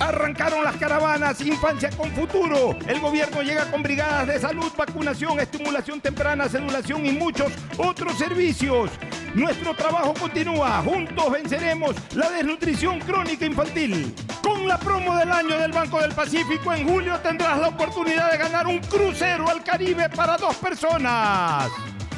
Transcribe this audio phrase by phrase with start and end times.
[0.00, 2.76] Arrancaron las caravanas Infancia con Futuro.
[2.86, 8.90] El gobierno llega con brigadas de salud, vacunación, estimulación temprana, celulación y muchos otros servicios.
[9.34, 10.82] Nuestro trabajo continúa.
[10.82, 14.14] Juntos venceremos la desnutrición crónica infantil.
[14.42, 18.38] Con la promo del año del Banco del Pacífico, en julio tendrás la oportunidad de
[18.38, 21.70] ganar un crucero al Caribe para dos personas.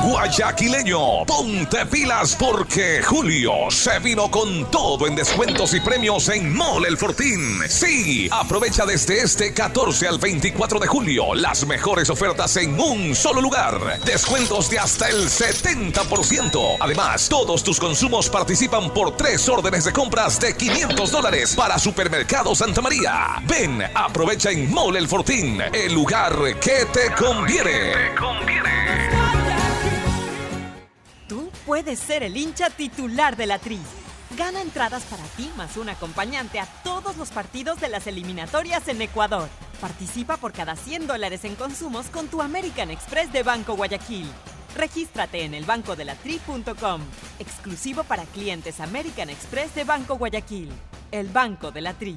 [0.07, 6.87] Guayaquileño, ponte pilas porque Julio se vino con todo en descuentos y premios en Mole
[6.87, 7.59] El Fortín.
[7.69, 13.41] Sí, aprovecha desde este 14 al 24 de julio las mejores ofertas en un solo
[13.41, 13.99] lugar.
[14.05, 16.77] Descuentos de hasta el 70%.
[16.79, 22.55] Además, todos tus consumos participan por tres órdenes de compras de 500 dólares para Supermercado
[22.55, 23.43] Santa María.
[23.43, 28.15] Ven, aprovecha en Mole El Fortín, el lugar que te conviene.
[28.17, 29.26] Tú
[31.67, 33.81] puedes ser el hincha titular de la Tri.
[34.39, 39.03] Gana entradas para ti más un acompañante a todos los partidos de las eliminatorias en
[39.03, 39.49] Ecuador.
[39.81, 44.29] Participa por cada 100 dólares en consumos con tu American Express de Banco Guayaquil.
[44.77, 47.01] Regístrate en elbancodelatri.com.
[47.39, 50.71] Exclusivo para clientes American Express de Banco Guayaquil.
[51.11, 52.17] El Banco de la Tri.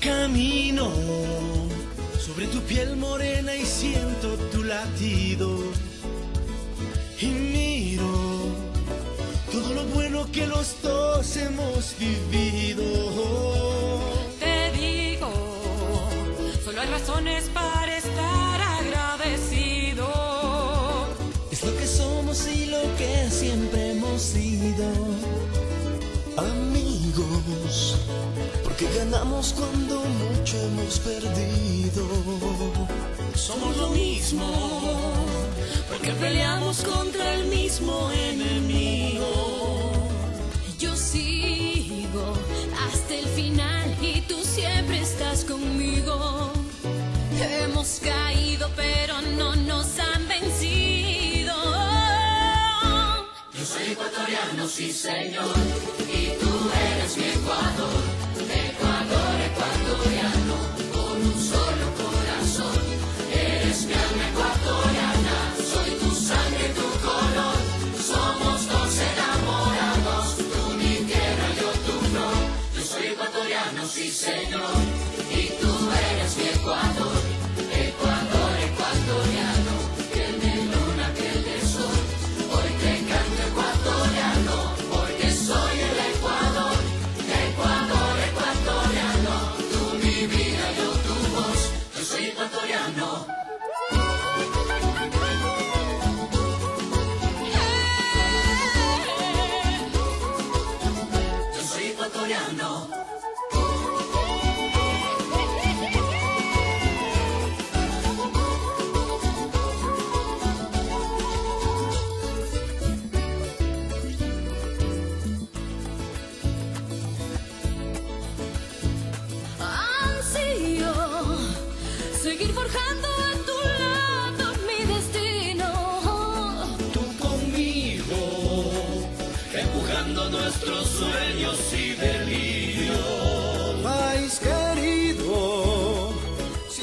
[0.00, 0.90] Camino
[2.18, 5.56] sobre tu piel morena y siento tu latido.
[7.20, 8.12] Y miro
[9.52, 13.71] todo lo bueno que los dos hemos vivido.
[17.02, 20.06] Razones para estar agradecido.
[21.50, 24.86] Es lo que somos y lo que siempre hemos sido.
[26.36, 27.96] Amigos,
[28.62, 32.06] porque ganamos cuando mucho hemos perdido.
[33.34, 34.46] Somos lo mismo,
[35.88, 39.26] porque peleamos contra el mismo enemigo.
[40.78, 42.34] Yo sigo
[42.86, 46.61] hasta el final y tú siempre estás conmigo.
[47.44, 51.54] Hemos caído pero no nos han vencido.
[53.52, 55.54] Yo soy ecuatoriano, sí señor,
[56.08, 58.11] y tú eres mi Ecuador.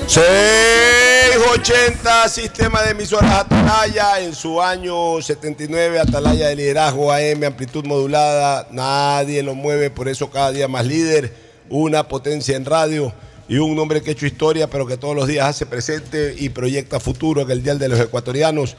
[0.09, 8.67] 680 Sistema de emisoras Atalaya en su año 79 Atalaya de liderazgo AM amplitud modulada
[8.71, 11.31] nadie lo mueve por eso cada día más líder
[11.69, 13.13] una potencia en radio
[13.47, 16.50] y un nombre que ha hecho historia pero que todos los días hace presente y
[16.50, 18.77] proyecta futuro en el Dial de los Ecuatorianos.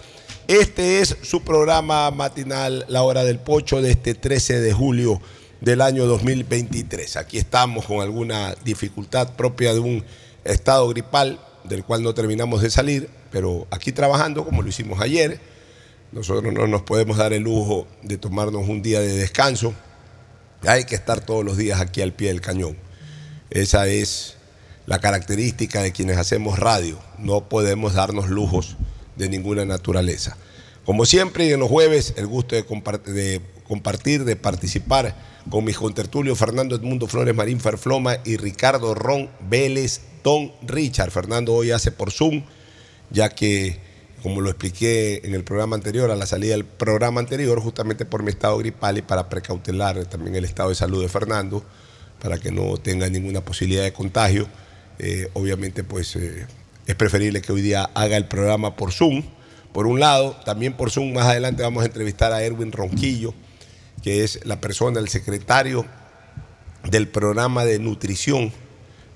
[0.49, 5.23] Este es su programa matinal La Hora del Pocho de este 13 de julio
[5.61, 10.05] del año 2023 aquí estamos con alguna dificultad propia de un
[10.53, 15.41] estado gripal del cual no terminamos de salir, pero aquí trabajando como lo hicimos ayer.
[16.13, 19.75] Nosotros no nos podemos dar el lujo de tomarnos un día de descanso.
[20.67, 22.77] Hay que estar todos los días aquí al pie del cañón.
[23.51, 24.37] Esa es
[24.87, 26.99] la característica de quienes hacemos radio.
[27.19, 28.77] No podemos darnos lujos
[29.17, 30.37] de ninguna naturaleza.
[30.85, 32.63] Como siempre, y en los jueves, el gusto de,
[33.13, 33.41] de
[33.71, 35.15] compartir, de participar
[35.49, 41.13] con mis contertulios Fernando Edmundo Flores Marín Ferfloma y Ricardo Ron Vélez Don Richard.
[41.13, 42.43] Fernando hoy hace por Zoom,
[43.11, 43.79] ya que,
[44.25, 48.25] como lo expliqué en el programa anterior, a la salida del programa anterior, justamente por
[48.25, 51.65] mi estado gripal y para precautelar también el estado de salud de Fernando,
[52.21, 54.49] para que no tenga ninguna posibilidad de contagio,
[54.99, 56.45] eh, obviamente pues eh,
[56.89, 59.23] es preferible que hoy día haga el programa por Zoom.
[59.73, 63.33] Por un lado, también por Zoom, más adelante vamos a entrevistar a Erwin Ronquillo,
[64.03, 65.87] que es la persona, el secretario
[66.91, 68.53] del programa de nutrición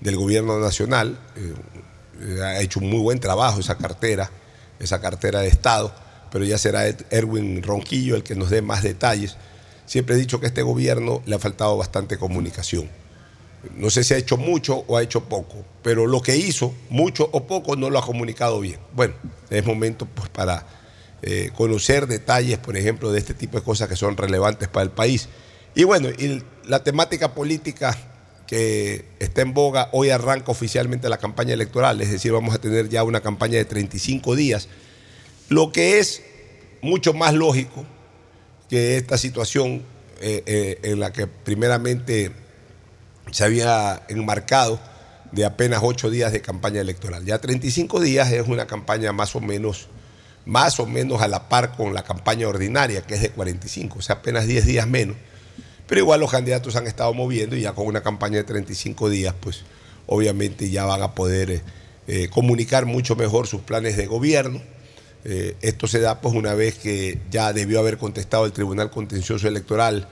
[0.01, 1.19] del gobierno nacional.
[1.37, 4.31] Eh, ha hecho un muy buen trabajo esa cartera,
[4.79, 5.95] esa cartera de Estado,
[6.31, 9.37] pero ya será Erwin Ronquillo el que nos dé más detalles.
[9.87, 12.89] Siempre he dicho que a este gobierno le ha faltado bastante comunicación.
[13.77, 17.29] No sé si ha hecho mucho o ha hecho poco, pero lo que hizo, mucho
[17.33, 18.79] o poco, no lo ha comunicado bien.
[18.95, 19.15] Bueno,
[19.49, 20.67] es momento pues, para
[21.27, 24.91] eh, conocer detalles, por ejemplo, de este tipo de cosas que son relevantes para el
[24.91, 25.29] país.
[25.75, 27.97] Y bueno, y la temática política
[28.47, 32.91] que está en boga, hoy arranca oficialmente la campaña electoral, es decir, vamos a tener
[32.91, 34.69] ya una campaña de 35 días,
[35.49, 36.23] lo que es
[36.83, 37.87] mucho más lógico
[38.69, 39.83] que esta situación
[40.21, 42.33] eh, eh, en la que primeramente
[43.31, 44.79] se había enmarcado
[45.33, 47.25] de apenas ocho días de campaña electoral.
[47.25, 49.89] Ya 35 días es una campaña más o menos,
[50.47, 54.03] más o menos a la par con la campaña ordinaria, que es de 45, o
[54.03, 55.17] sea, apenas 10 días menos.
[55.87, 59.35] Pero igual los candidatos han estado moviendo y ya con una campaña de 35 días,
[59.39, 59.65] pues
[60.07, 61.63] obviamente ya van a poder eh,
[62.07, 64.63] eh, comunicar mucho mejor sus planes de gobierno.
[65.25, 69.49] Eh, esto se da pues una vez que ya debió haber contestado el Tribunal Contencioso
[69.49, 70.09] Electoral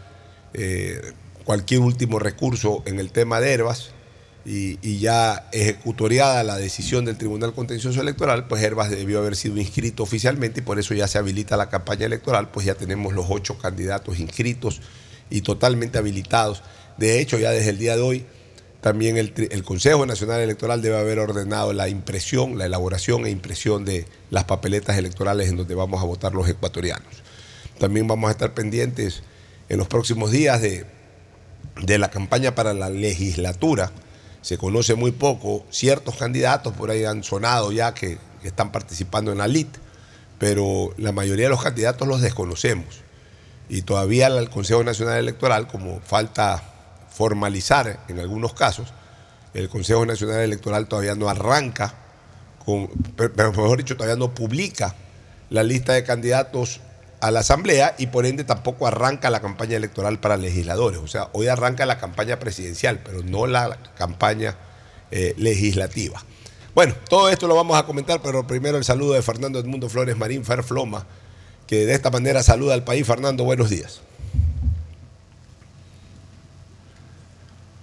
[1.45, 3.93] cualquier último recurso en el tema de Herbas
[4.45, 10.03] y, ya ejecutoriada la decisión del Tribunal Contencioso Electoral, pues Herbas debió haber sido inscrito
[10.03, 13.59] oficialmente y por eso ya se habilita la campaña electoral, pues ya tenemos los ocho
[13.59, 14.81] candidatos inscritos
[15.31, 16.63] y totalmente habilitados.
[16.99, 18.27] De hecho, ya desde el día de hoy,
[18.81, 23.85] también el, el Consejo Nacional Electoral debe haber ordenado la impresión, la elaboración e impresión
[23.85, 27.23] de las papeletas electorales en donde vamos a votar los ecuatorianos.
[27.79, 29.23] También vamos a estar pendientes
[29.69, 30.85] en los próximos días de,
[31.81, 33.93] de la campaña para la legislatura.
[34.43, 39.39] Se conoce muy poco, ciertos candidatos por ahí han sonado ya que, están participando en
[39.39, 39.77] la LIT,
[40.37, 42.87] pero la mayoría de los candidatos los desconocemos.
[43.69, 46.61] Y todavía el Consejo Nacional Electoral, como falta
[47.09, 48.93] formalizar en algunos casos,
[49.55, 51.95] el Consejo Nacional Electoral todavía no arranca,
[53.15, 54.97] pero mejor dicho, todavía no publica
[55.51, 56.81] la lista de candidatos
[57.23, 60.99] a la Asamblea y por ende tampoco arranca la campaña electoral para legisladores.
[60.99, 64.57] O sea, hoy arranca la campaña presidencial, pero no la campaña
[65.13, 66.21] eh, legislativa.
[66.75, 70.17] Bueno, todo esto lo vamos a comentar, pero primero el saludo de Fernando Edmundo Flores
[70.17, 71.07] Marín Ferfloma,
[71.69, 73.07] que de esta manera saluda al país.
[73.07, 74.01] Fernando, buenos días.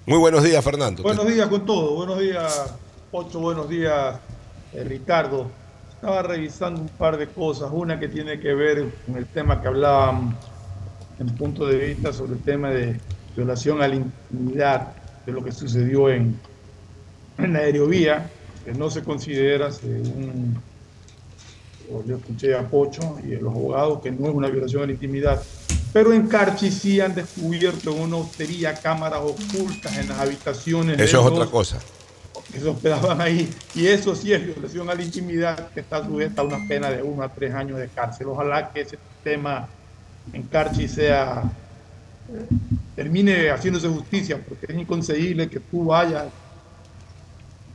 [0.05, 1.01] Muy buenos días, Fernando.
[1.01, 1.95] Buenos días con todo.
[1.95, 2.73] Buenos días,
[3.13, 3.39] Ocho.
[3.39, 4.17] Buenos días,
[4.73, 5.49] eh, Ricardo.
[5.99, 7.69] Estaba revisando un par de cosas.
[7.73, 10.33] Una que tiene que ver con el tema que hablábamos
[11.19, 12.97] en punto de vista sobre el tema de
[13.35, 14.93] violación a la intimidad
[15.25, 16.39] de lo que sucedió en,
[17.37, 18.29] en la aerovía,
[18.63, 20.61] que no se considera, según
[22.07, 24.93] yo escuché a Pocho y a los abogados, que no es una violación a la
[24.93, 25.43] intimidad.
[25.91, 30.97] Pero en Carchi sí han descubierto en una hostería cámaras ocultas en las habitaciones.
[30.97, 31.77] de Eso es los otra cosa.
[32.51, 33.49] Que se hospedaban ahí.
[33.75, 37.03] Y eso sí es violación a la intimidad que está sujeta a una pena de
[37.03, 38.27] uno a tres años de cárcel.
[38.27, 39.69] Ojalá que ese tema
[40.31, 41.43] en Carchi sea
[42.95, 46.27] termine haciéndose justicia, porque es inconcebible que tú vayas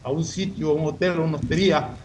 [0.03, 1.97] a un sitio, a un hotel, a una hostería,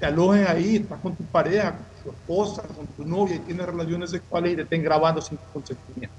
[0.00, 3.66] te alojes ahí, estás con tu pareja, con tu esposa, con tu novia y tienes
[3.66, 6.16] relaciones sexuales y te estén grabando sin consentimiento.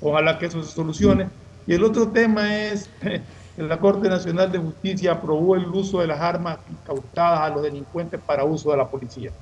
[0.00, 1.30] Ojalá que eso se solucione.
[1.66, 2.90] Y el otro tema es
[3.66, 8.20] la Corte Nacional de Justicia aprobó el uso de las armas incautadas a los delincuentes
[8.24, 9.32] para uso de la policía.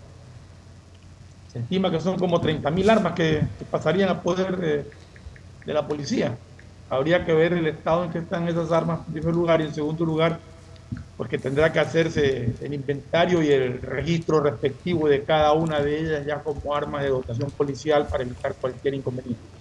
[1.49, 4.87] Se estima que son como 30.000 armas que, pasarían a poder de,
[5.67, 6.39] de la policía.
[6.89, 9.75] Habría que ver el estado en que están esas armas en primer lugar y en
[9.75, 10.41] segundo lugar,
[11.17, 16.25] porque tendrá que hacerse el inventario y el registro respectivo de cada una de ellas
[16.27, 19.56] ya como armas de dotación policial para evitar cualquier inconveniente.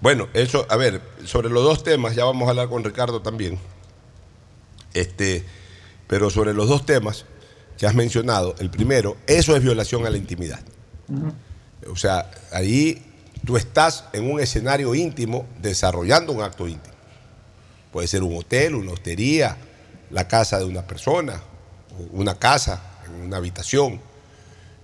[0.00, 3.58] Bueno, eso, a ver, sobre los dos temas, ya vamos a hablar con Ricardo también.
[4.94, 5.44] Este,
[6.06, 7.24] pero sobre los dos temas
[7.78, 10.60] que has mencionado, el primero, eso es violación a la intimidad.
[11.90, 13.02] O sea, ahí
[13.44, 16.94] tú estás en un escenario íntimo desarrollando un acto íntimo.
[17.92, 19.56] Puede ser un hotel, una hostería,
[20.10, 21.42] la casa de una persona,
[22.10, 22.82] una casa,
[23.22, 24.00] una habitación.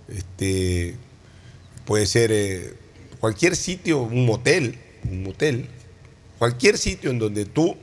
[0.07, 0.95] Este,
[1.85, 2.73] puede ser eh,
[3.19, 4.79] cualquier sitio, un motel,
[5.09, 5.67] un motel,
[6.39, 7.75] cualquier sitio en donde tú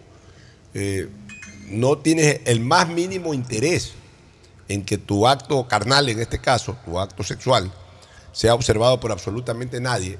[0.74, 1.08] eh,
[1.68, 3.92] no tienes el más mínimo interés
[4.68, 7.72] en que tu acto carnal, en este caso, tu acto sexual,
[8.32, 10.18] sea observado por absolutamente nadie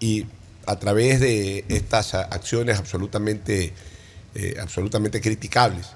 [0.00, 0.26] y
[0.66, 3.72] a través de estas acciones absolutamente,
[4.34, 5.88] eh, absolutamente criticables,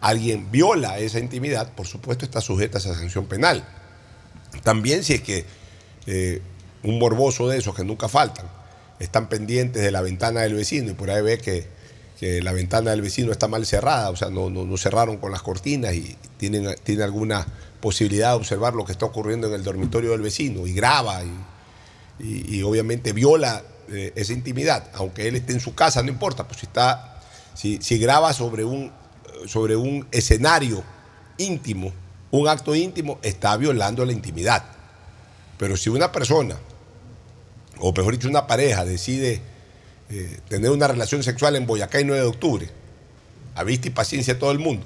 [0.00, 3.64] alguien viola esa intimidad, por supuesto está sujeta a esa sanción penal.
[4.62, 5.46] También si es que
[6.06, 6.42] eh,
[6.82, 8.46] un morboso de esos que nunca faltan,
[8.98, 11.66] están pendientes de la ventana del vecino y por ahí ve que,
[12.18, 15.42] que la ventana del vecino está mal cerrada, o sea, no, no, cerraron con las
[15.42, 17.46] cortinas y tienen, tiene alguna
[17.80, 22.24] posibilidad de observar lo que está ocurriendo en el dormitorio del vecino y graba y,
[22.24, 26.44] y- y obviamente viola eh, esa intimidad, aunque él esté en su casa, no importa,
[26.48, 27.20] pues si está,
[27.54, 28.90] si, si graba sobre un,
[29.46, 30.82] sobre un escenario
[31.36, 31.92] íntimo,
[32.30, 34.64] un acto íntimo, está violando la intimidad.
[35.58, 36.56] Pero si una persona,
[37.78, 39.40] o mejor dicho, una pareja decide
[40.10, 42.68] eh, tener una relación sexual en Boyacá y 9 de octubre,
[43.54, 44.84] a vista y paciencia de todo el mundo,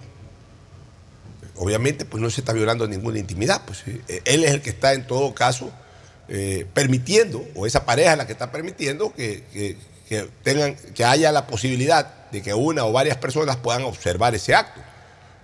[1.56, 3.62] obviamente pues no se está violando ninguna intimidad.
[3.66, 5.70] Pues, eh, él es el que está en todo caso
[6.28, 9.76] eh, permitiendo, o esa pareja es la que está permitiendo que, que-
[10.42, 14.80] tengan, que haya la posibilidad de que una o varias personas puedan observar ese acto.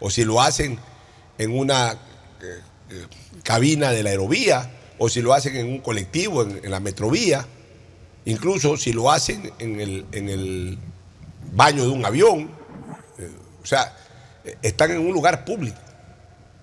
[0.01, 0.79] O si lo hacen
[1.37, 1.99] en una
[3.43, 4.71] cabina de la aerovía,
[5.05, 7.47] o si lo hacen en un colectivo, en, la metrovía,
[8.25, 10.79] incluso si lo hacen en el, en el
[11.53, 12.51] baño de un avión.
[13.19, 13.29] Eh,
[13.63, 13.95] o sea,
[14.47, 15.77] eh, están en un lugar público.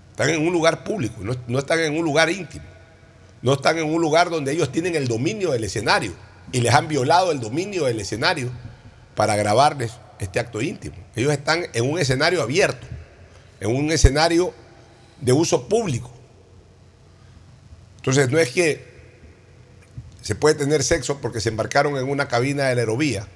[0.10, 2.65] Están en un lugar público, no, no están en un lugar íntimo.
[3.43, 6.13] No están en un lugar donde ellos tienen el dominio del escenario
[6.51, 8.50] y les han violado el dominio del escenario
[9.13, 10.95] para grabarles este acto íntimo.
[11.15, 12.88] Ellos están en un escenario abierto,
[13.60, 14.51] en un escenario
[15.19, 16.12] de uso público.
[18.01, 18.84] Entonces no es que
[20.22, 23.27] se puede tener sexo porque se embarcaron en una cabina de la aerovía.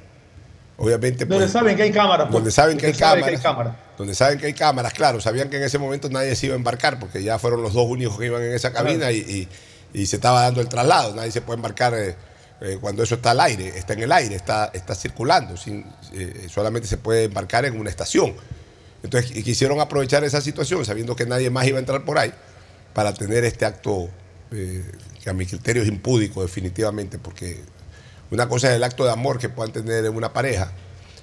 [0.77, 1.25] Obviamente.
[1.25, 2.25] Donde pues, saben que hay cámaras.
[2.27, 2.33] pues.
[2.33, 3.75] donde saben que hay saben cámaras, cámaras.
[3.97, 6.57] donde saben que hay cámaras, claro, sabían que en ese momento nadie se iba a
[6.57, 9.47] embarcar porque ya fueron los dos únicos que iban en esa cabina y, y-
[10.01, 11.15] y se estaba dando el traslado.
[11.15, 12.15] Nadie se puede embarcar eh,
[12.59, 15.55] eh, cuando eso está al aire, está en el aire, está, está circulando.
[15.55, 18.33] sin- eh, solamente se puede embarcar en una estación.
[19.01, 22.33] Entonces y quisieron aprovechar esa situación sabiendo que nadie más iba a entrar por ahí
[22.93, 24.09] para tener este acto
[24.51, 24.83] eh,
[25.23, 27.63] que a mi criterio es impúdico definitivamente porque
[28.31, 30.71] una cosa es el acto de amor que puedan tener en una pareja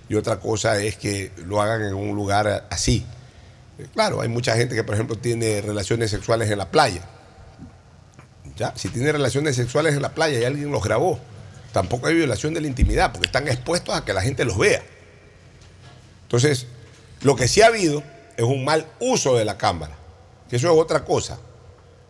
[0.08, 3.06] y otra cosa es que lo hagan en un lugar así.
[3.78, 7.02] Eh, Claro, hay mucha gente que, por ejemplo, tiene relaciones sexuales en la playa.
[8.56, 8.74] ¿Ya?
[8.76, 11.18] Si tiene relaciones sexuales en la playa y alguien los grabó,
[11.72, 14.82] tampoco hay violación de la intimidad, porque están expuestos a que la gente los vea.
[16.24, 16.66] Entonces,
[17.22, 18.02] lo que sí ha habido
[18.36, 19.96] es un mal uso de la cámara,
[20.50, 21.38] que eso es otra cosa.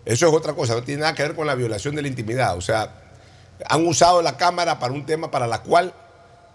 [0.05, 2.57] Eso es otra cosa, no tiene nada que ver con la violación de la intimidad.
[2.57, 2.93] O sea,
[3.69, 5.95] han usado la cámara para un tema para la cual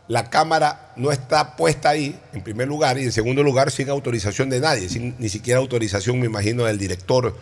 [0.10, 4.50] la cámara no está puesta ahí, en primer lugar, y en segundo lugar, sin autorización
[4.50, 7.38] de nadie, sin ni siquiera autorización, me imagino, del director,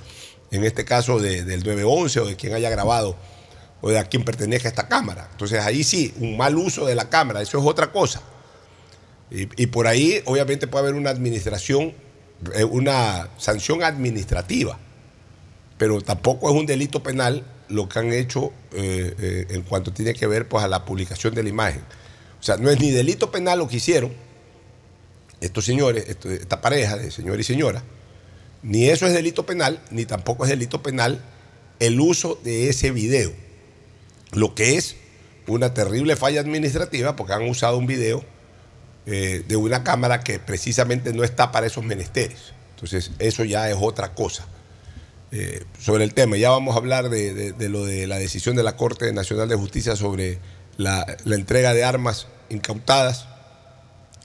[0.51, 3.15] en este caso de- del 911 o de quien haya grabado
[3.81, 5.27] o de a quien pertenezca esta cámara.
[5.31, 8.21] Entonces ahí sí, un mal uso de la cámara, eso es otra cosa.
[9.31, 11.93] Y, y por ahí, obviamente, puede haber una administración,
[12.53, 14.79] eh, una sanción administrativa,
[15.77, 20.13] pero tampoco es un delito penal lo que han hecho eh, eh, en cuanto tiene
[20.13, 21.82] que ver pues, a la publicación de la imagen.
[22.39, 24.13] O sea, no es ni delito penal lo que hicieron
[25.41, 27.84] estos señores, esta pareja de señor y señora,
[28.63, 31.22] ni eso es delito penal, ni tampoco es delito penal
[31.79, 33.31] el uso de ese video.
[34.31, 34.96] Lo que es
[35.48, 38.24] una terrible falla administrativa porque han usado un video
[39.05, 42.53] eh, de una cámara que precisamente no está para esos menesteres.
[42.72, 44.48] Entonces, eso ya es otra cosa.
[45.37, 48.77] Eh, sobre el tema, ya vamos a hablar de, lo de la decisión de la
[48.77, 50.39] Corte Nacional de Justicia sobre
[50.77, 53.27] la, entrega de armas incautadas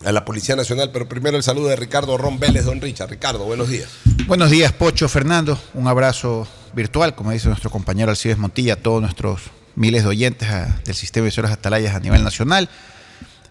[0.04, 3.10] a la Policía Nacional, pero primero el saludo de Ricardo Ron Vélez, don Richard.
[3.10, 3.88] Ricardo, buenos días.
[4.28, 5.58] Buenos días, Pocho, Fernando.
[5.74, 10.48] Un abrazo virtual, como dice nuestro compañero Alcides Montilla, a todos nuestros miles de oyentes
[10.84, 12.68] del sistema de emisoras Atalayas a nivel nacional.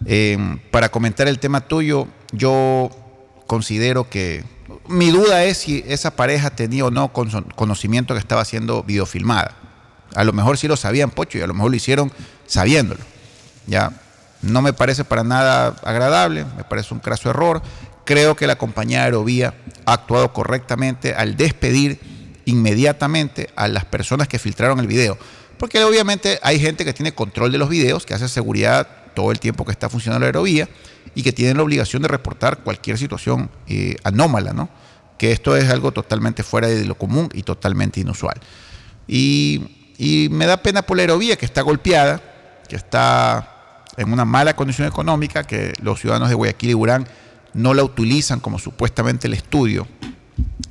[0.05, 0.37] Eh,
[0.71, 2.89] para comentar el tema tuyo, yo
[3.47, 4.45] considero que
[4.87, 9.55] mi duda es si esa pareja tenía o no con- conocimiento que estaba siendo videofilmada.
[10.15, 12.11] A lo mejor sí lo sabían, Pocho, y a lo mejor lo hicieron
[12.47, 13.01] sabiéndolo.
[13.67, 13.91] Ya
[14.41, 17.61] no me parece para nada agradable, me parece un craso error.
[18.05, 19.53] Creo que la compañía Aerovía
[19.85, 21.99] ha actuado correctamente al despedir
[22.45, 25.17] inmediatamente a las personas que filtraron el video.
[25.59, 29.39] Porque obviamente hay gente que tiene control de los videos, que hace seguridad todo el
[29.39, 30.67] tiempo que está funcionando la aerovía
[31.15, 34.69] y que tienen la obligación de reportar cualquier situación eh, anómala, ¿no?
[35.17, 38.39] Que esto es algo totalmente fuera de lo común y totalmente inusual.
[39.07, 39.75] Y,
[40.31, 42.21] me da pena por la aerovía que está golpeada,
[42.69, 47.05] que está en una mala condición económica, que los ciudadanos de Guayaquil y Urán
[47.53, 49.87] no la utilizan como supuestamente el estudio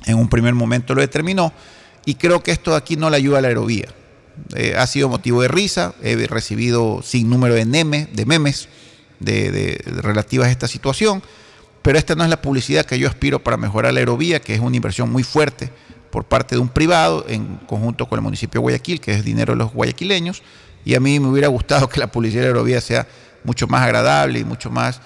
[0.05, 1.53] en un primer momento lo determinó.
[2.05, 3.87] Y creo que esto aquí no le ayuda a la aerovía.
[4.55, 8.69] Eh, ha sido motivo de risa, he recibido sin número de, de memes
[9.19, 11.21] de, relativas a esta situación,
[11.81, 14.59] pero esta no es la publicidad que yo aspiro para mejorar la aerovía, que es
[14.59, 15.71] una inversión muy fuerte
[16.11, 19.53] por parte de un privado en conjunto con el municipio de Guayaquil, que es dinero
[19.53, 20.41] de los guayaquileños,
[20.85, 23.07] y a mí me hubiera gustado que la publicidad de la aerovía sea
[23.43, 25.01] mucho más agradable y mucho más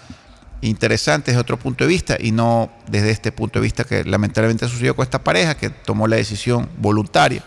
[0.62, 4.68] interesante desde otro punto de vista y no desde este punto de vista que lamentablemente
[4.68, 7.44] sucedió con esta pareja que tomó la decisión voluntaria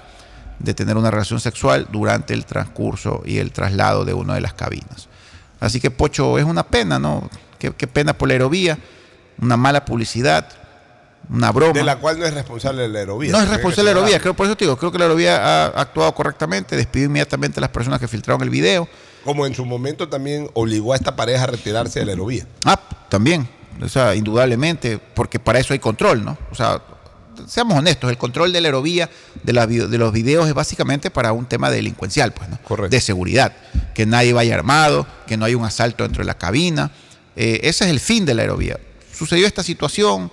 [0.59, 4.55] de tener una relación sexual durante el transcurso y el traslado de una de las
[4.55, 5.09] cabinas.
[5.61, 7.29] Así que Pocho, es una pena, ¿no?
[7.59, 8.79] Qué, qué pena por la aerovía,
[9.41, 10.49] una mala publicidad,
[11.31, 11.73] una broma.
[11.73, 13.33] De la cual no es responsable la aerovía.
[13.33, 15.67] No es responsable la aerovía, creo, por eso te digo, creo que la aerovía ha
[15.81, 18.89] actuado correctamente, despidió inmediatamente a las personas que filtraron el video.
[19.25, 22.47] Como en su momento también obligó a esta pareja a retirarse de la aerovía.
[22.65, 23.49] Ah, también,
[23.83, 26.39] o sea, indudablemente, porque para eso hay control, ¿no?
[26.51, 26.81] O sea,
[27.47, 29.11] seamos honestos, el control de la aerovía
[29.43, 32.59] de, la vi- de los videos es básicamente para un tema delincuencial, pues, ¿no?
[32.89, 33.53] De seguridad.
[33.95, 36.91] Que nadie vaya armado, que no haya un asalto dentro de la cabina.
[37.37, 38.79] Eh, ese es el fin de la aerovía.
[39.13, 40.31] Sucedió esta situación,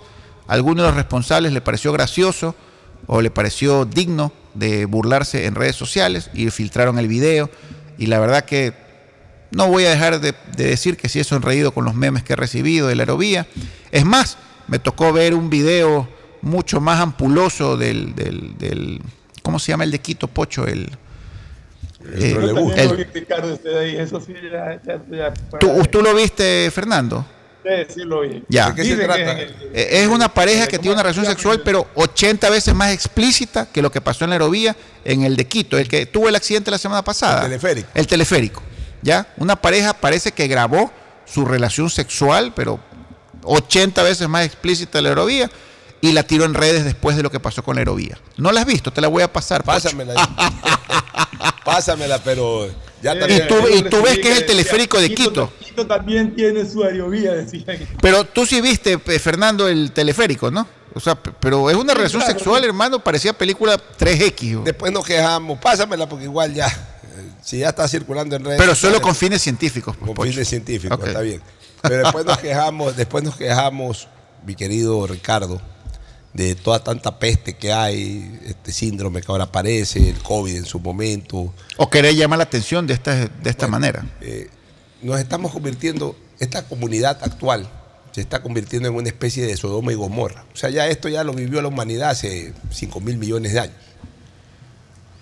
[0.47, 2.55] a alguno de los responsables le pareció gracioso
[3.07, 7.49] o le pareció digno de burlarse en redes sociales y filtraron el video.
[7.97, 8.73] Y la verdad que
[9.51, 12.33] no voy a dejar de, de decir que sí he sonreído con los memes que
[12.33, 13.47] he recibido de la aerovía.
[13.91, 14.37] Es más,
[14.67, 16.09] me tocó ver un video
[16.43, 19.01] mucho más ampuloso del, del, del-
[19.41, 20.67] ¿cómo se llama el de Quito, Pocho?
[20.67, 20.89] El,
[22.15, 22.35] eh,
[25.59, 27.25] ¿tú, tú lo viste, Fernando?
[27.63, 28.43] Sí, sí lo vi.
[28.49, 28.71] Ya.
[28.71, 32.91] Dicen que- Eh, Es una pareja que tiene una relación sexual, pero 80 veces más
[32.91, 34.75] explícita que lo que pasó en la aerovía
[35.05, 37.43] en el de Quito, el que tuvo el accidente la semana pasada.
[37.43, 37.89] El teleférico.
[37.93, 38.61] El teleférico.
[39.01, 39.27] ¿Ya?
[39.37, 40.91] Una pareja parece que grabó
[41.25, 42.79] su relación sexual, pero
[43.43, 45.49] 80 veces más explícita de la aerovía
[46.03, 48.19] y la tiró en redes después de lo que pasó con la aerovía.
[48.35, 48.91] ¿No la has visto?
[48.91, 49.63] Te la voy a pasar.
[49.63, 50.13] Pásamela.
[51.65, 52.67] Pásamela, pero
[53.01, 53.47] ya Y también.
[53.47, 55.51] tú, y tú ves que es el teleférico de Quito.
[55.63, 57.63] Quito también tiene su aerovía, decía.
[58.01, 60.67] Pero tú sí viste, eh, Fernando, el teleférico, ¿no?
[60.93, 64.57] O sea, pero es una Sí, relación claro, sexual, hermano, parecía película 3X.
[64.59, 65.57] o- Después nos quejamos.
[65.59, 66.67] Pásamela porque igual ya.
[66.67, 68.59] eh, Si ya está circulando en redes.
[68.59, 69.95] Pero solo con fines científicos.
[69.95, 70.31] pues, Con Pocho.
[70.31, 71.41] fines científicos, está bien.
[71.81, 74.07] Pero después nos quejamos, después nos quejamos,
[74.45, 75.61] mi querido Ricardo,
[76.33, 80.79] de toda tanta peste que hay, este síndrome que ahora aparece, el COVID en su
[80.79, 81.53] momento.
[81.77, 84.05] O querer llamar la atención de esta, de esta manera.
[84.21, 84.49] Eh,
[85.01, 87.69] nos estamos convirtiendo, esta comunidad actual
[88.11, 90.45] se está convirtiendo en una especie de Sodoma y Gomorra.
[90.53, 93.75] O sea, ya esto ya lo vivió la humanidad hace 5 mil millones de años.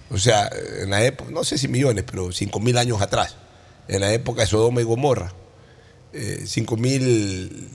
[0.09, 0.49] O sea,
[0.81, 3.37] en la época, no sé si millones, pero 5 mil años atrás,
[3.87, 5.33] en la época de Sodoma y Gomorra,
[6.45, 7.69] 5 mil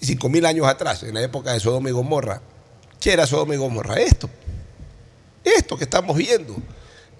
[0.00, 2.42] cinco mil años atrás, en la época de Sodoma y Gomorra,
[3.00, 3.96] ¿qué era Sodoma y Gomorra?
[3.96, 4.28] Esto,
[5.44, 6.56] esto que estamos viendo,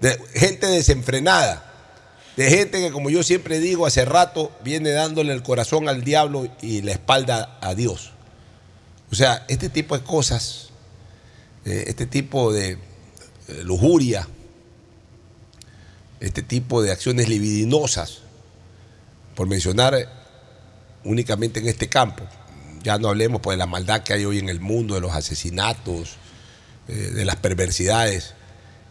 [0.01, 1.65] de gente desenfrenada,
[2.35, 6.47] de gente que, como yo siempre digo, hace rato viene dándole el corazón al diablo
[6.61, 8.11] y la espalda a Dios.
[9.11, 10.69] O sea, este tipo de cosas,
[11.65, 12.77] eh, este tipo de eh,
[13.63, 14.27] lujuria,
[16.19, 18.19] este tipo de acciones libidinosas,
[19.35, 19.95] por mencionar
[21.03, 22.25] únicamente en este campo,
[22.83, 25.13] ya no hablemos pues, de la maldad que hay hoy en el mundo, de los
[25.13, 26.17] asesinatos,
[26.87, 28.33] eh, de las perversidades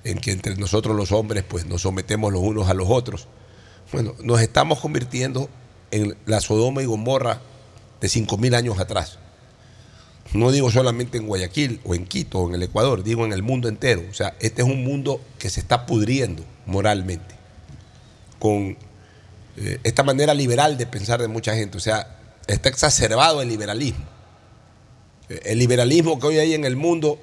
[0.05, 3.27] en que entre nosotros los hombres pues nos sometemos los unos a los otros.
[3.93, 5.49] Bueno, nos estamos convirtiendo
[5.91, 7.41] en la Sodoma y Gomorra
[8.01, 9.19] de 5.000 años atrás.
[10.33, 13.43] No digo solamente en Guayaquil o en Quito o en el Ecuador, digo en el
[13.43, 14.03] mundo entero.
[14.11, 17.35] O sea, este es un mundo que se está pudriendo moralmente
[18.39, 18.77] con
[19.57, 21.79] eh, esta manera liberal de pensar de mucha gente.
[21.79, 22.18] O sea,
[22.49, 24.05] está exacerbado el liberalismo.
[25.29, 27.19] Eh, El liberalismo que hoy hay en el mundo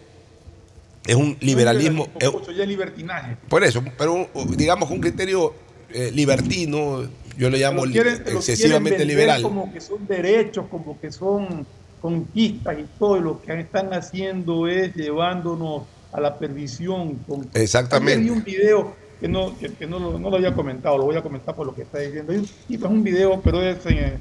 [1.06, 2.32] es un liberalismo, es
[2.68, 3.38] libertinaje.
[3.50, 5.54] por eso, pero digamos un criterio
[5.92, 7.04] eh, libertino,
[7.38, 9.42] yo lo llamo quieren- excesivamente liberal.
[9.44, 11.66] Como que son derechos, como que son
[12.02, 17.16] conquistas y todo, y lo que están haciendo es llevándonos a la perdición.
[17.28, 18.24] Con- Exactamente.
[18.24, 21.16] Vi un video que no, que, que no, lo, no lo había comentado, lo voy
[21.18, 22.32] a comentar por lo que está diciendo.
[22.34, 24.18] Hay un tipo, es un video, pero es en,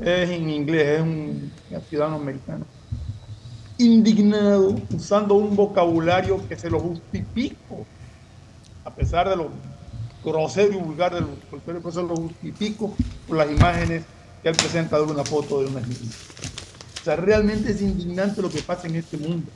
[0.00, 1.52] es en inglés, es un
[1.88, 2.64] ciudadano americano.
[3.78, 7.84] Indignado, usando un vocabulario que se lo justifico,
[8.84, 9.50] a pesar de lo
[10.24, 12.94] grosero y vulgar del vocabulario, por eso lo justifico
[13.26, 14.04] por las imágenes
[14.42, 16.10] que él presenta de una foto de una niña.
[17.00, 19.50] O sea, realmente es indignante lo que pasa en este mundo.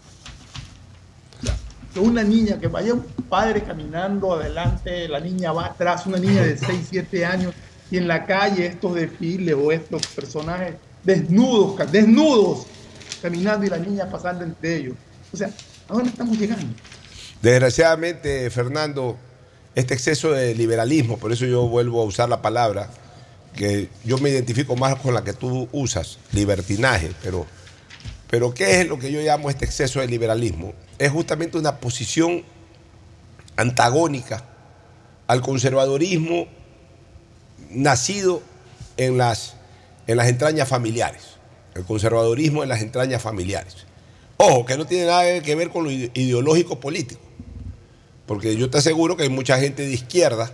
[1.94, 6.42] Que una niña, que vaya un padre caminando adelante, la niña va atrás, una niña
[6.42, 7.54] de 6, 7 años,
[7.90, 10.74] y en la calle estos desfiles o estos personajes
[11.04, 12.66] desnudos, desnudos,
[13.22, 14.94] caminando y la niña pasando entre ellos.
[15.32, 15.50] O sea,
[15.88, 16.66] ¿a dónde estamos llegando?
[17.42, 19.16] Desgraciadamente, Fernando,
[19.74, 22.90] este exceso de liberalismo, por eso yo vuelvo a usar la palabra,
[23.54, 27.46] que yo me identifico más con la que tú usas, libertinaje, pero,
[28.28, 30.74] pero ¿qué es lo que yo llamo este exceso de liberalismo?
[30.98, 32.44] Es justamente una posición
[33.56, 34.44] antagónica
[35.26, 36.46] al conservadorismo
[37.70, 38.42] nacido
[38.96, 39.54] en las,
[40.06, 41.22] en las entrañas familiares,
[41.74, 43.86] el conservadorismo en las entrañas familiares.
[44.36, 47.20] Ojo, que no tiene nada que ver con lo ide- ideológico político.
[48.26, 50.50] Porque yo te aseguro que hay mucha gente de izquierda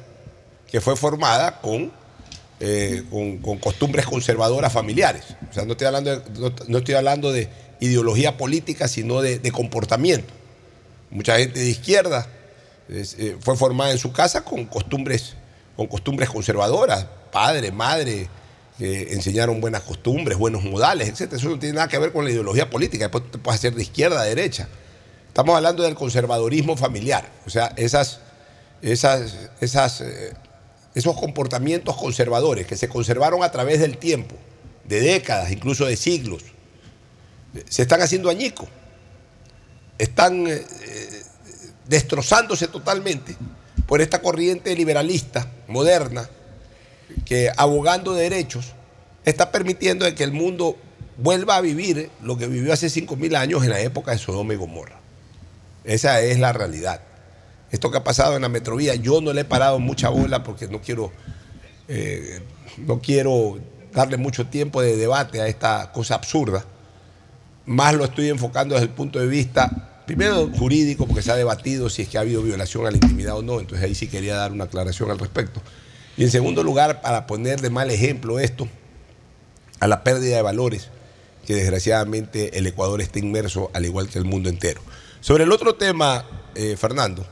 [0.70, 1.92] que fue formada con,
[2.60, 5.24] eh, con, costumbres conservadoras familiares.
[5.50, 7.48] O sea, no estoy hablando de, no, estoy hablando de
[7.80, 10.32] ideología política, sino de, de comportamiento.
[11.10, 12.26] Mucha gente de izquierda
[12.88, 15.34] eh, fue formada en su casa con costumbres,
[15.76, 18.28] con costumbres conservadoras, padre, madre,
[18.78, 21.32] que enseñaron buenas costumbres, buenos modales, etc.
[21.34, 23.04] Eso no tiene nada que ver con la ideología política.
[23.04, 24.68] Después te puedes hacer de izquierda a derecha.
[25.28, 28.20] Estamos hablando del conservadorismo familiar, o sea, esas,
[28.82, 30.32] esas, esas, eh,
[30.94, 34.36] esos comportamientos conservadores que se conservaron a través del tiempo,
[34.84, 36.44] de décadas, incluso de siglos,
[37.68, 38.68] se están haciendo añicos,
[39.98, 41.22] están eh, eh,
[41.88, 43.36] destrozándose totalmente
[43.86, 46.28] por esta corriente liberalista, moderna,
[47.24, 48.72] que abogando derechos,
[49.24, 50.76] está permitiendo que el mundo
[51.16, 54.56] vuelva a vivir lo que vivió hace 5.000 años en la época de Sodoma y
[54.56, 55.00] Gomorra.
[55.84, 57.00] Esa es la realidad.
[57.70, 60.68] Esto que ha pasado en la metrovía, yo no le he parado mucha bola porque
[60.68, 61.12] no quiero,
[61.88, 62.40] eh,
[62.78, 63.58] no quiero
[63.92, 66.64] darle mucho tiempo de debate a esta cosa absurda.
[67.66, 71.88] Más lo estoy enfocando desde el punto de vista, primero jurídico, porque se ha debatido
[71.88, 74.36] si es que ha habido violación a la intimidad o no, entonces ahí sí quería
[74.36, 75.60] dar una aclaración al respecto.
[76.16, 78.68] Y en segundo lugar, para poner de mal ejemplo esto,
[79.80, 80.90] a la pérdida de valores
[81.46, 84.80] que desgraciadamente el Ecuador está inmerso, al igual que el mundo entero.
[85.20, 87.26] Sobre el otro tema, eh, Fernando,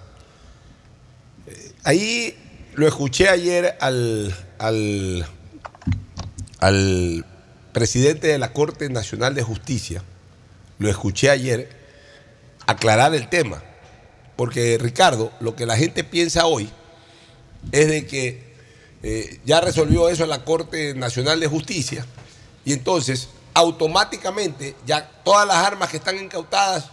[1.84, 2.36] ahí
[2.74, 5.26] lo escuché ayer al, al,
[6.58, 7.26] al
[7.72, 10.02] presidente de la Corte Nacional de Justicia,
[10.78, 11.81] lo escuché ayer
[12.66, 13.62] aclarar el tema,
[14.36, 16.70] porque Ricardo, lo que la gente piensa hoy
[17.70, 18.52] es de que
[19.02, 22.06] eh, ya resolvió eso la Corte Nacional de Justicia
[22.64, 26.90] y entonces automáticamente ya todas las armas que están incautadas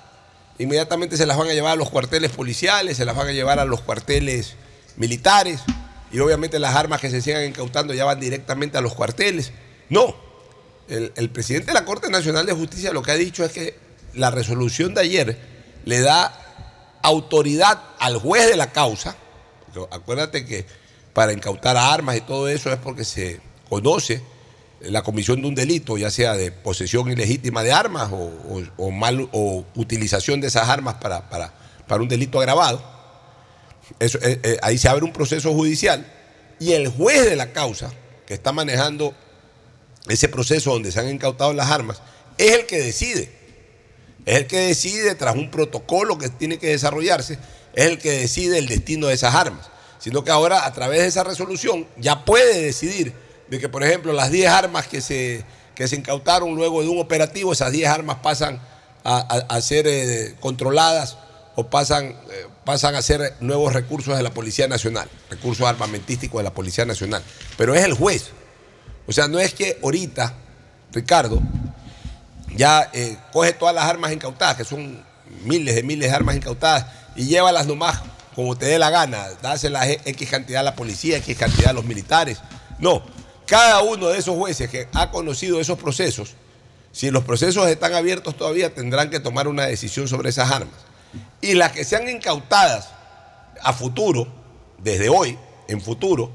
[0.57, 3.59] inmediatamente se las van a llevar a los cuarteles policiales, se las van a llevar
[3.59, 4.55] a los cuarteles
[4.97, 5.61] militares
[6.11, 9.53] y obviamente las armas que se sigan incautando ya van directamente a los cuarteles.
[9.89, 10.15] No,
[10.89, 13.75] el presidente de la Corte Nacional de Justicia lo que ha dicho es que
[14.15, 15.37] la resolución de ayer
[15.89, 16.31] le da
[17.01, 19.15] autoridad al juez de la causa,
[19.91, 20.65] acuérdate que
[21.13, 24.21] para incautar armas y todo eso es porque se conoce
[24.81, 29.65] la comisión de un delito, ya sea de posesión ilegítima de armas o, mal, o
[29.75, 31.53] utilización de esas armas para, para-
[31.87, 32.81] para un delito agravado.
[33.99, 36.05] Eh, eh, ahí se abre un proceso judicial
[36.59, 37.91] y el juez de la causa,
[38.27, 39.13] que está manejando
[40.07, 42.01] ese proceso donde se han incautado las armas,
[42.37, 43.38] es el que decide.
[44.25, 47.39] Es el que decide tras un protocolo que tiene que desarrollarse,
[47.73, 49.69] es el que decide el destino de esas armas.
[49.99, 53.13] Sino que ahora a través de esa resolución ya puede decidir
[53.49, 55.43] de que, por ejemplo, las 10 armas que se,
[55.75, 58.61] que se incautaron luego de un operativo, esas 10 armas pasan
[59.03, 61.17] a, ser eh, controladas
[61.55, 66.43] o pasan, eh, pasan a ser nuevos recursos de la Policía Nacional, recursos armamentísticos de
[66.43, 67.23] la Policía Nacional.
[67.57, 68.29] Pero es el juez.
[69.07, 70.33] O sea, no es que ahorita,
[70.91, 71.41] Ricardo,
[72.55, 75.03] ya eh, coge todas las armas incautadas, que son
[75.43, 76.85] miles de miles de armas incautadas,
[77.15, 78.01] y llévalas nomás
[78.39, 81.83] como te dé la gana, dáselas X cantidad a la policía, X cantidad a los
[81.83, 82.39] militares.
[82.79, 83.03] No,
[83.45, 86.35] cada uno de esos jueces que ha conocido esos procesos,
[86.93, 90.75] si los procesos están abiertos todavía, tendrán que tomar una decisión sobre esas armas.
[91.41, 92.89] Y las que sean incautadas
[93.61, 94.27] a futuro,
[94.77, 96.31] desde hoy, en futuro,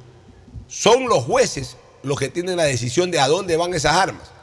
[0.69, 4.34] son los jueces los que tienen la decisión de a dónde van esas armas.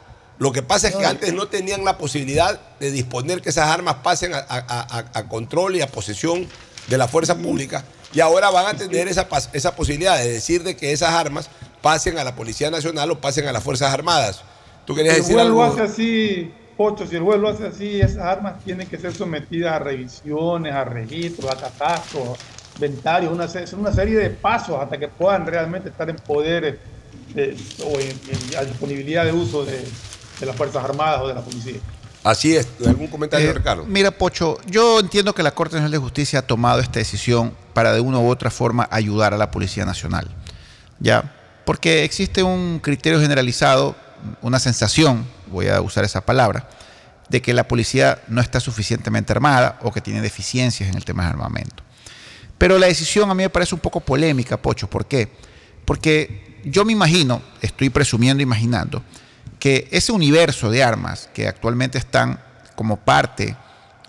[0.41, 3.97] Lo que pasa es que antes no tenían la posibilidad de disponer que esas armas
[4.01, 6.47] pasen a, a- a- a control y a posesión
[6.87, 10.75] de la fuerza pública y ahora van a tener esa, esa posibilidad de decir de
[10.75, 11.47] que esas armas
[11.83, 14.41] pasen a la Policía Nacional o pasen a las Fuerzas Armadas.
[14.87, 15.63] ¿Tú querías decir juez lo algo?
[15.75, 19.73] hace así, Pocho, si el juez lo hace así, esas armas tienen que ser sometidas
[19.73, 22.39] a revisiones, a registros, a catastros,
[22.75, 26.79] inventarios, una, una serie de pasos hasta que puedan realmente estar en poder
[27.35, 29.83] eh, o en, en- a disponibilidad de uso de,
[30.41, 31.75] de las Fuerzas Armadas o de la policía.
[32.23, 32.67] Así es.
[32.85, 33.85] ¿Algún comentario, Eh, Ricardo?
[33.85, 37.93] Mira, Pocho, yo entiendo que la Corte Nacional de Justicia ha tomado esta decisión para
[37.93, 40.27] de una u otra forma ayudar a la Policía Nacional.
[40.99, 41.33] ¿Ya?
[41.65, 43.95] Porque existe un criterio generalizado,
[44.41, 46.69] una sensación, voy a usar esa palabra,
[47.29, 51.23] de que la policía no está suficientemente armada o que tiene deficiencias en el tema
[51.23, 51.83] de armamento.
[52.57, 54.87] Pero la decisión a mí me parece un poco polémica, Pocho.
[54.87, 55.31] ¿Por qué?
[55.85, 59.01] Porque yo me imagino, estoy presumiendo, imaginando,
[59.61, 62.39] que ese universo de armas que actualmente están
[62.75, 63.55] como parte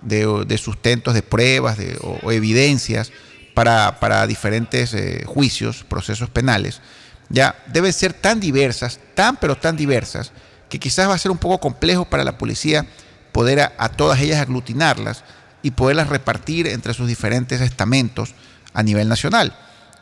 [0.00, 3.12] de, sustentos de pruebas o, evidencias
[3.52, 6.80] para, diferentes eh, juicios, procesos penales,
[7.28, 10.32] ya deben ser tan diversas, tan pero tan diversas,
[10.70, 12.86] que quizás va a ser un poco complejo para la policía
[13.32, 15.22] poder a todas ellas aglutinarlas
[15.60, 18.34] y poderlas repartir entre sus diferentes estamentos
[18.72, 19.54] a nivel nacional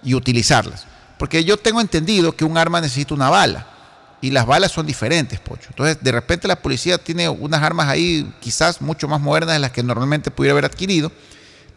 [0.05, 0.87] y utilizarlas.
[1.19, 3.80] Porque yo tengo entendido que un arma necesita una bala
[4.21, 5.69] y las balas son diferentes, Pocho.
[5.71, 9.71] Entonces, de repente la policía tiene unas armas ahí quizás mucho más modernas de las
[9.73, 11.11] que normalmente pudiera haber adquirido,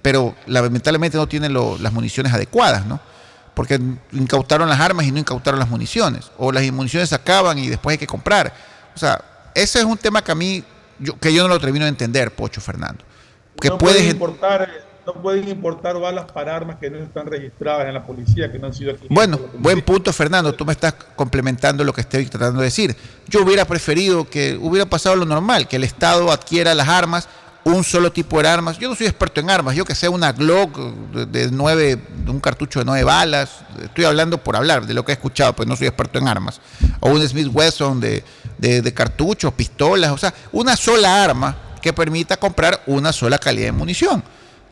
[0.01, 2.99] pero lamentablemente no tienen lo- las municiones adecuadas, ¿no?
[3.53, 3.79] Porque
[4.11, 7.93] incautaron las armas y no incautaron las municiones, o las municiones se acaban y después
[7.93, 8.53] hay que comprar.
[8.95, 9.23] O sea,
[9.55, 10.63] ese es un tema que a mí,
[10.99, 13.03] yo, que yo no lo termino de entender, Pocho Fernando.
[13.61, 14.03] que no puedes...
[14.11, 14.69] Importar,
[15.05, 18.67] no pueden importar balas para armas que no están registradas en la policía, que no
[18.67, 18.95] han sido.
[19.09, 20.53] Bueno, buen punto, Fernando.
[20.53, 22.95] Tú me estás complementando lo que estoy tratando de decir.
[23.27, 27.27] Yo hubiera preferido que hubiera pasado lo normal, que el Estado adquiera las armas,
[27.65, 28.77] un solo tipo de armas.
[28.77, 32.79] Yo no soy experto en armas, yo que sé una Glock de, nueve, un cartucho
[32.79, 33.61] de nueve balas.
[33.81, 36.61] Estoy hablando por hablar de lo que he escuchado, pues no soy experto en armas.
[36.99, 38.23] O un Smith Wesson de,
[38.57, 43.65] de, de cartuchos, pistolas, o sea, una sola arma que permita comprar una sola calidad
[43.67, 44.23] de munición.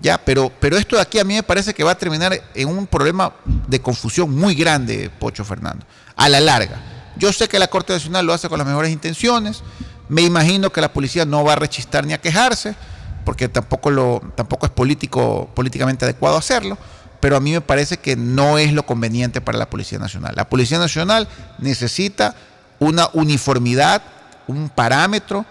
[0.01, 2.67] Ya, pero, pero esto de aquí a mí me parece que va a terminar en
[2.67, 3.33] un problema
[3.67, 5.85] de confusión muy grande, Pocho Fernando,
[6.15, 6.81] a la larga.
[7.17, 9.61] Yo sé que la Corte Nacional lo hace con las mejores intenciones,
[10.09, 12.75] me imagino que la policía no va a rechistar ni a quejarse,
[13.23, 16.77] porque tampoco, tampoco es político, políticamente adecuado hacerlo,
[17.19, 20.33] pero a mí me parece que no es lo conveniente para la Policía Nacional.
[20.35, 21.27] La Policía Nacional
[21.59, 22.35] necesita
[22.79, 24.01] una uniformidad,
[24.47, 25.45] un parámetro,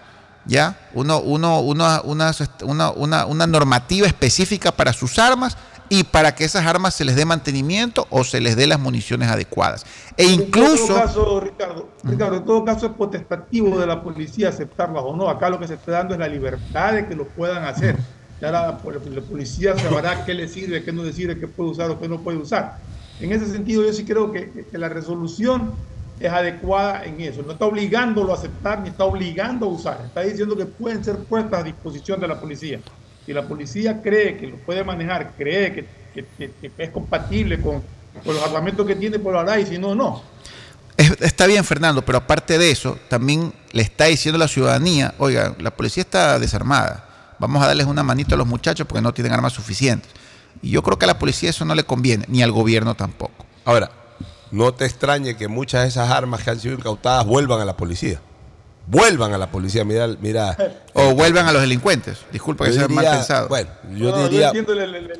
[0.45, 0.77] ¿ya?
[0.93, 5.57] Uno, uno, uno, una, una, una, una normativa específica para sus armas
[5.89, 9.29] y para que esas armas se les dé mantenimiento o se les dé las municiones
[9.29, 9.85] adecuadas.
[10.15, 10.83] E incluso...
[10.83, 15.15] En todo caso, Ricardo, Ricardo, en todo caso es potestativo de la policía aceptarlas o
[15.15, 15.29] no.
[15.29, 17.97] Acá lo que se está dando es la libertad de que lo puedan hacer.
[18.39, 21.91] Ya la, la policía sabrá qué le sirve, qué no le sirve, qué puede usar
[21.91, 22.77] o qué no puede usar.
[23.19, 25.73] En ese sentido, yo sí creo que, que la resolución
[26.21, 27.41] es adecuada en eso.
[27.43, 30.01] No está obligándolo a aceptar ni está obligando a usar.
[30.05, 32.79] Está diciendo que pueden ser puestas a disposición de la policía.
[33.25, 35.85] Si la policía cree que lo puede manejar, cree que,
[36.77, 37.81] es compatible con,
[38.25, 40.21] con, los armamentos que tiene, por ahora y si no, no.
[40.97, 45.13] Es, está bien, Fernando, pero aparte de eso, también le está diciendo a la ciudadanía,
[45.17, 49.13] oiga, la policía está desarmada, vamos a darles una manito a los muchachos porque no
[49.13, 50.11] tienen armas suficientes.
[50.61, 53.45] Y yo creo que a la policía eso no le conviene, ni al gobierno tampoco.
[53.65, 53.89] Ahora,
[54.51, 57.77] no te extrañe que muchas de esas armas que han sido incautadas vuelvan a la
[57.77, 58.21] policía.
[58.87, 60.57] Vuelvan a la policía, mira, mira.
[60.93, 62.17] O vuelvan a los delincuentes.
[62.33, 63.47] Disculpa que sea mal pensado.
[63.47, 64.51] Bueno, yo no, diría.
[64.51, 65.11] Yo el, el,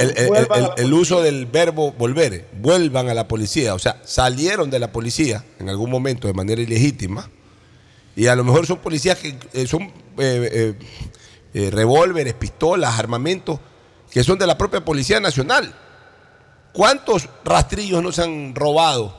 [0.00, 2.48] el, el, uso del verbo volver.
[2.60, 3.74] Vuelvan a la policía.
[3.74, 7.30] O sea, salieron de la policía en algún momento de manera ilegítima.
[8.16, 10.74] Y a lo mejor son policías que eh, son eh, eh,
[11.54, 13.60] eh, revólveres, pistolas, armamentos
[14.10, 15.74] que son de la propia Policía Nacional.
[16.72, 19.14] ¿Cuántos rastrillos nos han robado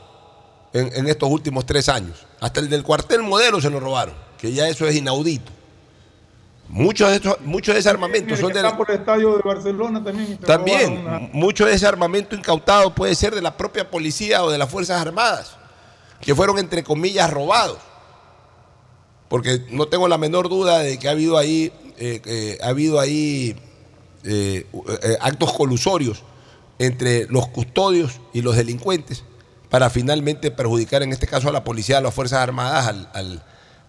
[0.74, 2.26] en, en, estos últimos tres años?
[2.40, 5.52] Hasta el del cuartel modelo se lo robaron, que ya eso es inaudito.
[6.70, 8.76] Muchos de, estos, muchos de ese armamento son de la...
[8.76, 10.38] por el estadio de Barcelona también.
[10.40, 11.20] También, una...
[11.32, 15.00] mucho de ese armamento incautado puede ser de la propia policía o de las Fuerzas
[15.00, 15.56] Armadas,
[16.20, 17.78] que fueron entre comillas robados.
[19.28, 23.00] Porque no tengo la menor duda de que ha habido ahí, eh, eh, ha habido
[23.00, 23.56] ahí
[24.24, 24.66] eh,
[25.22, 26.24] actos colusorios
[26.80, 29.24] entre los custodios y los delincuentes
[29.70, 33.44] para finalmente perjudicar en este caso a la policía, a las Fuerzas Armadas al,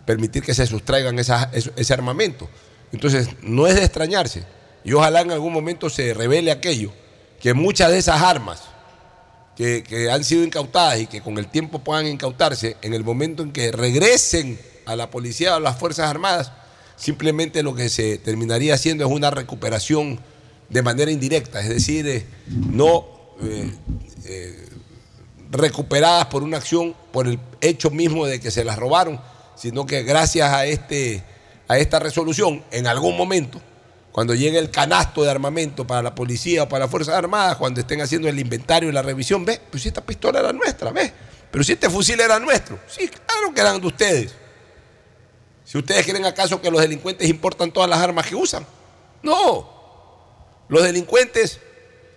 [0.07, 2.49] permitir que se sustraigan ese armamento.
[2.93, 4.45] Entonces, no es de extrañarse.
[4.85, 6.93] Y ojalá en algún momento se revele aquello,
[7.41, 8.63] que muchas de esas armas
[9.57, 13.43] que, que, han sido incautadas y que con el tiempo puedan incautarse, en el momento
[13.43, 16.53] en que regresen a la policía o a las Fuerzas Armadas,
[16.97, 20.21] simplemente lo que se terminaría haciendo es una recuperación
[20.75, 23.07] de manera indirecta, es decir, eh, no
[23.41, 23.73] eh,
[24.25, 24.69] eh,
[25.53, 29.21] recuperadas por una acción, por el hecho mismo de que se las robaron,
[29.55, 31.23] sino que gracias a, este,
[31.69, 33.63] a esta resolución, en algún momento,
[34.11, 37.79] cuando llegue el canasto de armamento para la policía o para las Fuerzas Armadas, cuando
[37.79, 41.13] estén haciendo el inventario y la revisión, ve, pues si esta pistola era nuestra, ve,
[41.53, 44.35] pero si este fusil era nuestro, sí, claro que eran de ustedes.
[45.65, 48.67] Si ustedes creen acaso que los delincuentes importan todas las armas que usan,
[49.23, 49.74] no,
[50.69, 51.61] los delincuentes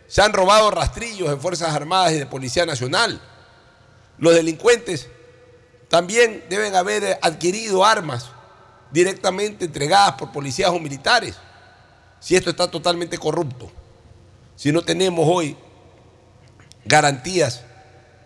[0.08, 3.22] se han robado rastrillos en Fuerzas Armadas y de Policía Nacional.
[4.18, 5.10] Los delincuentes
[5.90, 8.30] también deben haber adquirido armas
[8.92, 11.36] directamente entregadas por policías o militares.
[12.20, 13.70] Si esto está totalmente corrupto.
[14.56, 15.56] Si no tenemos hoy
[16.86, 17.64] garantías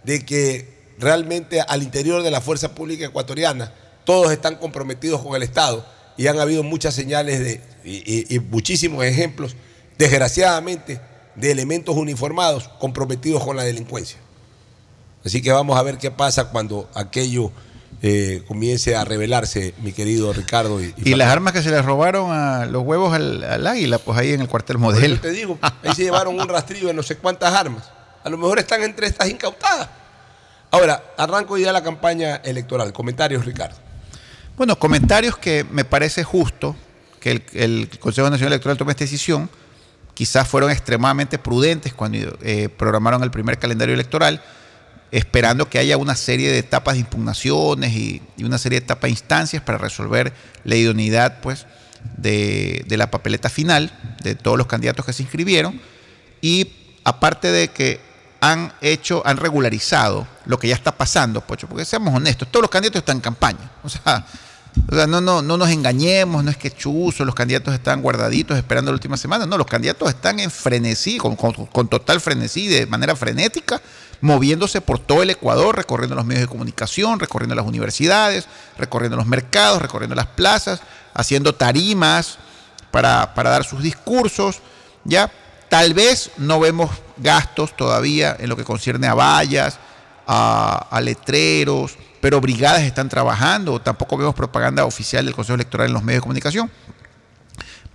[0.04, 3.74] de que realmente al interior de la fuerza pública ecuatoriana
[4.06, 9.04] todos están comprometidos con el Estado y han habido muchas señales de, y, y muchísimos
[9.04, 9.56] ejemplos
[10.02, 11.00] desgraciadamente,
[11.36, 14.18] de elementos uniformados comprometidos con la delincuencia.
[15.24, 17.52] Así que vamos a ver qué pasa cuando aquello
[18.02, 20.82] eh, comience a revelarse, mi querido Ricardo.
[20.82, 24.00] Y, y, y las armas que se les robaron a los huevos al, al águila,
[24.00, 25.20] pues ahí en el cuartel modelo.
[25.20, 27.84] te digo, ahí se llevaron un rastrillo de no sé cuántas armas.
[28.24, 29.88] A lo mejor están entre estas incautadas.
[30.72, 32.92] Ahora, arranco ya la campaña electoral.
[32.92, 33.78] Comentarios, Ricardo.
[34.58, 36.76] Bueno, comentarios que me parece justo
[37.20, 39.48] que el, el Consejo Nacional Electoral tome esta decisión
[40.14, 44.42] quizás fueron extremadamente prudentes cuando eh, programaron el primer calendario electoral,
[45.12, 49.12] esperando que haya una serie de etapas de impugnaciones y, una serie de etapas de
[49.12, 50.34] instancias para resolver
[50.64, 51.66] la idoneidad pues,
[52.18, 53.92] de, de la papeleta final
[54.24, 55.80] de todos los candidatos que se inscribieron
[56.42, 56.72] y
[57.04, 58.00] aparte de que
[58.42, 62.72] han hecho, han regularizado lo que ya está pasando, Pocho, porque seamos honestos, todos los
[62.72, 63.72] candidatos están en campaña.
[63.84, 64.26] O sea,
[64.90, 68.58] o sea, no, no, no nos engañemos, no es que chuzo, los candidatos están guardaditos
[68.58, 69.46] esperando la última semana.
[69.46, 73.82] No, los candidatos están en frenesí, con, con- total frenesí, de manera frenética,
[74.22, 78.46] moviéndose por todo el Ecuador, recorriendo los medios de comunicación, recorriendo las universidades,
[78.78, 80.80] recorriendo los mercados, recorriendo las plazas,
[81.14, 82.38] haciendo tarimas
[82.92, 84.60] para, para dar sus discursos.
[85.04, 85.30] ¿ya?
[85.68, 89.80] Tal vez no vemos gastos todavía en lo que concierne a vallas,
[90.28, 96.04] a letreros, pero brigadas están trabajando, tampoco vemos propaganda oficial del Consejo Electoral en los
[96.04, 96.72] medios de comunicación.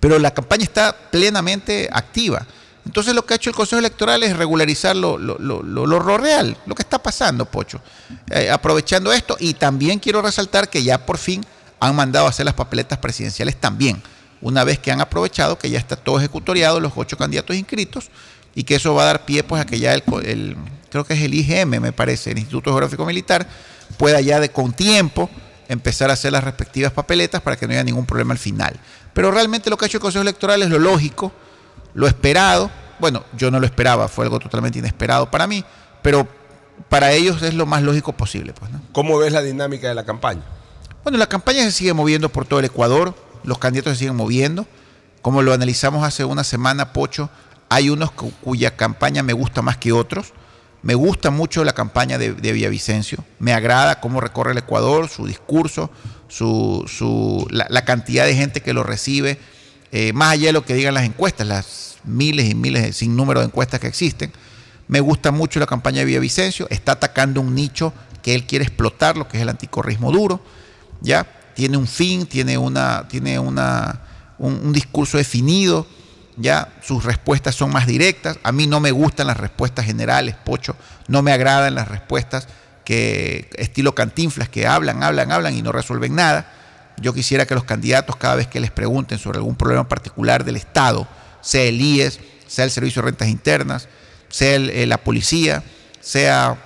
[0.00, 2.46] Pero la campaña está plenamente activa.
[2.84, 6.82] Entonces lo que ha hecho el Consejo Electoral es regularizar lo, lo- real, lo que
[6.82, 7.80] está pasando, Pocho.
[8.30, 11.44] Eh, aprovechando esto, y también quiero resaltar que ya por fin
[11.80, 14.00] han mandado a hacer las papeletas presidenciales también,
[14.40, 18.10] una vez que han aprovechado que ya está todo ejecutoriado, los ocho candidatos inscritos,
[18.54, 20.56] y que eso va a dar pie pues a que ya el-
[20.88, 23.46] creo que es el IGM, me parece, el Instituto Geográfico Militar,
[23.96, 25.30] pueda ya de con tiempo
[25.68, 28.78] empezar a hacer las respectivas papeletas para que no haya ningún problema al final.
[29.12, 31.32] Pero realmente lo que ha hecho el Consejo Electoral es lo lógico,
[31.94, 32.70] lo esperado.
[32.98, 35.64] Bueno, yo no lo esperaba, fue algo totalmente inesperado para mí,
[36.02, 36.28] pero
[36.88, 38.52] para ellos es lo más lógico posible.
[38.52, 38.80] Pues, ¿no?
[38.92, 40.42] ¿Cómo ves la dinámica de la campaña?
[41.02, 43.14] Bueno, la campaña se sigue moviendo por todo el Ecuador,
[43.44, 44.66] los candidatos se siguen moviendo.
[45.22, 47.30] Como lo analizamos hace una semana, Pocho,
[47.68, 50.32] hay unos cu- cuya campaña me gusta más que otros.
[50.82, 53.24] Me gusta mucho la campaña de, Villavicencio.
[53.38, 55.90] Me agrada cómo recorre el Ecuador, su discurso,
[56.28, 59.38] su, su- la, cantidad de gente que lo recibe,
[59.90, 63.40] eh, más allá de lo que digan las encuestas, las miles y miles, sin número
[63.40, 64.32] de encuestas que existen.
[64.88, 66.68] Me gusta mucho la campaña de Villavicencio.
[66.70, 70.40] Está atacando un nicho que él quiere explotar, lo que es el anticorrismo duro.
[71.00, 71.26] ¿ya?
[71.54, 74.00] Tiene un fin, tiene, una, tiene una,
[74.38, 75.86] un, un discurso definido,
[76.36, 76.68] ¿ya?
[76.82, 78.38] Sus respuestas son más directas.
[78.42, 80.76] A mí no me gustan las respuestas generales, Pocho.
[81.08, 82.48] No me agradan las respuestas
[82.84, 86.52] que estilo cantinflas, que hablan, hablan, hablan y no resuelven nada.
[86.98, 90.56] Yo quisiera que los candidatos, cada vez que les pregunten sobre algún problema particular del
[90.56, 91.06] Estado,
[91.40, 93.88] sea el IES, sea el Servicio de Rentas Internas,
[94.28, 95.62] sea eh, la policía,
[96.00, 96.56] sea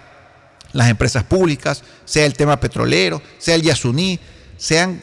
[0.73, 4.21] las empresas públicas, sea el tema petrolero, sea el Yasuní,
[4.57, 5.03] sean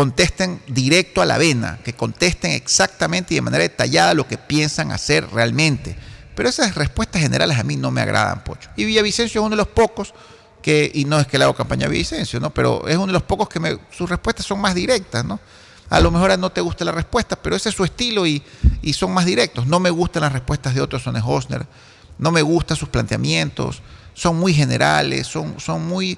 [0.00, 4.92] contesten directo a la vena, que contesten exactamente y de manera detallada lo que piensan
[4.92, 5.94] hacer realmente.
[6.34, 8.70] Pero esas respuestas generales a mí no me agradan, Pocho.
[8.76, 10.14] Y Villavicencio es uno de los pocos
[10.62, 12.48] que, y no es que le hago campaña a Villavicencio, ¿no?
[12.48, 15.38] pero es uno de los pocos que me- sus respuestas son más directas, ¿no?
[15.90, 18.42] A lo mejor no te gusta la respuesta, pero ese es su estilo y,
[18.80, 19.66] y son más directos.
[19.66, 21.66] No me gustan las respuestas de otros Sones Hosner,
[22.16, 23.82] no me gustan sus planteamientos,
[24.14, 26.16] son muy generales, son, son muy,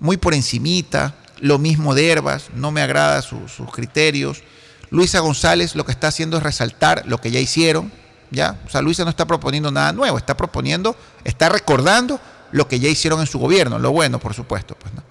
[0.00, 1.14] muy por encimita.
[1.40, 4.42] Lo mismo de Herbas, no me agrada su- sus criterios.
[4.90, 7.92] Luisa González lo que está haciendo es resaltar lo que ya hicieron,
[8.30, 8.58] ¿ya?
[8.66, 12.20] O sea, Luisa no está proponiendo nada nuevo, está proponiendo, está recordando
[12.52, 15.02] lo que ya hicieron en su gobierno, lo bueno, por supuesto, pues, ¿no?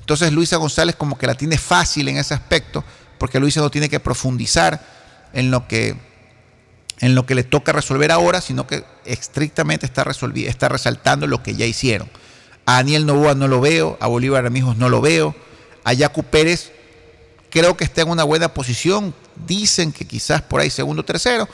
[0.00, 2.82] Entonces Luisa González como que la tiene fácil en ese aspecto,
[3.18, 4.80] porque Luisa no tiene que profundizar
[5.34, 5.96] en lo que,
[7.00, 10.06] en lo que le toca resolver ahora, sino que estrictamente está,
[10.46, 12.08] está resaltando lo que ya hicieron.
[12.64, 15.34] A Daniel Novoa no lo veo, a Bolívar Amigos no lo veo,
[15.88, 16.72] a Pérez
[17.50, 19.14] creo que está en una buena posición,
[19.46, 21.48] dicen que quizás por ahí segundo o tercero,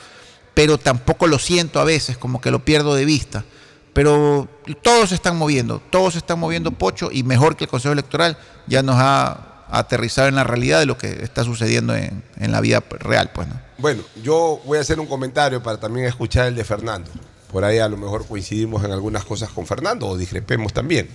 [0.53, 3.45] pero tampoco lo siento a veces, como que lo pierdo de vista.
[3.93, 4.47] Pero
[4.81, 8.37] todos se están moviendo, todos se están moviendo Pocho y mejor que el Consejo Electoral
[8.67, 12.59] ya nos ha aterrizado en la realidad de lo que está sucediendo en, en la
[12.59, 13.59] vida real, pues, ¿no?
[13.77, 17.09] Bueno, yo voy a hacer un comentario para también escuchar el de Fernando.
[17.51, 21.09] Por ahí a lo mejor coincidimos en algunas cosas con Fernando o discrepemos también.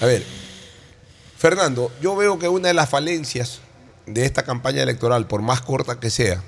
[0.00, 0.24] A ver,
[1.44, 3.60] Fernando, yo veo que una de las falencias
[4.06, 6.42] de esta campaña electoral, por más corta que sea,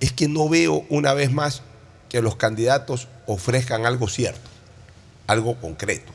[0.00, 1.60] es que no veo una vez más
[2.08, 4.48] que los candidatos ofrezcan algo cierto,
[5.26, 6.10] algo concreto.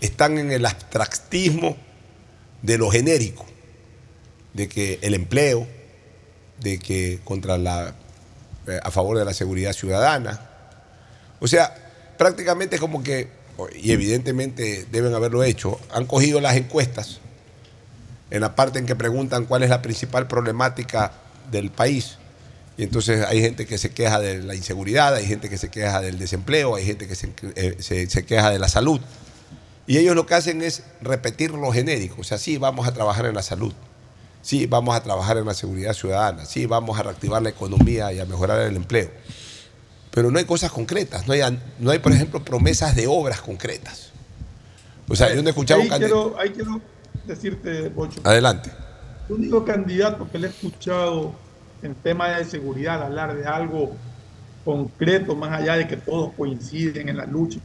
[0.00, 1.76] Están en el abstractismo
[2.62, 3.46] de lo genérico,
[4.54, 5.66] de que el empleo,
[6.60, 7.96] de que contra la
[8.68, 10.48] eh, a favor de la seguridad ciudadana.
[11.40, 11.74] O sea,
[12.16, 13.39] prácticamente como que
[13.74, 17.20] y evidentemente deben haberlo hecho, han cogido las encuestas
[18.30, 21.12] en la parte en que preguntan cuál es la principal problemática
[21.50, 22.16] del país.
[22.76, 26.00] Y entonces hay gente que se queja de la inseguridad, hay gente que se queja
[26.00, 29.00] del desempleo, hay gente que se, eh, se- queja de la salud.
[29.86, 32.20] Y ellos lo que hacen es repetir lo genérico.
[32.20, 33.72] O sea, sí, vamos a trabajar en la salud.
[34.42, 36.46] Sí, vamos a trabajar en la seguridad ciudadana.
[36.46, 39.10] Sí, vamos a reactivar la economía y a mejorar el empleo.
[40.10, 41.26] Pero no hay cosas concretas.
[41.26, 41.40] No hay,
[41.78, 44.10] no hay por ejemplo, promesas de obras concretas.
[45.08, 46.80] O sea, yo no he escuchado ahí un quiero, ahí quiero
[47.26, 48.70] decirte, Bocho, Adelante.
[49.28, 51.32] El único candidato que le he escuchado
[51.82, 53.92] en tema de seguridad hablar de algo
[54.64, 57.58] concreto, más allá de que todos coinciden en la lucha,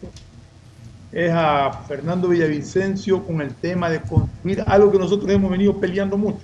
[1.11, 6.17] es a Fernando Villavicencio con el tema de construir algo que nosotros hemos venido peleando
[6.17, 6.39] mucho,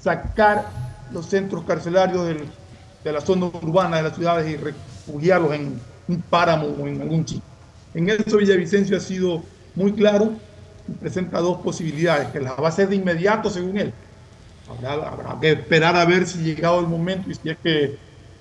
[0.00, 0.66] sacar
[1.12, 2.48] los centros carcelarios del-
[3.02, 4.56] de la zona urbana de las ciudades y
[5.06, 7.44] refugiarlos en un páramo o en algún chico.
[7.94, 9.42] En eso Villavicencio ha sido
[9.74, 10.32] muy claro
[10.88, 13.92] y presenta dos posibilidades, que las va a hacer de inmediato según él.
[14.68, 17.96] Habrá, habrá que esperar a ver si llegado el momento y si es que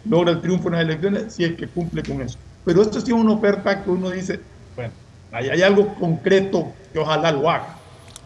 [0.05, 2.37] logra el triunfo en las elecciones, si es que cumple con eso.
[2.65, 4.39] Pero esto es una oferta que uno dice,
[4.75, 4.93] bueno,
[5.31, 7.77] ahí hay algo concreto que ojalá lo haga.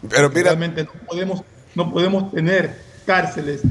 [0.08, 1.42] Pero mira, Realmente no podemos,
[1.74, 2.70] no podemos tener
[3.04, 3.62] cárceles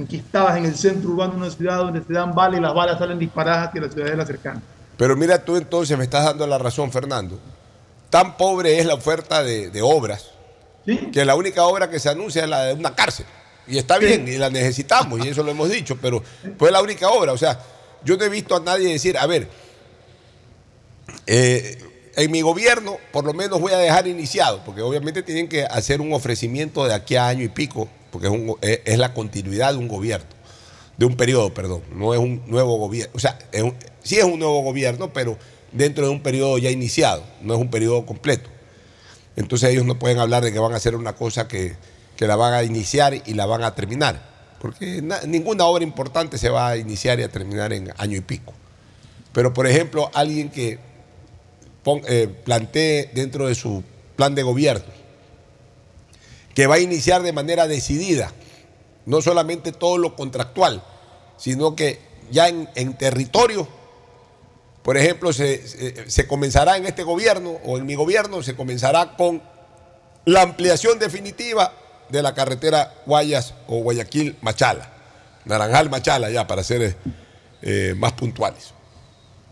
[0.00, 2.98] enquistadas en el centro urbano de una ciudad donde se dan balas y las balas
[2.98, 4.62] salen disparadas hacia la ciudadela cercana.
[4.96, 7.38] Pero mira, tú entonces me estás dando la razón, Fernando.
[8.10, 10.30] Tan pobre es la oferta de, de obras
[11.12, 13.26] que la única obra que se anuncia es la de una cárcel.
[13.66, 16.22] Y está bien, y la necesitamos, y eso lo hemos dicho, pero
[16.58, 17.32] fue la única obra.
[17.32, 17.60] O sea,
[18.04, 19.48] yo no he visto a nadie decir, a ver,
[21.26, 21.78] eh,
[22.16, 26.00] en mi gobierno por lo menos voy a dejar iniciado, porque obviamente tienen que hacer
[26.00, 28.28] un ofrecimiento de aquí a año y pico, porque
[28.84, 30.26] es, la continuidad de un gobierno,
[30.96, 33.38] de un periodo, perdón, no es un nuevo gobierno, o sea,
[34.02, 35.38] sí es un nuevo gobierno, pero
[35.72, 38.50] dentro de un periodo ya iniciado, no es un periodo completo.
[39.36, 41.74] Entonces ellos no pueden hablar de que van a hacer una cosa que,
[42.16, 44.20] que la van a iniciar y la van a terminar,
[44.60, 48.20] porque na- ninguna obra importante se va a iniciar y a terminar en año y
[48.20, 48.52] pico.
[49.32, 50.78] Pero por ejemplo, alguien que
[52.08, 53.82] eh, plantee dentro de su
[54.16, 54.99] plan de gobierno
[56.60, 58.32] que va a iniciar de manera decidida,
[59.06, 60.84] no solamente todo lo contractual,
[61.38, 61.98] sino que
[62.30, 63.66] ya en, territorio,
[64.82, 69.42] por ejemplo, se, comenzará en este gobierno o en mi gobierno, se comenzará con
[70.26, 71.72] la ampliación definitiva
[72.10, 74.86] de la carretera Guayas o Guayaquil-Machala,
[75.46, 76.94] Naranjal-Machala ya para ser
[77.62, 78.74] eh, más puntuales.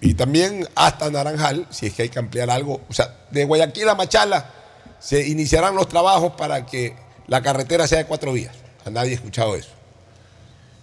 [0.02, 2.82] Y también hasta Naranjal, si es que hay que ampliar algo.
[2.86, 4.57] O sea, de Guayaquil a Machala
[5.00, 6.96] se iniciarán los trabajos para que
[7.26, 8.54] la carretera sea de cuatro vías.
[8.84, 9.70] A nadie ha escuchado eso.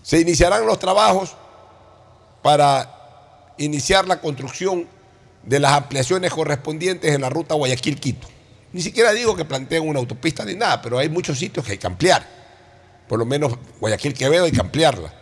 [0.04, 1.36] Se iniciarán los trabajos
[2.42, 4.88] para iniciar la construcción
[5.44, 8.28] de las ampliaciones correspondientes en la ruta Guayaquil-Quito.
[8.74, 11.78] Ni siquiera digo que planteen una autopista ni nada, pero hay muchos sitios que hay
[11.78, 12.26] que ampliar.
[13.08, 15.14] Por lo menos Guayaquil-Quevedo hay que ampliarla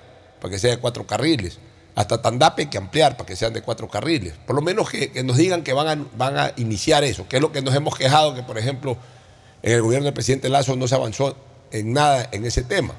[0.42, 1.60] para que sea de cuatro carriles.
[1.96, 4.34] Hasta Tandape hay que ampliar para que sean de cuatro carriles.
[4.48, 7.36] Por lo menos que, que nos digan que van a, van a iniciar eso, que
[7.38, 8.98] es lo que nos hemos quejado, que por ejemplo
[9.62, 11.36] en el gobierno del presidente Lazo no se avanzó
[11.72, 12.94] en nada en ese tema.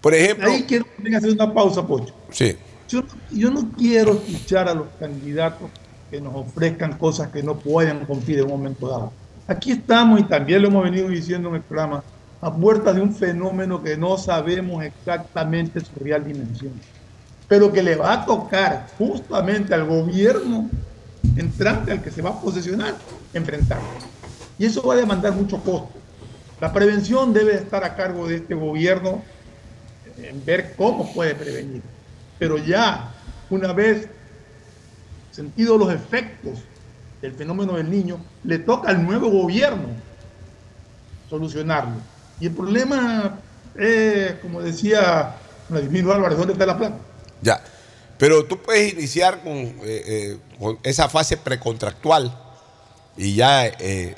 [0.00, 0.50] Por ejemplo...
[0.50, 2.14] Ahí quiero también hacer una pausa, Pocho.
[2.30, 2.56] Sí.
[2.88, 5.70] Yo, yo no quiero escuchar a los candidatos
[6.10, 9.12] que nos ofrezcan cosas que no pueden cumplir en un momento dado.
[9.46, 12.02] Aquí estamos, y también lo hemos venido diciendo en el programa,
[12.40, 16.72] a puertas de un fenómeno que no sabemos exactamente su real dimensión,
[17.54, 20.68] pero que le va a tocar justamente al gobierno
[21.36, 22.96] entrante, al que se va a posesionar,
[23.32, 23.78] enfrentar.
[24.58, 25.92] Y eso va a demandar mucho costo.
[26.60, 29.22] La prevención debe estar a cargo de este gobierno
[30.18, 31.80] en ver cómo puede prevenir.
[32.40, 33.12] Pero ya,
[33.48, 34.08] una vez
[35.30, 36.58] sentidos los efectos
[37.22, 39.90] del fenómeno del niño, le toca al nuevo gobierno
[41.30, 41.98] solucionarlo.
[42.40, 43.38] Y el problema
[43.76, 45.36] es, como decía
[45.68, 47.13] Vladimir Álvarez, ¿dónde está la plata?
[47.44, 47.62] Ya.
[48.18, 52.36] Pero tú puedes iniciar con, eh, eh, con esa fase precontractual
[53.16, 54.14] y ya eh,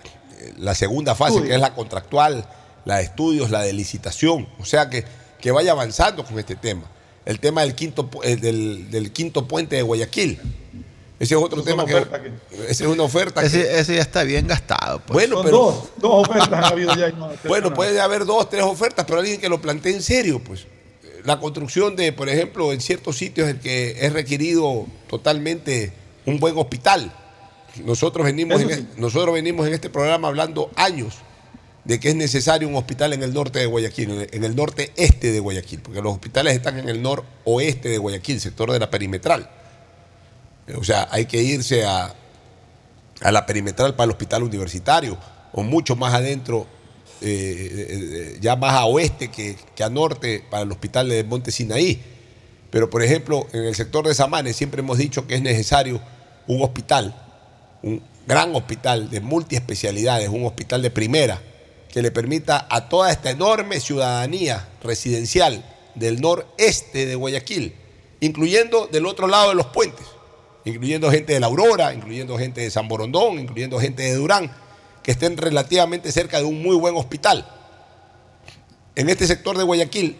[0.58, 2.46] la segunda fase, que es la contractual,
[2.84, 4.48] la de estudios, la de licitación.
[4.60, 5.04] O sea, que,
[5.40, 6.84] que vaya avanzando con este tema.
[7.24, 10.38] El tema del quinto, eh, del, del quinto puente de Guayaquil.
[11.18, 11.96] Ese es otro tema que,
[12.68, 13.40] Esa es una oferta.
[13.40, 15.00] que- Ese, ese ya está bien gastado.
[15.00, 15.14] pues.
[15.14, 15.56] Bueno, Son pero.
[15.56, 17.08] dos, dos ofertas han habido ya.
[17.08, 20.40] y no Bueno, puede haber dos, tres ofertas, pero alguien que lo plantee en serio,
[20.44, 20.66] pues.
[21.26, 25.92] La construcción de, por ejemplo, en ciertos sitios en que es requerido totalmente
[26.24, 27.12] un buen hospital.
[27.84, 31.14] Nosotros venimos, en, e- nosotros venimos en este programa hablando años
[31.84, 34.56] de que es necesario un hospital en el norte de Guayaquil, en el- en el
[34.56, 38.78] norte este de Guayaquil, porque los hospitales están en el noroeste de Guayaquil, sector de
[38.78, 39.50] la perimetral.
[40.76, 42.14] O sea, hay que irse a,
[43.20, 45.16] a la perimetral para el hospital universitario,
[45.52, 46.66] o mucho más adentro,
[47.20, 51.50] eh, eh, ya más a oeste que, que a norte para el hospital de Monte
[51.50, 52.00] Sinaí.
[52.70, 56.00] Pero, por ejemplo, en el sector de Samanes siempre hemos dicho que es necesario
[56.46, 57.14] un hospital,
[57.82, 61.40] un gran hospital de multiespecialidades, un hospital de primera,
[61.88, 65.64] que le permita a toda esta enorme ciudadanía residencial
[65.94, 67.74] del noreste de Guayaquil,
[68.20, 70.06] incluyendo del otro lado de los puentes,
[70.64, 74.52] incluyendo gente de La Aurora, incluyendo gente de San Borondón, incluyendo gente de Durán,
[75.06, 77.46] que estén relativamente cerca de un muy buen hospital.
[78.96, 80.16] en este sector de Guayaquil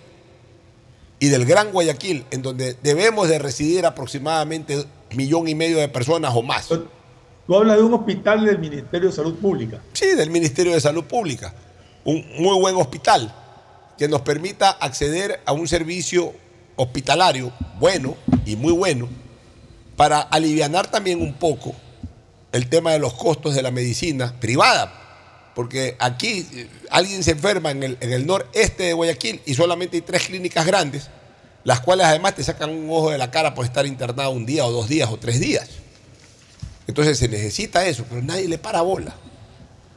[1.19, 6.33] y del Gran Guayaquil, en donde debemos de residir aproximadamente millón y medio de personas
[6.37, 6.69] o más.
[6.69, 9.83] Tú hablas de un hospital del Ministerio de Salud Pública.
[9.93, 11.53] Sí, del Ministerio de Salud Pública.
[12.05, 13.35] Un muy buen hospital
[13.99, 16.33] que nos permita acceder a un servicio
[16.77, 18.15] hospitalario bueno
[18.45, 19.09] y muy bueno
[19.97, 21.75] para alivianar también un poco
[22.53, 25.03] el tema de los costos de la medicina privada.
[25.55, 29.97] Porque aquí eh, alguien se enferma en el, en el noreste de Guayaquil y solamente
[29.97, 31.09] hay tres clínicas grandes,
[31.65, 34.67] las cuales además te sacan un ojo de la cara por estar internado un día
[34.67, 35.69] o dos días o tres días.
[36.87, 39.15] Entonces se necesita eso, pero nadie le para bola.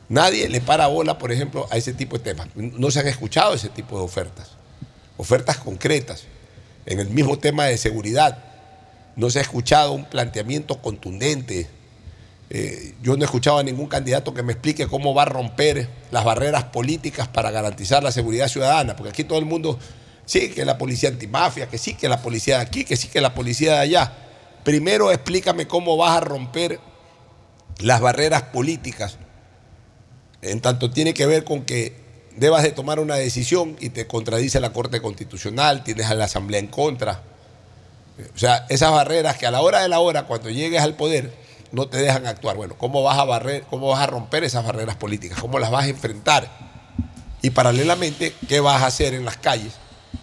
[0.10, 2.48] Nadie le para bola, por ejemplo, a ese tipo de temas.
[2.56, 4.50] No se han escuchado ese tipo de ofertas.
[5.18, 6.24] Ofertas concretas.
[6.88, 8.44] En el mismo tema de seguridad,
[9.16, 11.70] no se ha escuchado un planteamiento contundente.
[12.52, 15.88] Eh, yo no he escuchado a ningún candidato que me explique cómo va a romper
[16.10, 19.78] las barreras políticas para garantizar la seguridad ciudadana, porque aquí todo el mundo,
[20.26, 23.22] sí, que la policía antimafia, que sí, que la policía de aquí, que sí, que
[23.22, 24.14] la policía de allá.
[24.64, 26.80] Primero explícame cómo vas a romper
[27.78, 29.18] las barreras políticas,
[30.42, 31.94] en tanto tiene que ver con que
[32.36, 36.60] debas de tomar una decisión y te contradice la Corte Constitucional, tienes a la Asamblea
[36.60, 37.22] en contra.
[38.34, 41.32] O sea, esas barreras que a la hora de la hora, cuando llegues al poder,
[41.72, 42.56] no te dejan actuar.
[42.56, 45.40] Bueno, ¿cómo vas a barrer, cómo vas a romper esas barreras políticas?
[45.40, 46.50] ¿Cómo las vas a enfrentar?
[47.42, 49.74] Y paralelamente, ¿qué vas a hacer en las calles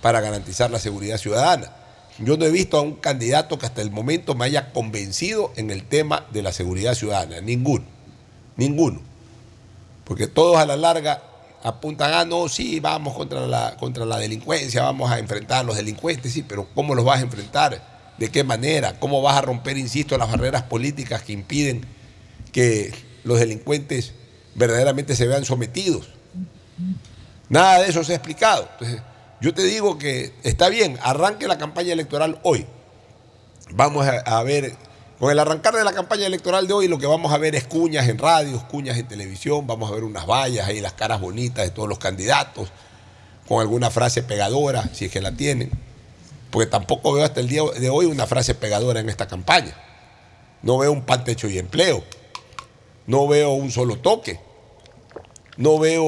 [0.02, 1.72] para garantizar la seguridad ciudadana?
[2.18, 5.70] Yo no he visto a un candidato que hasta el momento me haya convencido en
[5.70, 7.40] el tema de la seguridad ciudadana.
[7.40, 7.84] Ninguno.
[8.56, 9.00] Ninguno.
[10.04, 11.22] Porque todos a la larga
[11.62, 15.76] apuntan, ah, no, sí, vamos contra la, contra la delincuencia, vamos a enfrentar a los
[15.76, 17.95] delincuentes, sí, pero ¿cómo los vas a enfrentar?
[18.18, 18.98] ¿De qué manera?
[18.98, 21.84] ¿Cómo vas a romper, insisto, las barreras políticas que impiden
[22.52, 22.94] que
[23.24, 24.14] los delincuentes
[24.54, 26.08] verdaderamente se vean sometidos?
[27.48, 28.68] Nada de eso se ha explicado.
[28.72, 29.02] Entonces,
[29.40, 32.66] yo te digo que está bien, arranque la campaña electoral hoy.
[33.70, 34.74] Vamos a, ver,
[35.18, 37.64] con el arrancar de la campaña electoral de hoy, lo que vamos a ver es
[37.64, 41.64] cuñas en radios, cuñas en televisión, vamos a ver unas vallas ahí, las caras bonitas
[41.64, 42.70] de todos los candidatos,
[43.46, 45.70] con alguna frase pegadora, si es que la tienen.
[46.56, 49.76] Porque tampoco veo hasta el día de hoy una frase pegadora en esta campaña.
[50.62, 52.02] No veo un pan, techo y empleo.
[53.06, 54.40] No veo un solo toque.
[55.58, 56.02] No veo.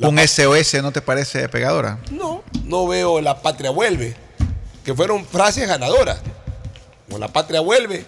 [0.00, 1.98] ¿Un SOS no te parece pegadora?
[2.10, 4.16] No, no veo la patria vuelve,
[4.82, 6.22] que fueron frases ganadoras.
[7.10, 8.06] Con la patria vuelve,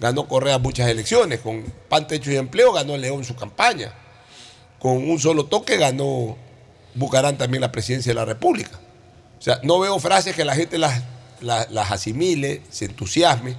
[0.00, 1.38] ganó Correa muchas elecciones.
[1.38, 3.92] Con pan, techo y empleo ganó León su campaña.
[4.80, 6.36] Con un solo toque ganó
[6.94, 8.80] Bucarán también la presidencia de la República.
[9.38, 11.02] O sea, no veo frases que la gente las,
[11.40, 13.56] las, las asimile, se entusiasme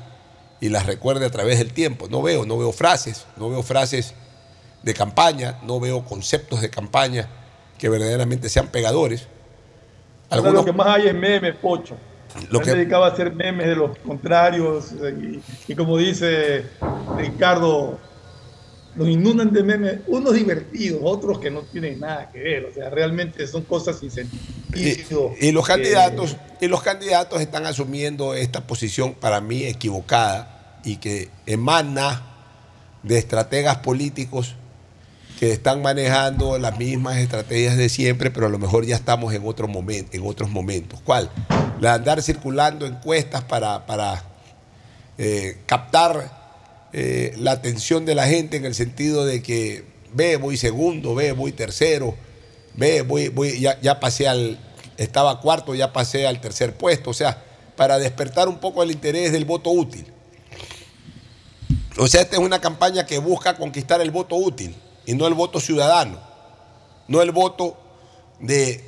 [0.59, 2.07] y las recuerde a través del tiempo.
[2.09, 4.13] No veo, no veo frases, no veo frases
[4.83, 7.27] de campaña, no veo conceptos de campaña
[7.77, 9.27] que verdaderamente sean pegadores.
[10.29, 11.95] Ahora lo que más hay es memes, pocho.
[12.49, 16.65] Lo que- dedicaba a hacer memes de los contrarios eh, y, y como dice
[17.17, 17.99] Ricardo,
[18.97, 22.89] nos inundan de memes, unos divertidos, otros que no tienen nada que ver, o sea,
[22.89, 25.33] realmente son cosas sin sentido.
[25.39, 30.97] Y los que- candidatos, y los candidatos están asumiendo esta posición para mí equivocada y
[30.97, 32.23] que emana
[33.03, 34.55] de estrategas políticos
[35.39, 39.45] que están manejando las mismas estrategias de siempre, pero a lo mejor ya estamos en
[39.45, 40.99] otro momento, en otros momentos.
[41.03, 41.29] ¿Cuál?
[41.79, 44.23] La de andar circulando encuestas para, para
[45.19, 46.36] eh, captar
[46.93, 49.83] eh, la atención de la gente en el sentido de que
[50.13, 52.15] ve, voy segundo, ve, voy tercero,
[52.75, 54.59] ve, voy, voy, ya, ya pasé al,
[54.97, 57.43] estaba cuarto, ya pasé al tercer puesto, o sea,
[57.75, 60.05] para despertar un poco el interés del voto útil.
[61.97, 64.75] O sea, esta es una campaña que busca conquistar el voto útil
[65.05, 66.19] y no el voto ciudadano,
[67.07, 67.77] no el voto
[68.39, 68.83] de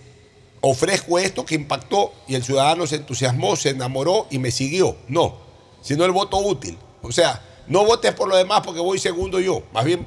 [0.62, 4.98] ofrezco esto que impactó y el ciudadano se entusiasmó, se enamoró y me siguió.
[5.08, 5.38] No,
[5.82, 6.78] sino el voto útil.
[7.02, 9.64] O sea, no votes por lo demás porque voy segundo yo.
[9.72, 10.06] Más bien,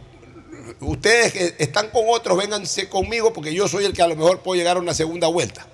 [0.80, 4.40] ustedes que están con otros, vénganse conmigo porque yo soy el que a lo mejor
[4.40, 5.66] puedo llegar a una segunda vuelta.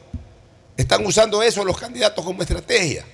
[0.77, 3.05] Están usando eso los candidatos como estrategia,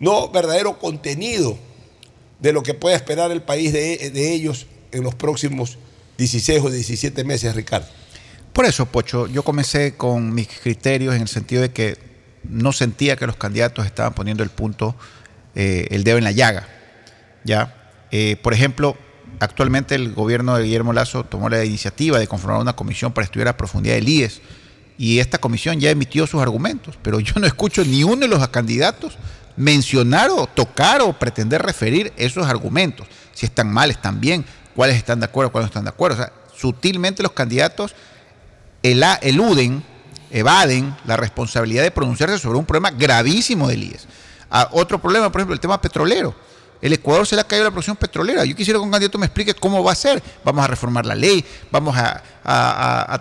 [0.00, 1.56] no verdadero contenido
[2.40, 5.78] de lo que puede esperar el país de, de ellos en los próximos
[6.18, 7.86] 16 o 17 meses, Ricardo.
[8.52, 11.96] Por eso, Pocho, yo comencé con mis criterios en el sentido de que
[12.42, 14.96] no sentía que los candidatos estaban poniendo el punto,
[15.54, 16.68] eh, el dedo en la llaga.
[17.44, 17.74] ¿Ya?
[18.10, 18.96] Eh, por ejemplo,
[19.40, 23.48] actualmente el gobierno de Guillermo Lazo tomó la iniciativa de conformar una comisión para estudiar
[23.48, 24.40] a profundidad el IES
[24.96, 28.46] y esta comisión ya emitió sus argumentos, pero yo no escucho ni uno de los
[28.48, 29.16] candidatos
[29.56, 33.06] mencionar o tocar o pretender referir esos argumentos.
[33.32, 36.16] Si están mal, están bien, cuáles están de acuerdo, cuáles no están de acuerdo.
[36.16, 37.94] O sea, sutilmente los candidatos
[38.82, 39.84] eluden
[40.30, 44.06] evaden la responsabilidad de pronunciarse sobre un problema gravísimo del IES.
[44.50, 46.34] Ah, otro problema, por ejemplo, el tema petrolero.
[46.80, 48.44] El Ecuador se le ha caído la producción petrolera.
[48.44, 50.22] Yo quisiera que un candidato me explique cómo va a ser.
[50.44, 52.22] Vamos a reformar la ley, vamos a,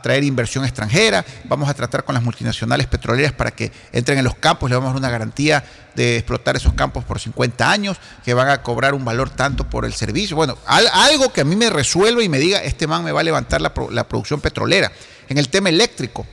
[0.04, 4.36] traer inversión extranjera, vamos a tratar con las multinacionales petroleras para que entren en los
[4.36, 5.64] campos, le vamos a dar una garantía
[5.96, 9.84] de explotar esos campos por 50 años, que van a cobrar un valor tanto por
[9.86, 10.36] el servicio.
[10.36, 13.22] Bueno, al- algo que a mí me resuelva y me diga, este man me va
[13.22, 14.92] a levantar la, la producción petrolera.
[15.30, 16.26] En el tema eléctrico,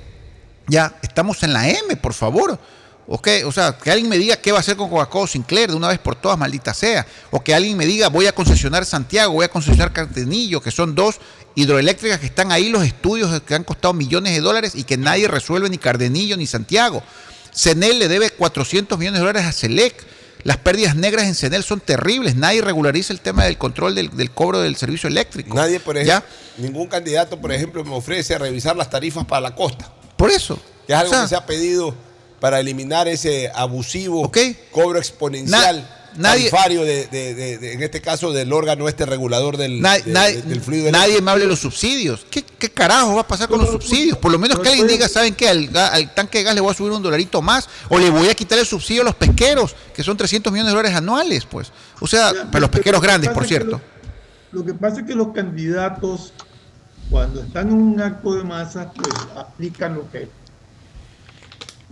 [0.67, 2.59] ya, estamos en la M, por favor.
[3.07, 5.77] Ok, o sea, que alguien me diga qué va a hacer con Coca-Cola Sinclair de
[5.77, 7.07] una vez por todas, maldita sea.
[7.31, 10.95] O que alguien me diga, voy a concesionar Santiago, voy a concesionar Cardenillo, que son
[10.95, 11.17] dos
[11.55, 15.29] hidroeléctricas que están ahí, los estudios que han costado millones de dólares y que nadie
[15.29, 17.03] resuelve, ni Cardenillo ni Santiago.
[17.55, 19.95] CENEL le debe 400 millones de dólares a SELEC.
[20.43, 22.37] Las pérdidas negras en CENEL son terribles.
[22.37, 25.55] Nadie regulariza el tema del control del, del cobro del servicio eléctrico.
[25.57, 26.27] Nadie, por ejemplo,
[26.57, 26.63] ¿Ya?
[26.63, 29.91] ningún candidato, por ejemplo, me ofrece revisar las tarifas para la costa.
[30.17, 30.61] Por eso.
[30.87, 31.95] Que es algo O sea, que se ha pedido
[32.41, 34.31] para eliminar ese abusivo
[34.71, 36.51] cobro exponencial Na- nadie-
[36.85, 40.37] de, de- de- de- en este caso del órgano este regulador del, Na- de- nadie,
[40.37, 41.25] de- del fluido nadie eléctrico.
[41.25, 42.25] me hable de los subsidios.
[42.31, 44.17] ¿Qué, qué carajo va a pasar con los subsidios?
[44.19, 45.49] Por lo menos que alguien diga, ¿saben qué?
[45.49, 48.35] Al, tanque de gas le voy a subir un dolarito más o le voy a
[48.35, 51.73] quitar el subsidio a los pesqueros, que son 300 millones de dólares anuales, pues.
[52.01, 53.81] O sea, pero los pesqueros grandes, por cierto.
[54.53, 56.33] Lo que pasa es que los candidatos,
[57.11, 60.29] cuando están en un acto de masa, pues aplican lo que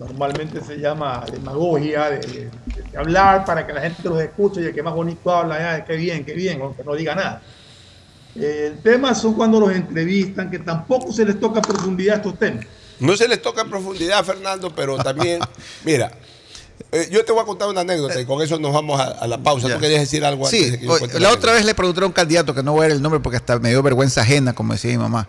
[0.07, 2.51] normalmente se llama demagogia, de, de-
[2.91, 5.85] de hablar para que la gente los escuche y el que más bonito habla, ya,
[5.85, 7.43] qué bien, qué bien, aunque no diga nada.
[8.35, 12.65] El tema son cuando los entrevistan, que tampoco se les toca a profundidad estos temas.
[12.99, 15.41] No se les toca en profundidad, Fernando, pero también,
[15.85, 16.13] mira,
[16.91, 19.27] eh, yo te voy a contar una anécdota y con eso nos vamos a, a
[19.27, 19.69] la pausa.
[19.69, 19.75] Ya.
[19.75, 21.65] ¿Tú querías decir algo antes Sí, de que yo o- cuente la la otra vez
[21.65, 23.69] le preguntaron a un candidato, que no voy a dar el nombre porque hasta me
[23.71, 25.29] dio vergüenza ajena, como decía mi mamá.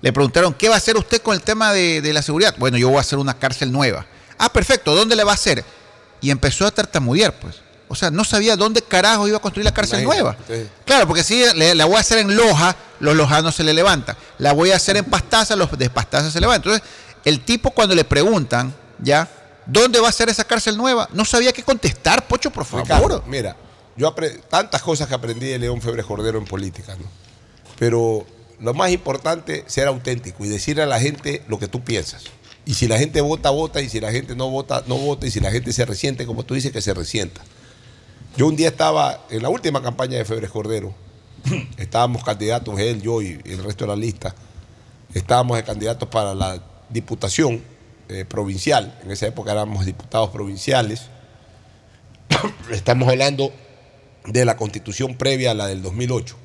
[0.00, 2.54] Le preguntaron, ¿qué va a hacer usted con el tema de, de la seguridad?
[2.58, 4.06] Bueno, yo voy a hacer una cárcel nueva.
[4.38, 5.64] Ah, perfecto, ¿dónde le va a hacer?
[6.20, 7.56] Y empezó a tartamudear, pues.
[7.88, 10.68] O sea, no sabía dónde carajo iba a construir la cárcel Imagínate, nueva.
[10.84, 14.16] Claro, porque si la voy a hacer en Loja, los lojanos se le levantan.
[14.38, 16.72] La voy a hacer en Pastaza, los de Pastaza se levantan.
[16.72, 16.88] Entonces,
[17.24, 19.28] el tipo cuando le preguntan, ya,
[19.66, 21.08] ¿dónde va a ser esa cárcel nueva?
[21.12, 22.86] No sabía qué contestar, Pocho, por favor.
[22.86, 23.54] Ricardo, mira,
[23.96, 24.14] yo
[24.48, 27.04] tantas cosas que aprendí de León Febre Cordero en política, ¿no?
[27.78, 28.26] Pero
[28.60, 32.24] lo más importante es ser auténtico y decirle a la gente lo que tú piensas.
[32.66, 35.30] Y si la gente vota, vota, y si la gente no vota, no vota, y
[35.30, 37.42] si la gente se resiente, como tú dices, que se resienta.
[38.36, 40.94] Yo un día estaba en la última campaña de Febre Cordero,
[41.76, 44.34] estábamos candidatos, él, yo y el resto de la lista,
[45.12, 47.62] estábamos de candidatos para la diputación
[48.08, 51.02] eh, provincial, en esa época éramos diputados provinciales,
[52.70, 53.52] estamos hablando
[54.26, 56.36] de la constitución previa a la del 2008.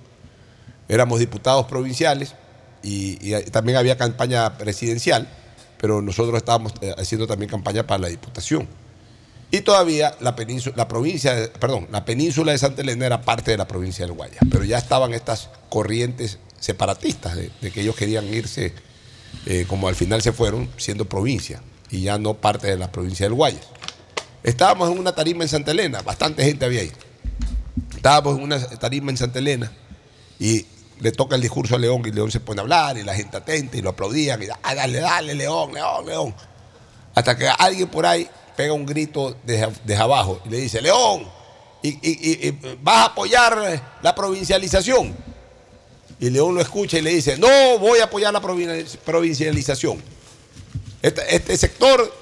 [0.90, 2.36] Éramos diputados provinciales
[2.84, 5.30] y, y también había campaña presidencial,
[5.80, 8.68] pero nosotros estábamos eh, haciendo también campaña para la diputación.
[9.52, 13.58] Y todavía la península, la provincia, perdón, la península de Santa Elena era parte de
[13.58, 18.32] la provincia del Guayas, pero ya estaban estas corrientes separatistas de, de que ellos querían
[18.32, 18.74] irse,
[19.48, 23.26] eh, como al final se fueron, siendo provincia y ya no parte de la provincia
[23.26, 23.66] del Guayas.
[24.44, 26.92] Estábamos en una tarima en Santa Elena, bastante gente había ahí.
[27.96, 29.72] Estábamos en una tarima en Santa Elena
[30.40, 30.66] y
[31.00, 33.38] le toca el discurso a León y León se pone a hablar y la gente
[33.38, 36.36] atenta y lo aplaudían y "Ah, dale, dale, León, León, León.
[37.16, 41.26] Hasta que alguien por ahí pega un grito desde, abajo y le dice, León,
[41.82, 45.16] y, vas a apoyar la provincialización.
[46.20, 50.04] Y León lo escucha y le dice, no voy a apoyar la provin- provincialización.
[51.02, 52.14] Este, este sector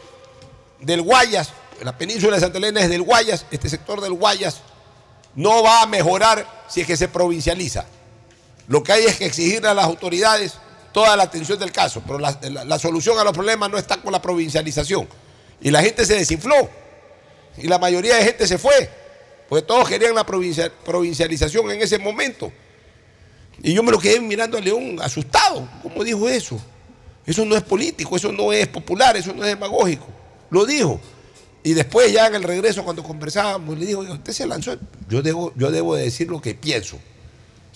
[0.80, 1.50] del Guayas,
[1.82, 4.62] la península de Santa Elena es del Guayas, este sector del Guayas
[5.34, 7.86] no va a mejorar si es que se provincializa.
[8.68, 10.54] Lo que hay es que exigirle a las autoridades
[10.92, 14.22] toda la atención del caso, pero la, solución a los problemas no está con la
[14.22, 15.08] provincialización.
[15.62, 16.70] Y la gente se desinfló.
[17.58, 18.90] Y la mayoría de gente se fue.
[19.50, 22.52] Porque todos querían la provincia- provincialización en ese momento.
[23.64, 25.68] Y yo me lo quedé mirando a León asustado.
[25.82, 26.60] ¿Cómo dijo eso?
[27.26, 30.08] Eso no es político, eso no es popular, eso no es demagógico.
[30.50, 31.00] Lo dijo.
[31.64, 34.78] Y después ya en el regreso cuando conversábamos, le "Oiga, usted se lanzó.
[35.10, 36.98] Yo debo, yo debo de decir lo que pienso.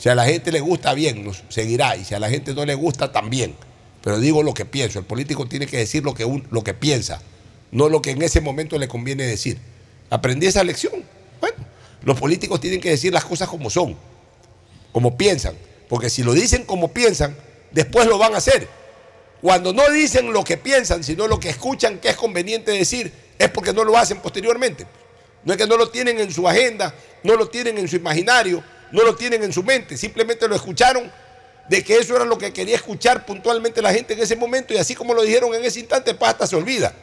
[0.01, 1.95] Si a la gente le gusta bien, nos seguirá.
[1.95, 3.53] Y si a la gente no le gusta, también.
[4.01, 4.97] Pero digo lo que pienso.
[4.97, 7.21] El político tiene que decir lo que, lo que piensa,
[7.69, 9.59] no lo que en ese momento le conviene decir.
[10.09, 11.03] Aprendí esa lección.
[11.39, 11.57] Bueno,
[12.01, 13.95] los políticos tienen que decir las cosas como son,
[14.91, 15.53] como piensan.
[15.87, 17.37] Porque si lo dicen como piensan,
[17.69, 18.67] después lo van a hacer.
[19.39, 23.51] Cuando no dicen lo que piensan, sino lo que escuchan que es conveniente decir, es
[23.51, 24.87] porque no lo hacen posteriormente.
[25.45, 26.91] No es que no lo tienen en su agenda,
[27.21, 31.11] no lo tienen en su imaginario, no lo tienen en su mente, simplemente lo escucharon
[31.69, 34.77] de que eso era lo que quería escuchar puntualmente la gente en ese momento y
[34.77, 36.93] así como lo dijeron en ese instante, hasta se olvida.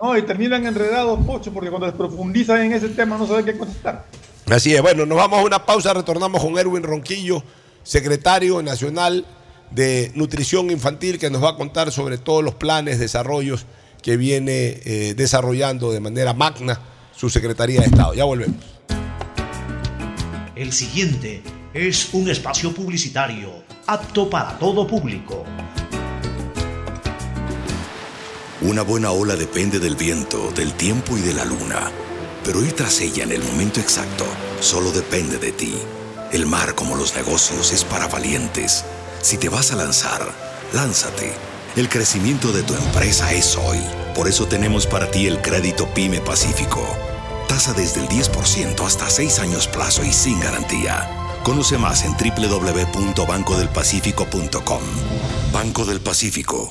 [0.00, 4.04] No, y terminan enredados, Pocho, porque cuando profundizan en ese tema no saben qué contestar.
[4.48, 7.42] Así es, bueno, nos vamos a una pausa, retornamos con Erwin Ronquillo,
[7.82, 9.26] secretario nacional
[9.70, 13.66] de Nutrición Infantil, que nos va a contar sobre todos los planes, desarrollos
[14.02, 16.80] que viene eh, desarrollando de manera magna
[17.14, 18.14] su Secretaría de Estado.
[18.14, 18.77] Ya volvemos.
[20.58, 21.40] El siguiente
[21.72, 25.44] es un espacio publicitario apto para todo público.
[28.62, 31.92] Una buena ola depende del viento, del tiempo y de la luna.
[32.42, 34.24] Pero ir tras ella en el momento exacto
[34.58, 35.74] solo depende de ti.
[36.32, 38.84] El mar, como los negocios, es para valientes.
[39.22, 40.26] Si te vas a lanzar,
[40.72, 41.34] lánzate.
[41.76, 43.78] El crecimiento de tu empresa es hoy.
[44.12, 47.07] Por eso tenemos para ti el crédito Pyme Pacífico.
[47.48, 51.10] Tasa desde el 10% hasta 6 años plazo y sin garantía.
[51.42, 54.82] Conoce más en www.bancodelpacifico.com.
[55.52, 56.70] Banco del Pacífico.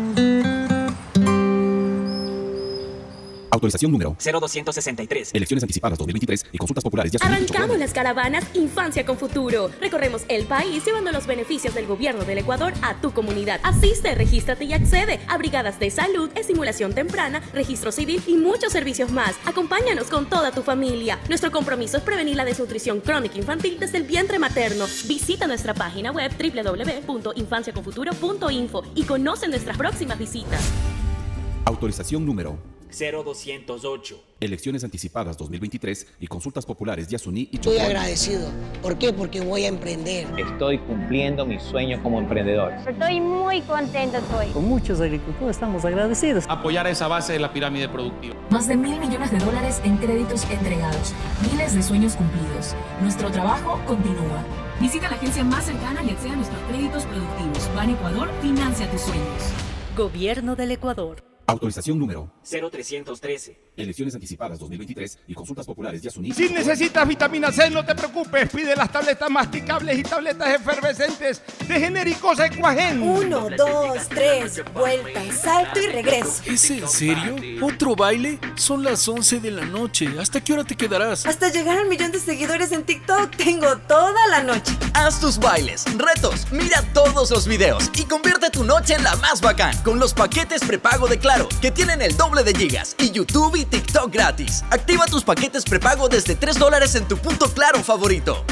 [3.51, 5.31] Autorización número 0263.
[5.33, 9.69] Elecciones anticipadas 2023 y consultas populares ya son Arrancamos las caravanas Infancia con Futuro.
[9.81, 13.59] Recorremos el país llevando los beneficios del gobierno del Ecuador a tu comunidad.
[13.63, 19.11] Asiste, regístrate y accede a brigadas de salud, estimulación temprana, registro civil y muchos servicios
[19.11, 19.35] más.
[19.45, 21.19] Acompáñanos con toda tu familia.
[21.27, 24.85] Nuestro compromiso es prevenir la desnutrición crónica infantil desde el vientre materno.
[25.07, 30.61] Visita nuestra página web www.infanciaconfuturo.info y conoce nuestras próximas visitas.
[31.65, 32.57] Autorización número
[32.91, 34.23] 0208.
[34.39, 37.85] Elecciones anticipadas 2023 y consultas populares Yasuní y Estoy Chocó.
[37.85, 38.49] agradecido.
[38.81, 39.13] ¿Por qué?
[39.13, 40.27] Porque voy a emprender.
[40.39, 42.73] Estoy cumpliendo mi sueño como emprendedor.
[42.87, 44.47] Estoy muy contento hoy.
[44.47, 46.45] Con muchos agricultores estamos agradecidos.
[46.47, 48.35] Apoyar esa base de la pirámide productiva.
[48.49, 51.13] Más de mil millones de dólares en créditos entregados.
[51.51, 52.75] Miles de sueños cumplidos.
[53.01, 54.43] Nuestro trabajo continúa.
[54.79, 57.69] Visita la agencia más cercana y acceda a nuestros créditos productivos.
[57.75, 59.43] Ban Ecuador financia tus sueños.
[59.95, 61.30] Gobierno del Ecuador.
[61.51, 63.71] Autorización número 0313.
[63.75, 66.31] Elecciones anticipadas 2023 y consultas populares Yasuní.
[66.31, 68.49] Si necesitas vitamina C, no te preocupes.
[68.49, 73.01] Pide las tabletas masticables y tabletas efervescentes de genéricos Equagen.
[73.01, 76.41] Uno, dos, tres, vuelta, salto y regreso.
[76.45, 77.35] ¿Es en serio?
[77.61, 78.39] ¿Otro baile?
[78.55, 80.07] Son las 11 de la noche.
[80.19, 81.25] ¿Hasta qué hora te quedarás?
[81.25, 84.71] Hasta llegar al millón de seguidores en TikTok tengo toda la noche.
[84.93, 89.41] Haz tus bailes, retos, mira todos los videos y convierte tu noche en la más
[89.41, 93.55] bacán con los paquetes prepago de Claro, que tienen el doble de gigas y YouTube
[93.55, 94.63] y TikTok gratis.
[94.69, 98.43] Activa tus paquetes prepago desde 3 dólares en tu punto Claro favorito.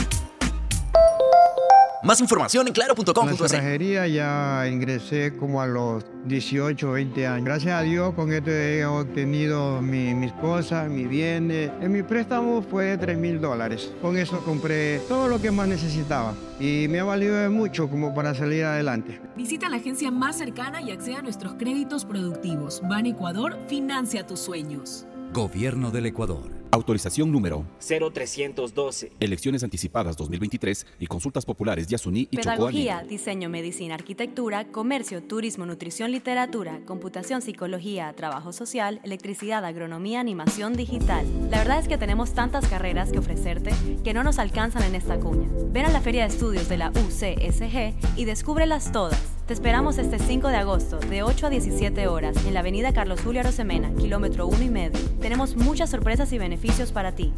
[2.02, 7.46] Más información en En la cerrajería ya ingresé como a los 18, 20 años.
[7.46, 11.72] Gracias a Dios con esto he obtenido mi- mis cosas, mis bienes.
[11.82, 13.92] En mi préstamo fue de 3 mil dólares.
[14.02, 18.16] Con eso compré todo lo que más necesitaba y me ha valido de mucho como
[18.16, 19.20] para salir adelante.
[19.36, 22.82] Visita la agencia más cercana y acceda a nuestros créditos productivos.
[22.88, 25.06] Ban Ecuador financia tus sueños.
[25.34, 26.59] Gobierno del Ecuador.
[26.72, 29.12] Autorización número 0312.
[29.20, 32.44] Elecciones anticipadas 2023 y consultas populares Yasuní y Chocó.
[32.44, 40.74] Pedagogía, diseño, medicina, arquitectura, comercio, turismo, nutrición, literatura, computación, psicología, trabajo social, electricidad, agronomía, animación
[40.74, 41.26] digital.
[41.50, 43.72] La verdad es que tenemos tantas carreras que ofrecerte
[44.04, 45.50] que no nos alcanzan en esta cuña.
[45.72, 49.20] Ven a la Feria de Estudios de la UCSG y descúbrelas todas.
[49.48, 53.22] Te esperamos este 5 de agosto, de 8 a 17 horas, en la avenida Carlos
[53.22, 55.00] Julio Arosemena, kilómetro 1 y medio.
[55.20, 56.59] Tenemos muchas sorpresas y beneficios
[56.94, 57.32] para ti.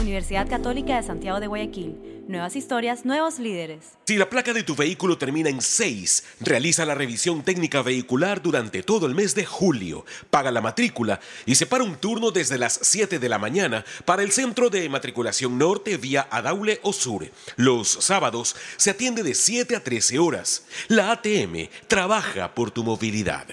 [0.00, 1.96] Universidad Católica de Santiago de Guayaquil.
[2.28, 3.94] Nuevas historias, nuevos líderes.
[4.06, 8.84] Si la placa de tu vehículo termina en 6, realiza la revisión técnica vehicular durante
[8.84, 13.18] todo el mes de julio, paga la matrícula y separa un turno desde las 7
[13.18, 17.28] de la mañana para el centro de matriculación norte vía Adaule o Sur.
[17.56, 20.66] Los sábados se atiende de 7 a 13 horas.
[20.86, 23.48] La ATM trabaja por tu movilidad.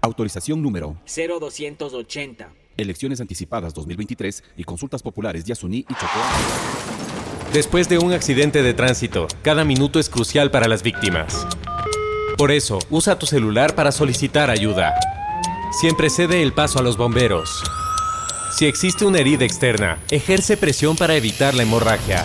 [0.00, 2.59] Autorización número 0280.
[2.80, 6.20] Elecciones anticipadas 2023 y consultas populares Yasuní y Chocó.
[7.52, 11.46] Después de un accidente de tránsito, cada minuto es crucial para las víctimas.
[12.38, 14.94] Por eso, usa tu celular para solicitar ayuda.
[15.78, 17.62] Siempre cede el paso a los bomberos.
[18.56, 22.24] Si existe una herida externa, ejerce presión para evitar la hemorragia.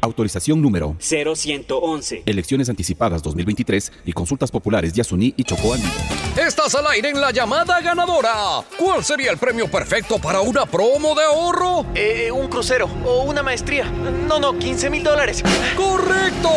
[0.00, 2.22] Autorización número 0111.
[2.26, 5.92] Elecciones anticipadas 2023 y consultas populares Yasuní y Chocó Andino.
[6.36, 8.62] Estás al aire en la llamada ganadora.
[8.78, 11.86] ¿Cuál sería el premio perfecto para una promo de ahorro?
[11.94, 13.90] Eh, un crucero o una maestría.
[14.28, 15.42] No, no, 15 mil dólares.
[15.76, 16.50] ¡Correcto!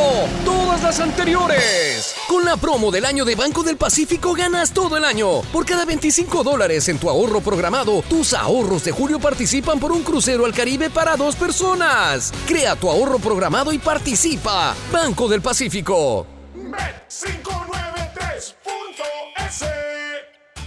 [0.44, 2.14] Todas las anteriores.
[2.28, 5.42] Con la promo del año de Banco del Pacífico ganas todo el año.
[5.54, 10.04] Por cada 25 dólares en tu ahorro programado, tus ahorros de julio participan por un
[10.04, 12.34] crucero al Caribe para dos personas.
[12.46, 13.29] Crea tu ahorro programado
[13.72, 14.76] y participa.
[14.92, 16.26] Banco del Pacífico.
[16.56, 18.56] Bet593.es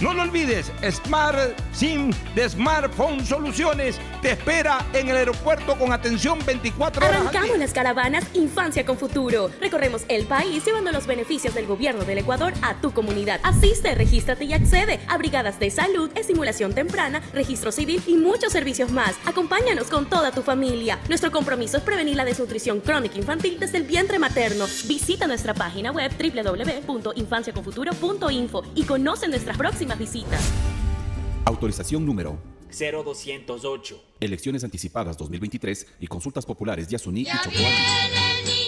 [0.00, 6.38] No lo olvides, Smart SIM de Smartphone Soluciones te espera en el aeropuerto con atención
[6.46, 7.20] 24 horas.
[7.20, 9.50] Arrancamos las caravanas Infancia con Futuro.
[9.60, 13.40] Recorremos el país llevando los beneficios del gobierno del Ecuador a tu comunidad.
[13.42, 18.92] Asiste, regístrate y accede a brigadas de salud, estimulación temprana, registro civil y muchos servicios
[18.92, 19.16] más.
[19.24, 21.00] Acompáñanos con toda tu familia.
[21.08, 24.66] Nuestro compromiso es prevenir la desnutrición crónica infantil desde el vientre materno.
[24.84, 30.52] Visita nuestra página web www.infanciaconfuturo.info y conoce nuestras próximas visitas.
[31.44, 32.38] Autorización número
[32.70, 34.02] 0208.
[34.20, 38.67] Elecciones anticipadas 2023 y consultas populares Yasuní y.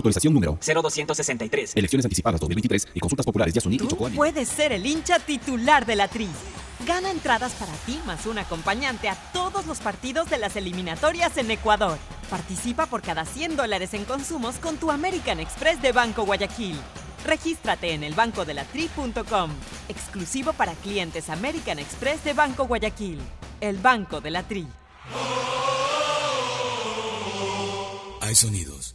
[0.00, 1.72] Autorización número 0263.
[1.76, 6.08] Elecciones anticipadas 2023 y consultas populares Yasuní y puedes ser el hincha titular de la
[6.08, 6.26] Tri.
[6.86, 11.50] Gana entradas para ti más un acompañante a todos los partidos de las eliminatorias en
[11.50, 11.98] Ecuador.
[12.30, 16.76] Participa por cada 100 dólares en consumos con tu American Express de Banco Guayaquil.
[17.26, 19.50] Regístrate en elbancodelatri.com.
[19.90, 23.18] Exclusivo para clientes American Express de Banco Guayaquil.
[23.60, 24.66] El Banco de la Tri.
[28.22, 28.94] Hay sonidos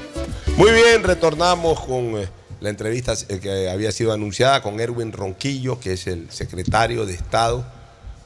[0.57, 2.27] Muy bien, retornamos con eh,
[2.59, 7.13] la entrevista eh, que había sido anunciada con Erwin Ronquillo, que es el secretario de
[7.13, 7.65] Estado,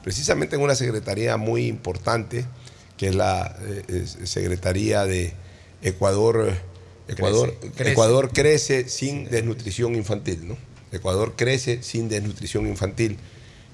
[0.02, 2.44] precisamente en una secretaría muy importante,
[2.96, 3.56] que es la
[3.88, 5.34] eh, Secretaría de
[5.82, 6.54] Ecuador.
[7.08, 10.56] Ecuador crece, Ecuador crece sin desnutrición infantil, ¿no?
[10.92, 13.18] Ecuador crece sin desnutrición infantil.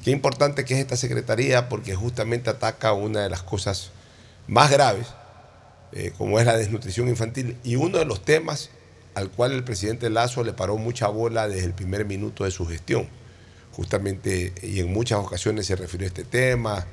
[0.05, 3.91] Qué importante que es esta secretaría porque justamente ataca una de las cosas
[4.47, 5.07] más graves,
[5.93, 8.71] eh, como es la desnutrición infantil, y uno de los temas
[9.15, 12.67] al cual el presidente Lazo le paró mucha bola desde el primer minuto de su
[12.67, 13.09] gestión.
[13.73, 16.87] Justamente, y en muchas ocasiones se refirió a este tema,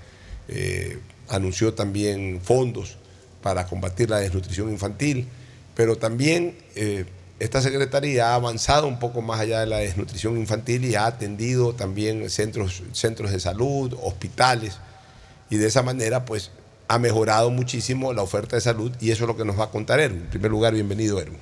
[0.47, 2.97] eh, anunció también fondos
[3.41, 5.27] para combatir la desnutrición infantil,
[5.75, 7.05] pero también eh,
[7.39, 11.73] esta secretaría ha avanzado un poco más allá de la desnutrición infantil y ha atendido
[11.73, 14.77] también centros, centros de salud, hospitales,
[15.49, 16.51] y de esa manera pues
[16.89, 19.69] ha mejorado muchísimo la oferta de salud y eso es lo que nos va a
[19.69, 20.21] contar Erwin.
[20.21, 21.37] En primer lugar, bienvenido Erwin.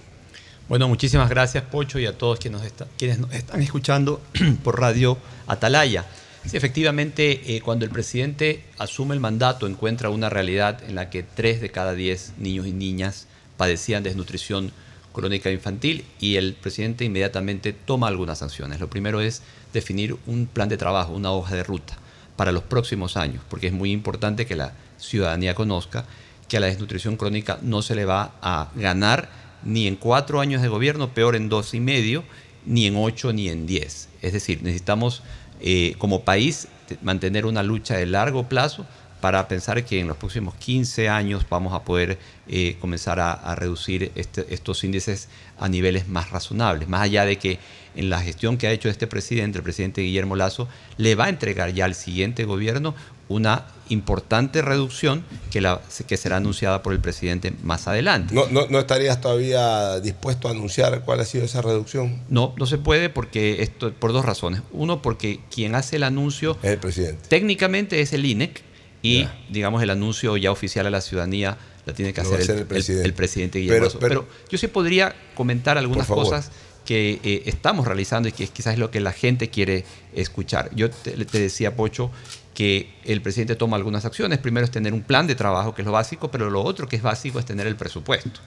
[0.68, 4.22] Bueno, muchísimas gracias Pocho y a todos quienes nos, está, quienes nos están escuchando
[4.64, 5.18] por Radio
[5.48, 6.06] Atalaya.
[6.46, 11.24] Sí, efectivamente, eh, cuando el presidente asume el mandato encuentra una realidad en la que
[11.24, 14.74] tres de cada diez niños y niñas padecían desnutrición
[15.14, 18.82] crónica infantil y el presidente inmediatamente toma algunas sanciones.
[18.82, 19.44] Lo primero es
[19.74, 21.98] definir un plan de trabajo, una hoja de ruta
[22.36, 26.06] para los próximos años, porque es muy importante que la ciudadanía conozca
[26.48, 29.30] que a la desnutrición crónica no se le va a ganar
[29.64, 32.24] ni en cuatro años de gobierno, peor en dos y medio,
[32.66, 34.10] ni en ocho ni en diez.
[34.22, 35.24] Es decir, necesitamos
[35.62, 36.68] eh, como país
[37.02, 38.86] mantener una lucha de largo plazo
[39.22, 44.12] para pensar que en los próximos 15 años vamos a poder eh, comenzar a, reducir
[44.16, 45.28] este, estos índices
[45.60, 47.60] a niveles más razonables, más allá de que
[47.96, 50.68] en la gestión que ha hecho este presidente, el presidente Guillermo Lazo,
[50.98, 52.94] le va a entregar ya al siguiente gobierno
[53.30, 58.34] una importante reducción que, la, que será anunciada por el presidente más adelante.
[58.34, 62.22] ¿No, no, estarías todavía dispuesto a anunciar cuál ha sido esa reducción?
[62.30, 64.62] No, no se puede porque esto, por dos razones.
[64.72, 67.28] Uno, porque quien hace el anuncio es el presidente.
[67.30, 68.64] Técnicamente es el INEC,
[69.02, 72.66] y, digamos, el anuncio ya oficial a la ciudadanía la tiene que hacer el,
[73.14, 73.60] presidente.
[73.60, 76.52] Guillermo pero, pero, yo sí podría comentar algunas cosas
[76.86, 80.70] que eh, estamos realizando y que quizás es lo que la gente quiere escuchar.
[80.76, 82.12] Yo te, decía, Pocho,
[82.58, 84.40] que el presidente toma algunas acciones.
[84.40, 86.96] Primero es tener un plan de trabajo, que es lo básico, pero lo otro que
[86.96, 88.40] es básico es tener el presupuesto.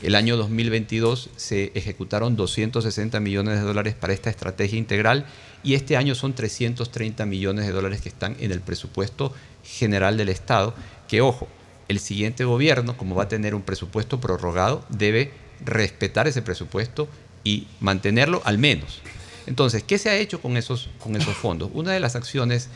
[0.00, 5.26] El año 2022 se ejecutaron 260 millones de dólares para esta estrategia integral
[5.62, 10.30] y este año son 330 millones de dólares que están en el presupuesto general del
[10.30, 10.72] Estado,
[11.06, 11.46] que ojo,
[11.88, 15.30] el siguiente gobierno, como va a tener un presupuesto prorrogado, debe
[15.62, 17.06] respetar ese presupuesto
[17.44, 19.02] y mantenerlo al menos.
[19.46, 21.70] Entonces, ¿qué se ha hecho con esos, con esos fondos?
[21.74, 22.70] Una de las acciones,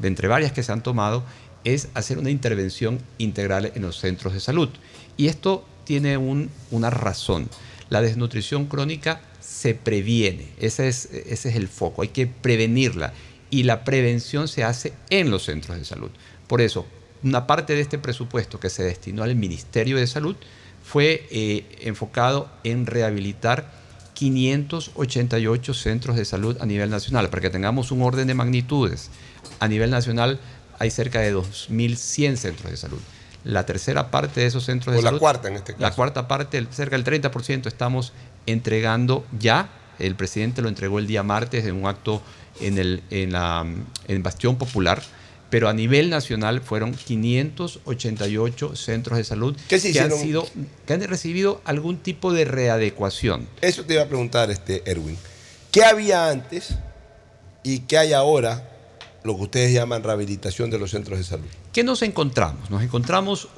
[0.00, 1.24] de entre varias que se han tomado,
[1.64, 4.68] es hacer una intervención integral en los centros de salud.
[5.16, 7.48] Y esto tiene un, una razón.
[7.90, 13.12] La desnutrición crónica se previene, ese es, ese es el foco, hay que prevenirla.
[13.50, 16.10] Y la prevención se hace en los centros de salud.
[16.46, 16.86] Por eso,
[17.22, 20.36] una parte de este presupuesto que se destinó al Ministerio de Salud
[20.84, 23.70] fue eh, enfocado en rehabilitar
[24.18, 27.30] 588 centros de salud a nivel nacional.
[27.30, 29.10] Para que tengamos un orden de magnitudes,
[29.60, 30.40] a nivel nacional
[30.80, 32.98] hay cerca de 2.100 centros de salud.
[33.44, 35.14] La tercera parte de esos centros de salud...
[35.14, 35.82] la cuarta en este caso.
[35.84, 38.12] La cuarta parte, cerca del 30%, estamos
[38.46, 39.70] entregando ya.
[40.00, 42.20] El presidente lo entregó el día martes en un acto
[42.60, 43.64] en, el, en, la,
[44.08, 45.00] en Bastión Popular
[45.50, 50.46] pero a nivel nacional fueron 588 centros de salud que, han sido,
[50.86, 53.48] que han recibido algún tipo de readecuación.
[53.60, 55.16] Eso te iba a preguntar, este Erwin.
[55.70, 56.74] ¿Qué había antes
[57.62, 58.70] y qué hay ahora,
[59.24, 61.46] lo que ustedes llaman rehabilitación de los centros de salud?
[61.72, 62.70] ¿Qué nos encontramos?
[62.70, 63.48] Nos encontramos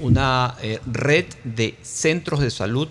[0.00, 2.88] una eh, red de centros de salud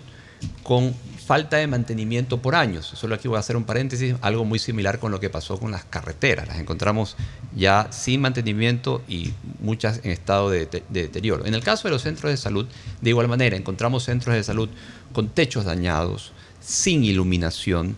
[0.62, 0.94] con
[1.24, 2.86] falta de mantenimiento por años.
[2.86, 5.70] Solo aquí voy a hacer un paréntesis, algo muy similar con lo que pasó con
[5.70, 6.46] las carreteras.
[6.46, 7.16] Las encontramos
[7.56, 11.46] ya sin mantenimiento y muchas en estado de, deterioro.
[11.46, 12.66] En el caso de los centros de salud,
[13.00, 14.68] de igual manera, encontramos centros de salud
[15.12, 17.96] con techos dañados, sin iluminación,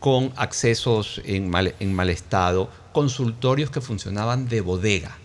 [0.00, 5.18] con accesos en mal, en mal estado, consultorios que funcionaban de bodega.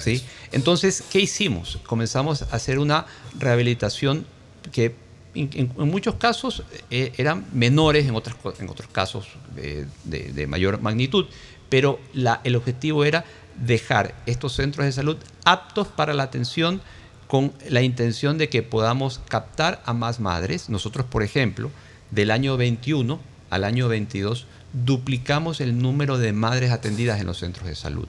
[0.00, 0.22] ¿sí?
[0.52, 1.78] Entonces, ¿qué hicimos?
[1.86, 3.06] Comenzamos a hacer una
[3.38, 4.26] rehabilitación
[4.70, 4.94] que
[5.34, 11.26] en, muchos casos eh, eran menores, en, otros, en otros casos de, mayor magnitud,
[11.68, 13.24] pero la, el objetivo era
[13.56, 16.80] dejar estos centros de salud aptos para la atención
[17.26, 20.68] con la intención de que podamos captar a más madres.
[20.68, 21.70] Nosotros, por ejemplo,
[22.10, 23.18] del año 21
[23.48, 28.06] al año 22 duplicamos el número de madres atendidas en los centros de salud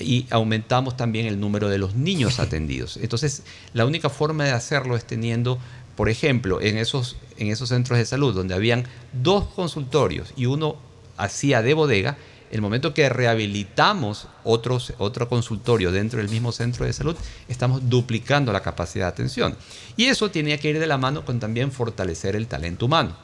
[0.00, 2.96] y aumentamos también el número de los niños atendidos.
[2.96, 3.42] Entonces,
[3.72, 5.58] la única forma de hacerlo es teniendo,
[5.96, 10.76] por ejemplo, en esos, en esos centros de salud donde habían dos consultorios y uno
[11.16, 12.16] hacía de bodega,
[12.50, 17.16] el momento que rehabilitamos otro consultorio dentro del mismo centro de salud,
[17.48, 19.56] estamos duplicando la capacidad de atención.
[19.96, 23.16] Y eso tiene que ir de la mano con también fortalecer el talento humano.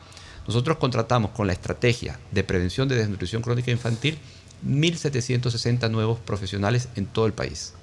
[0.48, 4.18] Nosotros contratamos con la estrategia de prevención de desnutrición crónica infantil
[4.66, 7.74] 1.760 nuevos profesionales en todo el país.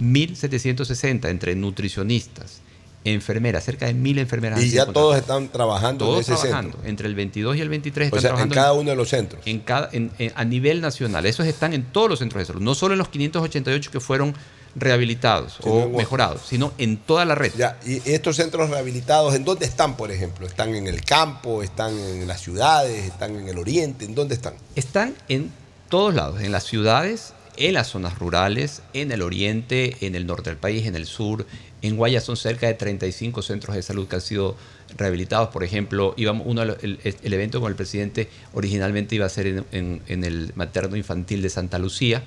[0.00, 2.60] 1.760 entre nutricionistas,
[3.06, 4.62] enfermeras, cerca de 1.000 enfermeras.
[4.62, 6.78] Y ya todos están trabajando todos en ese trabajando.
[6.84, 8.54] Entre el 22 y el 23 están o sea, trabajando.
[8.54, 9.42] En cada uno de los centros.
[9.46, 9.90] En cada,
[10.34, 11.26] a nivel nacional.
[11.26, 12.62] Esos están en todos los centros de salud.
[12.62, 14.34] No solo en los 588 que fueron
[14.76, 17.50] rehabilitados o mejorados, sino en toda la red.
[17.56, 20.46] Ya, y estos centros rehabilitados, ¿en dónde están, por ejemplo?
[20.46, 21.62] ¿Están en el campo?
[21.62, 23.06] ¿Están en las ciudades?
[23.06, 24.04] ¿Están en el oriente?
[24.04, 24.54] ¿En dónde están?
[24.74, 25.50] Están en
[25.88, 30.50] todos lados, en las ciudades, en las zonas rurales, en el oriente, en el norte
[30.50, 31.46] del país, en el sur.
[31.86, 34.56] En Guaya son cerca de 35 centros de salud que han sido
[34.96, 35.48] rehabilitados.
[35.48, 40.24] Por ejemplo, íbamos, uno, el, evento con el presidente originalmente iba a ser en, en
[40.24, 42.22] el materno infantil de Santa Lucía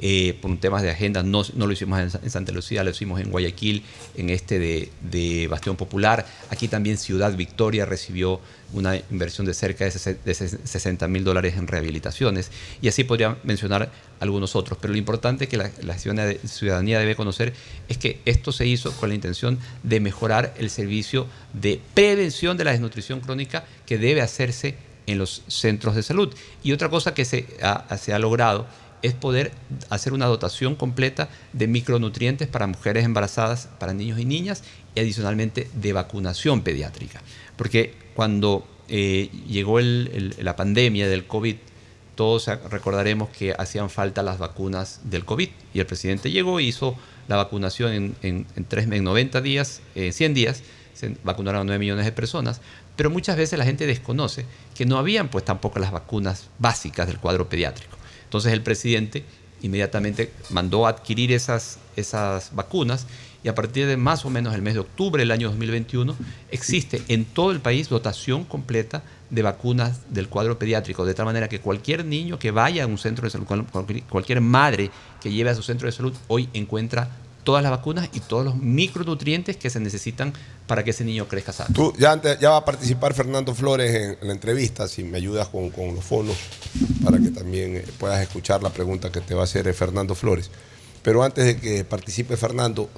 [0.00, 3.30] eh, por temas de agenda no, no lo hicimos en, Santa Lucía, lo hicimos en
[3.30, 3.82] Guayaquil,
[4.16, 6.24] en este de, Bastión Popular.
[6.50, 8.40] Aquí también Ciudad Victoria recibió
[8.72, 12.50] una inversión de cerca de 60 mil dólares en rehabilitaciones.
[12.80, 14.78] Y así podría mencionar algunos otros.
[14.80, 17.52] Pero lo importante que la, ciudadanía debe conocer
[17.88, 22.64] es que esto se hizo con la intención de mejorar el servicio de prevención de
[22.64, 24.76] la desnutrición crónica que debe hacerse
[25.06, 26.32] en los centros de salud.
[26.62, 28.66] Y otra cosa que se ha logrado
[29.02, 29.52] es poder
[29.90, 34.62] hacer una dotación completa de micronutrientes para mujeres embarazadas, para niños y niñas,
[34.94, 37.20] y adicionalmente de vacunación pediátrica.
[37.56, 41.56] Porque cuando eh, llegó la pandemia del COVID,
[42.14, 46.96] todos recordaremos que hacían falta las vacunas del COVID, y el presidente llegó y hizo
[47.28, 50.62] la vacunación en, en, en 90 días, en 100 días,
[50.94, 52.60] se vacunaron a 9 millones de personas,
[52.96, 54.44] pero muchas veces la gente desconoce
[54.74, 57.97] que no habían pues tampoco las vacunas básicas del cuadro pediátrico.
[58.28, 59.24] Entonces el presidente
[59.62, 63.06] inmediatamente mandó adquirir esas, esas vacunas
[63.42, 66.14] y a partir de más o menos el mes de octubre del año 2021
[66.50, 71.48] existe en todo el país dotación completa de vacunas del cuadro pediátrico, de tal manera
[71.48, 73.46] que cualquier niño que vaya a un centro de salud,
[74.10, 74.90] cualquier madre
[75.22, 77.08] que lleve a su centro de salud, hoy encuentra
[77.48, 80.34] todas las vacunas y todos los micronutrientes que se necesitan
[80.66, 81.70] para que ese niño crezca sano.
[81.72, 86.04] Tú, ya, va a participar Fernando Flores en, la entrevista, si me ayudas con, los
[86.04, 86.36] fondos,
[87.02, 90.14] para que también eh, puedas escuchar la pregunta que te va a hacer eh, Fernando
[90.14, 90.50] Flores.
[91.00, 92.90] Pero antes de que participe Fernando,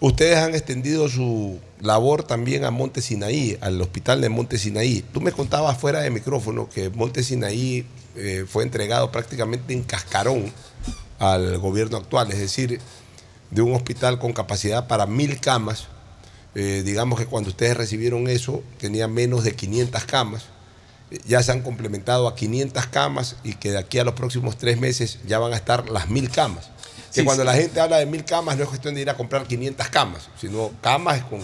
[0.00, 5.04] ustedes han extendido su labor también a Monte Sinaí, al hospital de Monte Sinaí.
[5.12, 7.84] Tú me contabas fuera de micrófono que Monte Sinaí
[8.16, 10.50] eh, fue entregado prácticamente en cascarón
[11.18, 12.80] al gobierno actual, es decir,
[13.50, 15.86] de un hospital con capacidad para mil camas.
[16.54, 20.46] Eh, digamos que cuando ustedes recibieron eso tenía menos de 500 camas.
[21.10, 24.56] Eh, ya se han complementado a 500 camas y que de aquí a los próximos
[24.56, 26.70] tres meses ya van a estar las mil camas.
[27.16, 29.46] Que cuando la gente habla de mil camas no es cuestión de ir a comprar
[29.46, 31.40] 500 camas, sino camas con,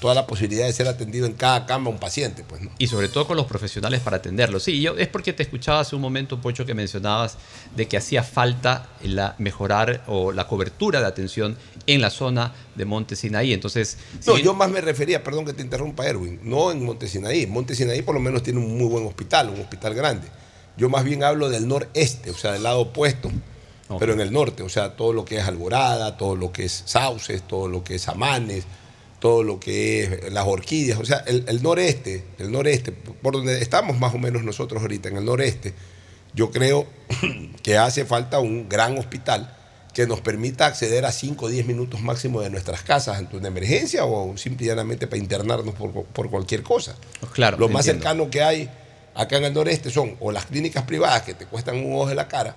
[0.00, 2.44] toda la posibilidad de ser atendido en cada cama un paciente.
[2.46, 4.60] Pues, Y sobre todo con los profesionales para atenderlo.
[4.60, 7.38] Sí, yo es porque te escuchaba hace un momento, Pocho, que mencionabas
[7.74, 12.84] de que hacía falta la, mejorar o la cobertura de atención en la zona de
[12.84, 13.52] Monte Sinaí.
[13.52, 17.46] Entonces, no, yo más me refería, perdón que te interrumpa, Erwin, no en Monte Sinaí.
[17.46, 20.28] Monte Sinaí por lo menos tiene un muy buen hospital, un hospital grande.
[20.76, 23.30] Yo más bien hablo del noreste, o sea, del lado opuesto
[23.98, 26.82] pero en el norte, o sea, todo lo que es Alborada, todo lo que es
[26.86, 28.64] Sauces, todo lo que es Amanes,
[29.20, 33.98] todo lo que es las orquídeas, o sea, el, noreste, el noreste, por donde estamos
[33.98, 35.72] más o menos nosotros ahorita, en el noreste,
[36.34, 36.86] yo creo
[37.62, 39.56] que hace falta un gran hospital
[39.94, 43.48] que nos permita acceder a 5 o 10 minutos máximo de nuestras casas ante una
[43.48, 46.94] emergencia o simplemente para internarnos por, cualquier cosa.
[47.32, 48.68] Claro, Lo más cercano que hay
[49.14, 52.14] acá en el noreste son o las clínicas privadas que te cuestan un ojo de
[52.14, 52.54] la cara,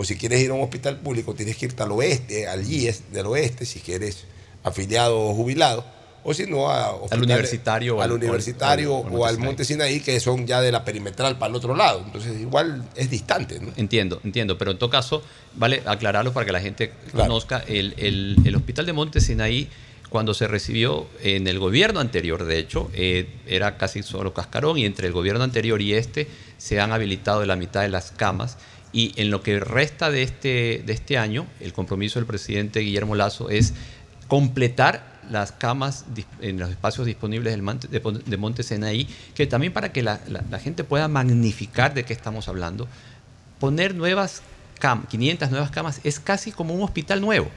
[0.00, 3.12] o si quieres ir a un hospital público, tienes que irte al oeste, al IES
[3.12, 4.24] del oeste, si quieres
[4.64, 5.84] afiliado o jubilado,
[6.24, 10.72] o si no al universitario, al, universitario o al, Monte Sinaí, que son ya de
[10.72, 12.02] la perimetral para el otro lado.
[12.02, 13.60] Entonces, igual es distante.
[13.76, 15.22] Entiendo, entiendo, pero en todo caso,
[15.54, 17.62] vale aclararlo para que la gente conozca.
[17.68, 19.68] El, el, hospital de Monte Sinaí,
[20.08, 24.86] cuando se recibió en el gobierno anterior, de hecho, eh, era casi solo cascarón, y
[24.86, 28.56] entre el gobierno anterior y este se han habilitado la mitad de las camas
[28.92, 33.14] y en lo que resta de este, de este año, el compromiso del presidente Guillermo
[33.14, 33.74] Lazo es
[34.26, 36.04] completar las camas
[36.40, 40.18] en los espacios disponibles de Monte Senaí, que también para que la,
[40.62, 42.88] gente pueda magnificar de qué estamos hablando,
[43.58, 44.42] poner nuevas
[44.78, 47.48] camas, 500 nuevas camas, es casi como un hospital nuevo.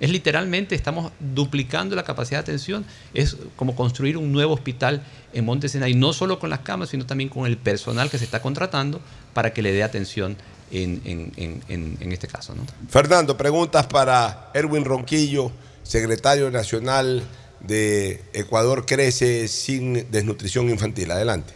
[0.00, 5.02] Es literalmente, estamos duplicando la capacidad de atención, es como construir un nuevo hospital
[5.32, 8.24] en Monte Senaí, no solo con las camas, sino también con el personal que se
[8.24, 9.00] está contratando
[9.32, 10.36] para que le dé atención
[10.72, 12.54] en, este caso.
[12.54, 12.62] ¿no?
[12.88, 17.22] Fernando, preguntas para Erwin Ronquillo, secretario nacional
[17.60, 21.10] de Ecuador Crece sin desnutrición infantil.
[21.10, 21.52] Adelante.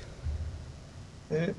[1.30, 1.52] Eh,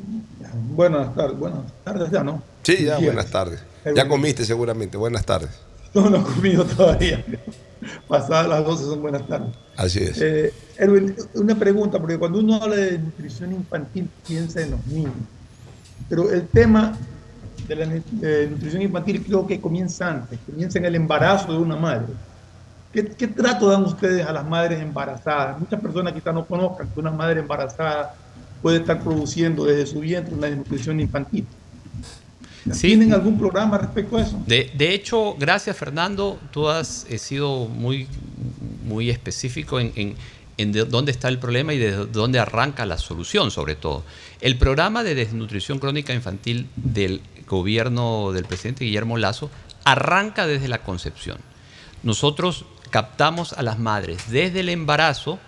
[0.70, 2.42] buenas tardes, buenas tardes ya, ¿no?
[2.64, 3.60] Sí, ya, buenas tardes.
[3.96, 5.50] Ya comiste seguramente, buenas tardes.
[5.94, 7.24] No, no he comido todavía.
[8.08, 9.56] Pasadas las 12 son buenas tardes.
[9.76, 10.20] Así es.
[10.22, 15.14] Eh, Erwin, una pregunta, porque cuando uno habla de nutrición infantil piensa en los niños.
[16.10, 16.98] Pero el tema
[17.68, 17.86] de la
[18.50, 22.14] nutrición infantil creo que comienza antes, comienza en el embarazo de una madre.
[22.92, 25.60] ¿Qué, trato dan ustedes a las madres embarazadas?
[25.60, 28.16] Muchas personas quizás no conozcan que una madre embarazada
[28.62, 31.46] puede estar produciendo desde su vientre una desnutrición infantil.
[32.82, 34.42] ¿Tienen algún programa respecto a eso?
[34.46, 38.08] De, hecho, gracias Fernando, tú has eh, sido muy,
[38.84, 40.16] muy específico en,
[40.58, 44.04] en dónde está el problema y de dónde arranca la solución, sobre todo.
[44.42, 49.50] El programa de desnutrición crónica infantil del gobierno del presidente Guillermo Lazo
[49.84, 51.38] arranca desde la concepción.
[52.04, 55.40] Nosotros captamos a las madres desde el embarazo,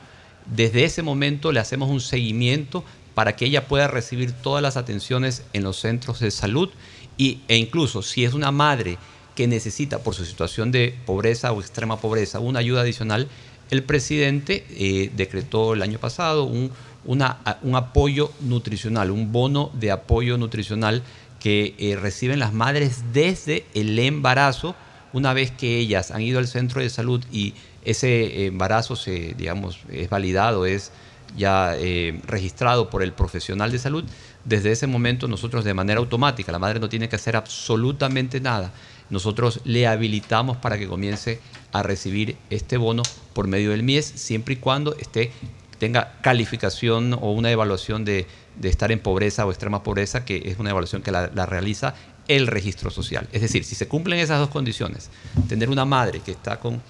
[0.45, 5.43] desde ese momento le hacemos un seguimiento para que ella pueda recibir todas las atenciones
[5.53, 6.69] en los centros de salud
[7.17, 8.97] y, e incluso si es una madre
[9.35, 13.27] que necesita por su situación de pobreza o extrema pobreza una ayuda adicional,
[13.69, 16.71] el presidente eh, decretó el año pasado un,
[17.05, 21.03] un apoyo nutricional, un bono de apoyo nutricional
[21.40, 24.76] que eh, reciben las madres desde el embarazo,
[25.14, 27.53] una vez que ellas han ido al centro de salud y
[27.84, 30.91] ese embarazo se, digamos, es validado, es
[31.38, 34.03] ya eh, registrado por el profesional de salud,
[34.45, 38.74] desde ese momento nosotros de manera automática, la madre no tiene que hacer absolutamente nada,
[39.10, 41.40] nosotros le habilitamos para que comience
[41.72, 43.03] a recibir este bono
[43.34, 45.32] por medio del MIES, siempre y cuando esté,
[45.78, 48.28] tenga calificación o una evaluación de,
[48.64, 51.94] estar en pobreza o extrema pobreza, que es una evaluación que la, realiza
[52.27, 53.27] el registro social.
[53.31, 55.10] Es decir, si se cumplen esas dos condiciones,
[55.48, 56.81] tener una madre que está con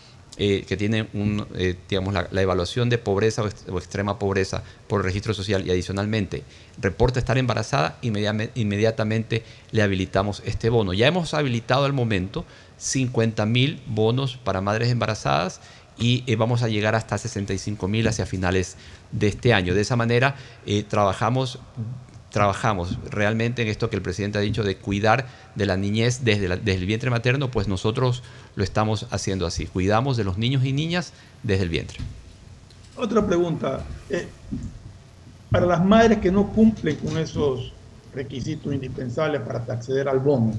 [0.41, 5.03] eh, que tiene un, eh, digamos, la, evaluación de pobreza o, extrema pobreza por el
[5.03, 6.43] registro social y adicionalmente
[6.77, 10.93] reporta estar embarazada, inmediatamente le habilitamos este bono.
[10.93, 12.45] Ya hemos habilitado al momento
[12.77, 15.59] 50 mil bonos para madres embarazadas
[15.97, 18.77] y eh, vamos a llegar hasta 65 mil hacia finales
[19.11, 19.73] de este año.
[19.73, 21.59] De esa manera eh, trabajamos,
[22.31, 26.45] trabajamos realmente en esto que el presidente ha dicho de cuidar de la niñez desde,
[26.45, 28.23] el vientre materno, pues nosotros
[28.55, 29.65] lo estamos haciendo así.
[29.65, 31.13] Cuidamos de los niños y niñas
[31.43, 31.99] desde el vientre.
[32.95, 33.83] Otra pregunta.
[34.09, 34.27] Eh,
[35.49, 37.73] para las madres que no cumplen con esos
[38.13, 40.53] requisitos indispensables para acceder al bono,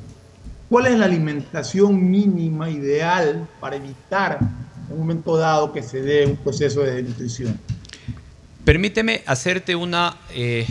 [0.70, 6.24] ¿Cuál es la alimentación mínima ideal para evitar en un momento dado que se dé
[6.24, 7.58] un proceso de desnutrición?
[8.70, 10.64] Permíteme hacerte una, eh,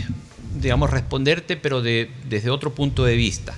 [0.55, 3.53] digamos, responderte, pero desde otro punto de vista.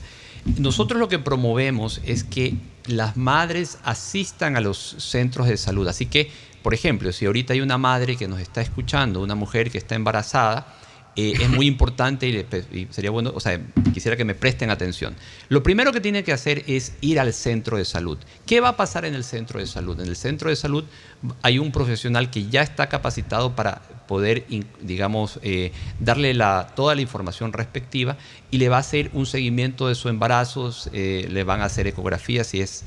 [0.58, 2.56] Nosotros lo que promovemos es que
[2.88, 5.88] las madres asistan a los centros de salud.
[5.88, 6.32] Así que,
[6.64, 9.94] por ejemplo, si ahorita hay una madre que nos está escuchando, una mujer que está
[9.94, 10.76] embarazada,
[11.16, 13.62] eh, es muy importante y, sería bueno, o sea,
[13.94, 15.16] quisiera que me presten atención.
[15.50, 18.18] Lo primero que tiene que hacer es ir al centro de salud.
[18.48, 20.02] ¿Qué va a pasar en el centro de salud?
[20.02, 20.84] En el centro de salud
[21.44, 24.44] hay un profesional que ya está capacitado para poder,
[24.82, 25.72] digamos, eh,
[26.02, 28.18] darle la, toda la información respectiva
[28.52, 31.88] y le va a hacer un seguimiento de su embarazo, eh, le van a hacer
[31.88, 32.84] ecografías si es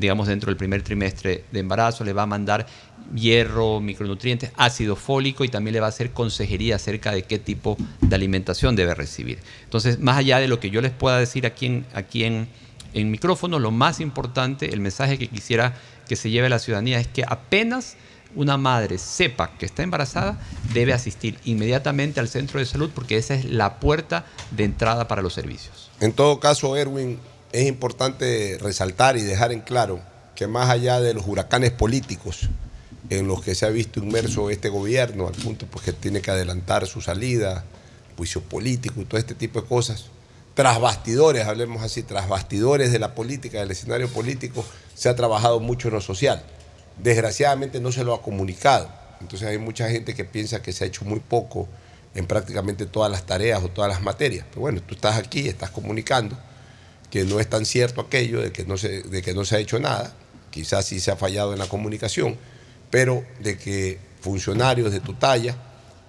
[0.00, 2.66] digamos, dentro del primer trimestre de embarazo, le va a mandar
[3.14, 7.76] hierro, micronutrientes, ácido fólico y también le va a hacer consejería acerca de qué tipo
[8.00, 9.38] de alimentación debe recibir.
[9.62, 12.48] Entonces, más allá de lo que yo les pueda decir aquí en, aquí en,
[12.94, 15.74] en micrófono, lo más importante, el mensaje que quisiera
[16.08, 17.96] que se lleve a la ciudadanía es que apenas
[18.34, 20.38] una madre sepa que está embarazada,
[20.72, 25.22] debe asistir inmediatamente al centro de salud porque esa es la puerta de entrada para
[25.22, 25.90] los servicios.
[26.00, 27.18] En todo caso, Erwin,
[27.52, 30.00] es importante resaltar y dejar en claro
[30.34, 32.48] que más allá de los huracanes políticos
[33.10, 36.30] en los que se ha visto inmerso este gobierno, al punto pues, que tiene que
[36.30, 37.64] adelantar su salida,
[38.16, 40.06] juicio político y todo este tipo de cosas,
[40.54, 44.64] tras bastidores, hablemos así, tras bastidores de la política, del escenario político,
[44.94, 46.42] se ha trabajado mucho en lo social.
[46.98, 48.90] Desgraciadamente no se lo ha comunicado.
[49.20, 51.68] Entonces hay mucha gente que piensa que se ha hecho muy poco
[52.14, 54.46] en prácticamente todas las tareas o todas las materias.
[54.50, 56.36] Pero bueno, tú estás aquí, estás comunicando
[57.10, 59.58] que no es tan cierto aquello de que no se, de que no se ha
[59.58, 60.14] hecho nada,
[60.50, 62.36] quizás sí se ha fallado en la comunicación,
[62.90, 65.56] pero de que funcionarios de tu talla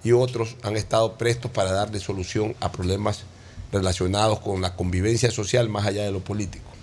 [0.02, 3.24] y otros han estado prestos para darle solución a problemas
[3.72, 6.73] relacionados con la convivencia social más allá de lo político.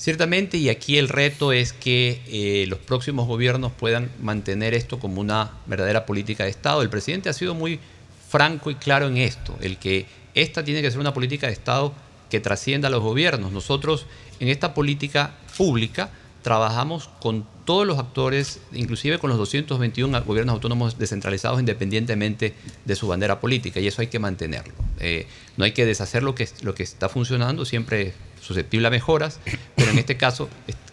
[0.00, 5.20] Ciertamente, y aquí el reto es que eh, los próximos gobiernos puedan mantener esto como
[5.20, 6.80] una verdadera política de Estado.
[6.80, 7.78] El presidente ha sido muy
[8.30, 11.92] franco y claro en esto, el que esta tiene que ser una política de Estado
[12.30, 13.52] que trascienda a los gobiernos.
[13.52, 14.06] Nosotros
[14.38, 16.08] en esta política pública
[16.40, 22.54] trabajamos con todos los actores, inclusive con los 221 gobiernos autónomos descentralizados independientemente
[22.86, 24.72] de su bandera política, y eso hay que mantenerlo.
[24.98, 25.26] Eh,
[25.58, 29.40] no hay que deshacer lo que, lo que está funcionando, siempre susceptible a mejoras,
[29.76, 30.48] pero en este caso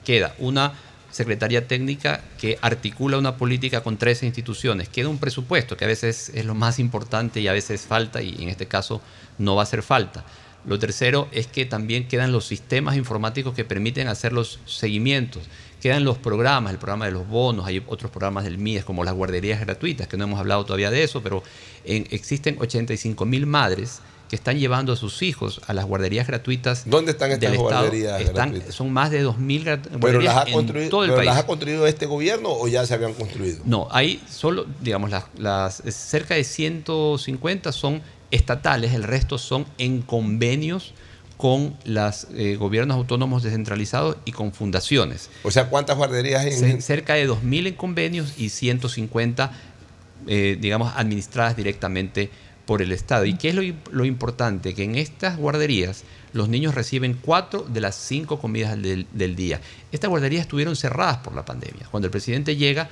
[0.05, 0.73] queda una
[1.11, 6.29] secretaría técnica que articula una política con tres instituciones, queda un presupuesto que a veces
[6.35, 9.01] es lo más importante y a veces falta, y en este caso
[9.37, 10.25] no va a hacer falta.
[10.65, 15.43] Lo tercero es que también quedan los sistemas informáticos que permiten hacer los seguimientos.
[15.81, 19.13] Quedan los programas, el programa de los bonos, hay otros programas del MIES como las
[19.13, 21.41] guarderías gratuitas, que no hemos hablado todavía de eso, pero
[21.85, 26.83] existen 85 mil madres que están llevando a sus hijos a las guarderías gratuitas.
[26.85, 28.75] ¿Dónde están estas guarderías gratuitas?
[28.75, 31.25] Son más de 2.000 ¿Pero las ha construido, todo el país.
[31.25, 33.59] las ha construido este gobierno o ya se habían construido?
[33.65, 38.01] No, hay solo, digamos, las, las cerca de 150 son
[38.31, 40.93] estatales, el resto son en convenios
[41.37, 45.29] con los eh, gobiernos autónomos descentralizados y con fundaciones.
[45.43, 46.81] O sea, ¿cuántas guarderías hay?
[46.81, 49.51] Cerca de 2.000 en convenios y 150,
[50.27, 52.31] eh, digamos, administradas directamente
[52.67, 53.25] por el Estado.
[53.25, 54.75] ¿Y qué es lo, importante?
[54.75, 56.03] Que en estas guarderías
[56.33, 59.59] los niños reciben cuatro de las cinco comidas del, del día.
[59.91, 61.87] Estas guarderías estuvieron cerradas por la pandemia.
[61.89, 62.89] Cuando el presidente llega,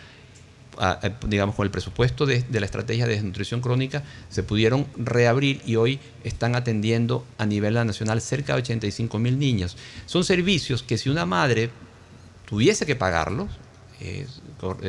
[1.28, 6.00] digamos, con el presupuesto de, la estrategia de desnutrición crónica, se pudieron reabrir y hoy
[6.24, 9.78] están atendiendo a nivel nacional cerca de 85 mil niños.
[10.06, 11.70] Son servicios que si una madre
[12.48, 13.50] tuviese que pagarlos,
[14.02, 14.26] eh,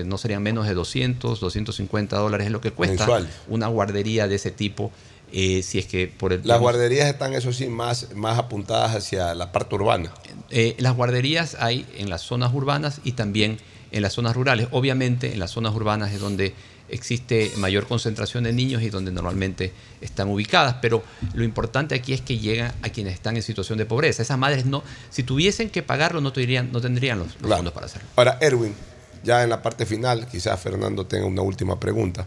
[0.04, 3.06] no serían menos de 200, 250 dólares es lo que cuesta
[3.48, 4.92] una guardería de ese tipo.
[5.32, 9.34] Eh, si es que por el, las guarderías están, eso sí, más, más apuntadas hacia
[9.34, 10.12] la parte urbana.
[10.50, 13.58] Eh, las guarderías hay en las zonas urbanas y también
[13.90, 14.68] en las zonas rurales.
[14.70, 16.54] Obviamente en las zonas urbanas es donde
[16.88, 21.02] existe mayor concentración de niños y donde normalmente están ubicadas, pero
[21.34, 24.22] lo importante aquí es que llegan a quienes están en situación de pobreza.
[24.22, 28.08] Esas madres no, si tuviesen que pagarlo no tendrían, no tendrían los, fondos para hacerlo.
[28.16, 28.74] Ahora, Erwin,
[29.22, 32.26] ya en la parte final, quizás Fernando tenga una última pregunta.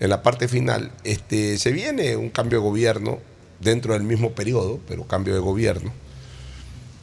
[0.00, 3.18] En la parte final, este, se viene un cambio de gobierno
[3.60, 5.92] dentro del mismo periodo, pero cambio de gobierno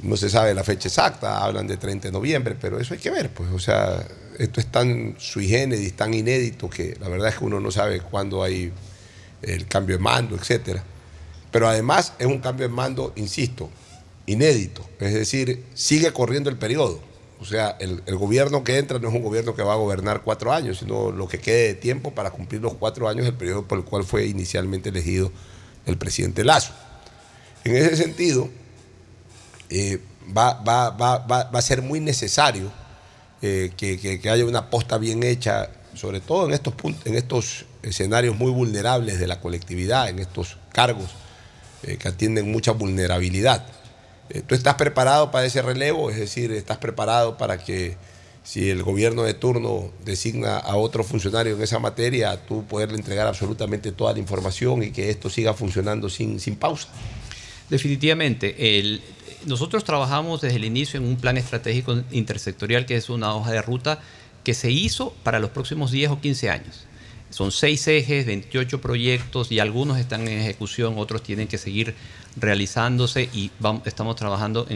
[0.03, 3.11] no se sabe la fecha exacta, hablan de 30 de noviembre, pero eso hay que
[3.11, 4.03] ver, pues, o sea,
[4.39, 8.02] esto es tan sui generis, tan inédito que la verdad es que uno no sabe
[8.02, 8.72] cuándo hay
[9.41, 10.84] el cambio de mando, etcétera.
[11.52, 13.69] Pero además es un cambio de mando, insisto,
[14.26, 16.99] inédito, es decir, sigue corriendo el periodo.
[17.42, 20.54] O sea, el, gobierno que entra no es un gobierno que va a gobernar cuatro
[20.54, 23.80] años, sino lo que quede de tiempo para cumplir los cuatro años del periodo por
[23.80, 25.32] el cual fue inicialmente elegido
[25.88, 26.72] el presidente Lazo.
[27.64, 28.48] En ese sentido,
[29.72, 30.00] eh,
[30.38, 30.62] va,
[31.52, 32.72] a ser muy necesario
[33.42, 38.52] eh, que, haya una aposta bien hecha, sobre todo en estos, en estos escenarios muy
[38.52, 41.10] vulnerables de la colectividad, en estos cargos
[41.82, 43.66] eh, que atienden mucha vulnerabilidad.
[44.48, 46.10] ¿Tú estás preparado para ese relevo?
[46.10, 47.98] Es decir, ¿estás preparado para que
[48.44, 53.28] si el gobierno de turno designa a otro funcionario en esa materia, tú poderle entregar
[53.28, 56.88] absolutamente toda la información y que esto siga funcionando sin, sin pausa?
[57.70, 59.02] Definitivamente.
[59.45, 63.62] Nosotros trabajamos desde el inicio en un plan estratégico intersectorial que es una hoja de
[63.62, 63.99] ruta
[64.44, 66.86] que se hizo para los próximos 10 o 15 años.
[67.32, 71.95] Son seis ejes, 28 proyectos y algunos están en ejecución, otros tienen que seguir
[72.36, 74.68] realizándose y vamos, estamos trabajando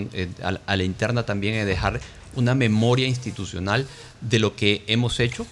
[0.41, 1.99] a, la interna también en dejar
[2.35, 3.85] una memoria institucional
[4.21, 5.45] de lo que hemos hecho,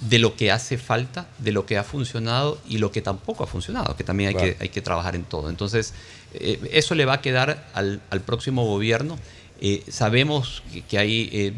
[0.00, 3.46] de lo que hace falta, de lo que ha funcionado y lo que tampoco ha
[3.46, 5.48] funcionado, que también hay, que, hay que trabajar en todo.
[5.48, 5.94] Entonces,
[6.34, 9.16] eh, eso le va a quedar al, próximo gobierno.
[9.60, 11.52] Eh, sabemos que, hay eh,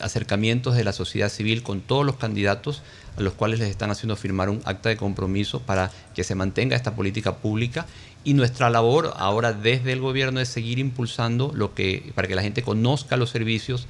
[0.00, 2.82] acercamientos de la sociedad civil con todos los candidatos
[3.16, 6.76] a los cuales les están haciendo firmar un acta de compromiso para que se mantenga
[6.76, 7.86] esta política pública
[8.24, 12.42] y nuestra labor ahora desde el gobierno es seguir impulsando lo que para que la
[12.42, 13.86] gente conozca los servicios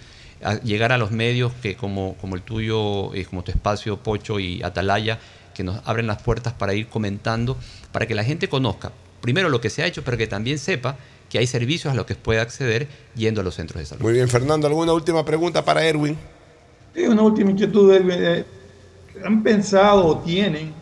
[0.65, 5.19] llegar a los medios que como, como el tuyo, como tu espacio Pocho y Atalaya,
[5.55, 7.57] que nos abren las puertas para ir comentando,
[7.93, 10.97] para que la gente conozca primero lo que se ha hecho, pero que también sepa
[11.29, 14.03] que hay servicios a los que puede acceder yendo a los centros de salud.
[14.03, 16.17] Muy bien, Fernando, ¿alguna última pregunta para Erwin?
[16.95, 18.45] Sí, una última inquietud, Erwin.
[19.25, 20.73] ¿Han pensado o tienen,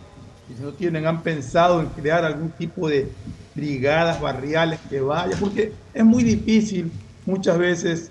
[0.49, 3.11] si no tienen, han pensado en crear algún tipo de
[3.55, 5.37] brigadas barriales que vaya?
[5.39, 6.91] Porque es muy difícil
[7.27, 8.11] muchas veces,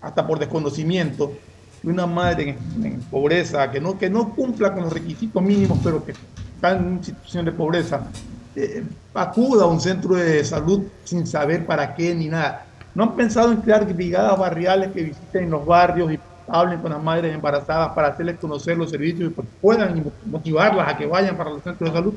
[0.00, 1.32] hasta por desconocimiento,
[1.80, 6.04] que una madre en, pobreza, que no, que no cumpla con los requisitos mínimos, pero
[6.04, 6.12] que
[6.54, 8.06] está en una situación de pobreza,
[8.54, 8.82] eh,
[9.14, 12.66] acuda a un centro de salud sin saber para qué ni nada.
[12.94, 16.18] ¿No han pensado en crear brigadas barriales que visiten los barrios y
[16.48, 20.96] hablen con las madres embarazadas para hacerles conocer los servicios y pues puedan motivarlas a
[20.96, 22.14] que vayan para los centros de salud?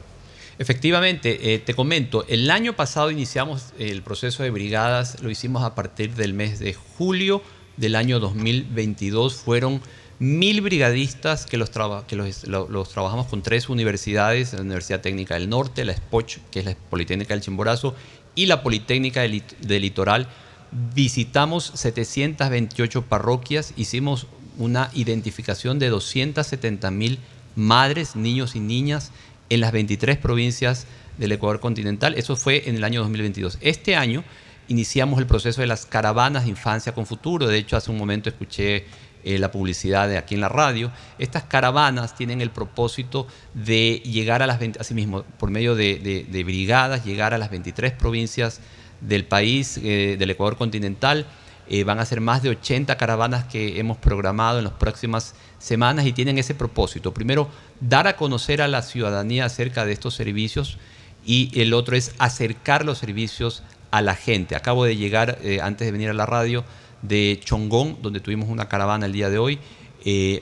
[0.57, 5.73] Efectivamente, eh, te comento, el año pasado iniciamos el proceso de brigadas, lo hicimos a
[5.73, 7.41] partir del mes de julio
[7.77, 9.35] del año 2022.
[9.35, 9.81] Fueron
[10.19, 16.39] mil brigadistas que, los, trabajamos con tres universidades, la Universidad Técnica del Norte, la SPOCH,
[16.51, 17.95] que es la Politécnica del Chimborazo,
[18.35, 20.27] y la Politécnica del Litoral.
[20.71, 24.27] Visitamos 728 parroquias, hicimos
[24.57, 27.19] una identificación de 270 mil
[27.55, 29.11] madres, niños y niñas
[29.49, 30.85] en las 23 provincias
[31.17, 32.13] del Ecuador continental.
[32.15, 33.57] Eso fue en el año 2022.
[33.61, 34.23] Este año
[34.67, 37.47] iniciamos el proceso de las caravanas de infancia con futuro.
[37.47, 38.85] De hecho, hace un momento escuché
[39.23, 40.91] eh, la publicidad de aquí en la radio.
[41.17, 47.03] Estas caravanas tienen el propósito de llegar a las 20, asimismo, por medio de, brigadas,
[47.03, 48.61] llegar a las 23 provincias
[49.01, 51.26] del país, eh, del Ecuador continental.
[51.71, 56.07] Eh, van a ser más de 80 caravanas que hemos programado en las próximas semanas
[56.07, 57.13] y tienen ese propósito.
[57.13, 57.47] Primero,
[57.80, 60.80] dar a conocer a la ciudadanía acerca de estos servicios
[61.26, 63.61] y el otro es acercar los servicios
[63.91, 64.55] a la gente.
[64.55, 66.63] Acabo de llegar, eh, antes de venir a la radio,
[67.03, 69.59] de Chongón, donde tuvimos una caravana el día de hoy.
[70.03, 70.41] Y,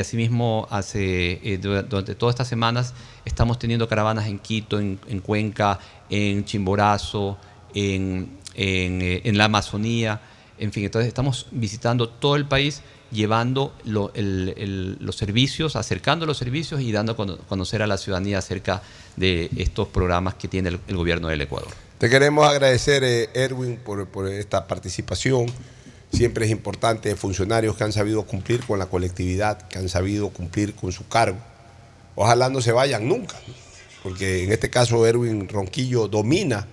[0.00, 2.94] asimismo, hace, durante todas estas semanas
[3.24, 5.78] estamos teniendo caravanas en Quito, en, Cuenca,
[6.10, 7.38] en Chimborazo,
[7.74, 10.20] en, en, la Amazonía.
[10.58, 16.92] En fin, entonces estamos visitando todo el país llevando los servicios, acercando los servicios y
[16.92, 18.82] dando a conocer a la ciudadanía acerca
[19.16, 21.70] de estos programas que tiene el, gobierno del Ecuador.
[21.98, 25.46] Te queremos agradecer, eh, Erwin, por, esta participación.
[26.12, 30.74] Siempre es importante funcionarios que han sabido cumplir con la colectividad, que han sabido cumplir
[30.74, 31.38] con su cargo.
[32.14, 33.36] Ojalá no se vayan nunca,
[34.02, 36.66] porque en este caso Erwin Ronquillo domina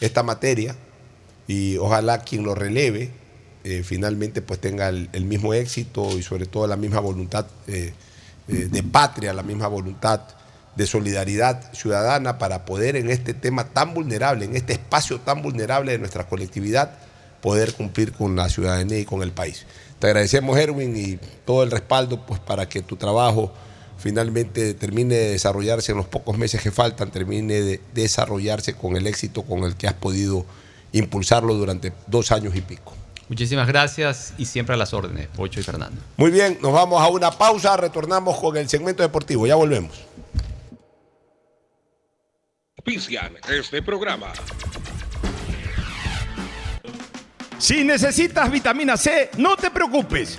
[0.00, 0.76] esta materia
[1.46, 3.10] y ojalá quien lo releve
[3.64, 7.92] eh, finalmente pues tenga el, mismo éxito y sobre todo la misma voluntad eh,
[8.48, 10.22] eh, de patria, la misma voluntad
[10.76, 15.92] de solidaridad ciudadana para poder en este tema tan vulnerable, en este espacio tan vulnerable
[15.92, 16.92] de nuestra colectividad,
[17.42, 19.66] poder cumplir con la ciudadanía y con el país.
[19.98, 23.52] Te agradecemos, Erwin, y todo el respaldo pues, para que tu trabajo
[23.98, 29.06] finalmente termine de desarrollarse en los pocos meses que faltan, termine de desarrollarse con el
[29.06, 30.46] éxito con el que has podido
[30.92, 32.94] impulsarlo durante dos años y pico.
[33.28, 36.00] Muchísimas gracias y siempre a las órdenes, Pocho y Fernando.
[36.16, 40.00] Muy bien, nos vamos a una pausa, retornamos con el segmento deportivo, ya volvemos.
[42.84, 44.32] Pician este programa.
[47.58, 50.38] Si necesitas vitamina C, no te preocupes.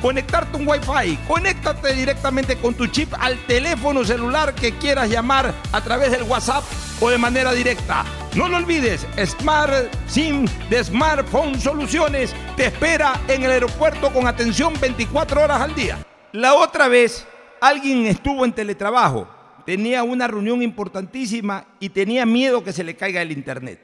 [0.00, 1.18] conectarte un Wi-Fi.
[1.28, 6.64] Conéctate directamente con tu chip al teléfono celular que quieras llamar a través del WhatsApp
[7.00, 8.04] o de manera directa.
[8.34, 14.74] No lo olvides, Smart SIM de Smartphone Soluciones te espera en el aeropuerto con atención
[14.80, 15.98] 24 horas al día.
[16.32, 17.26] La otra vez,
[17.60, 19.28] alguien estuvo en teletrabajo,
[19.64, 23.80] tenía una reunión importantísima y tenía miedo que se le caiga el internet.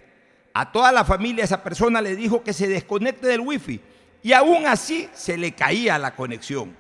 [0.55, 3.80] A toda la familia esa persona le dijo que se desconecte del wifi
[4.22, 6.76] y aún así se le caía la conexión.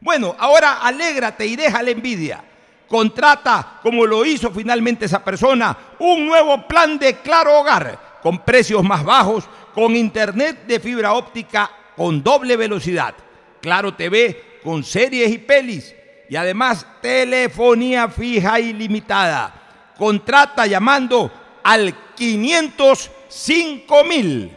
[0.00, 2.44] Bueno, ahora alégrate y deja la envidia.
[2.88, 8.84] Contrata, como lo hizo finalmente esa persona, un nuevo plan de Claro Hogar con precios
[8.84, 13.14] más bajos, con internet de fibra óptica con doble velocidad,
[13.60, 15.94] Claro TV con series y pelis
[16.28, 19.92] y además telefonía fija ilimitada.
[19.96, 21.32] Contrata llamando
[21.62, 24.56] al 505 mil.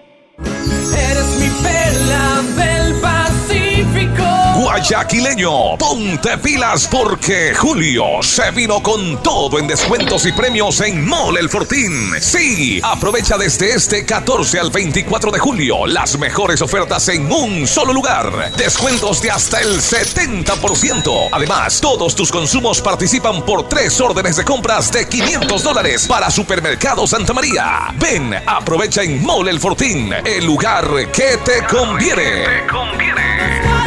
[4.69, 11.39] Guayaquileño, ponte pilas porque Julio se vino con todo en descuentos y premios en Mole
[11.39, 12.11] El Fortín.
[12.21, 17.93] Sí, aprovecha desde este 14 al 24 de julio las mejores ofertas en un solo
[17.93, 18.51] lugar.
[18.57, 21.29] Descuentos de hasta el 70%.
[21.31, 27.07] Además, todos tus consumos participan por tres órdenes de compras de 500 dólares para Supermercado
[27.07, 27.87] Santa María.
[27.95, 32.67] Ven, aprovecha en Mole El Fortín, el lugar que te conviene.
[32.69, 33.78] Tú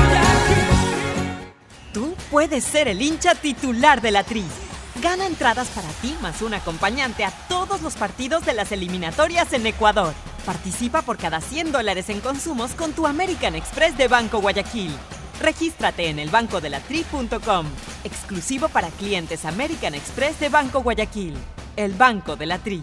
[2.33, 4.43] puedes ser el hincha titular de la Tri.
[5.03, 9.67] Gana entradas para ti más un acompañante a todos los partidos de las eliminatorias en
[9.67, 10.15] Ecuador.
[10.47, 14.93] Participa por cada 100 dólares en consumos con tu American Express de Banco Guayaquil.
[15.43, 17.67] Regístrate en elbancodelatri.com.
[18.03, 21.37] Exclusivo para clientes American Express de Banco Guayaquil.
[21.77, 22.83] El Banco de la Tri.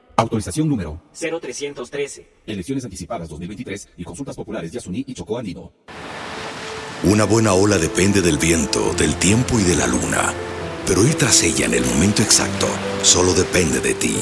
[0.15, 2.27] Autorización número 0313.
[2.45, 5.71] Elecciones anticipadas 2023 y consultas populares de Asuní y Chocó Andino.
[7.03, 10.33] Una buena ola depende del viento, del tiempo y de la luna.
[10.85, 12.67] Pero ir tras ella en el momento exacto
[13.01, 14.15] solo depende de ti.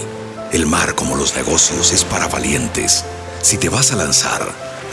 [0.51, 3.05] El mar, como los negocios, es para valientes.
[3.41, 4.41] Si te vas a lanzar,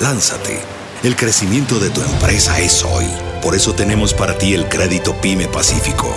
[0.00, 0.60] lánzate.
[1.02, 3.06] El crecimiento de tu empresa es hoy.
[3.42, 6.08] Por eso tenemos para ti el crédito PYME Pacífico.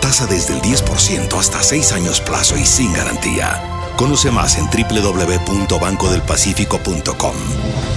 [0.00, 3.81] Tasa desde el 10% hasta 6 años plazo y sin garantía.
[3.96, 7.34] Conoce más en www.bancodelpacifico.com.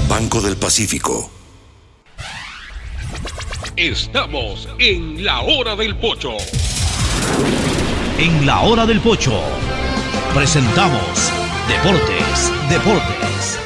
[0.07, 1.29] Banco del Pacífico.
[3.75, 6.37] Estamos en la hora del pocho.
[8.17, 9.41] En la hora del pocho
[10.33, 11.31] presentamos
[11.67, 13.59] Deportes, Deportes.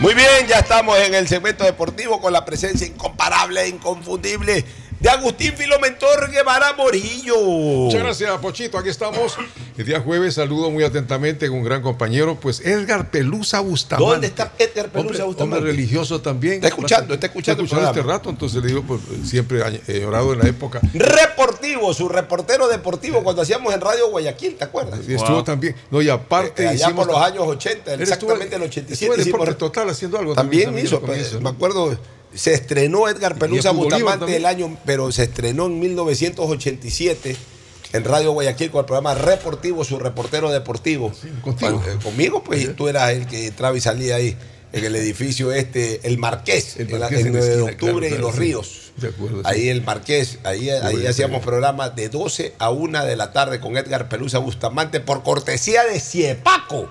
[0.00, 4.64] Muy bien, ya estamos en el segmento deportivo con la presencia incomparable e inconfundible
[5.00, 7.38] de Agustín Filomentor Guevara Morillo.
[7.40, 8.78] Muchas gracias, Pochito.
[8.78, 9.36] Aquí estamos.
[9.76, 14.10] El día jueves saludo muy atentamente con un gran compañero, pues Edgar Pelusa Bustamante.
[14.10, 15.58] ¿Dónde está Edgar Pelusa Bustamante?
[15.58, 16.54] Hombre religioso también.
[16.54, 17.62] Está escuchando, está escuchando.
[17.62, 20.80] Está escuchando este rato, entonces le digo, pues, siempre he orado en la época.
[20.94, 25.00] Reportivo, su reportero deportivo cuando hacíamos en Radio Guayaquil, ¿te acuerdas?
[25.06, 25.76] Y estuvo también.
[25.90, 26.64] No, y aparte.
[26.64, 29.04] Eh, allá por los años 80, exactamente en el 87.
[29.04, 30.34] Estuvo Deporte Total haciendo algo.
[30.34, 31.96] También, también hizo, pues, me acuerdo
[32.36, 37.36] se estrenó Edgar Pelusa Bustamante el año, pero se estrenó en 1987
[37.92, 41.12] en Radio Guayaquil con el programa Reportivo, su reportero deportivo.
[41.42, 41.82] contigo.
[41.86, 44.36] Eh, conmigo, pues, y tú eras el que entraba y salía ahí
[44.72, 48.92] en el edificio este, el Marqués, el, 9 de octubre y los ríos.
[49.44, 53.76] ahí el Marqués, ahí, ahí hacíamos programas de 12 a 1 de la tarde con
[53.76, 56.90] Edgar Pelusa Bustamante por cortesía de Ciepaco.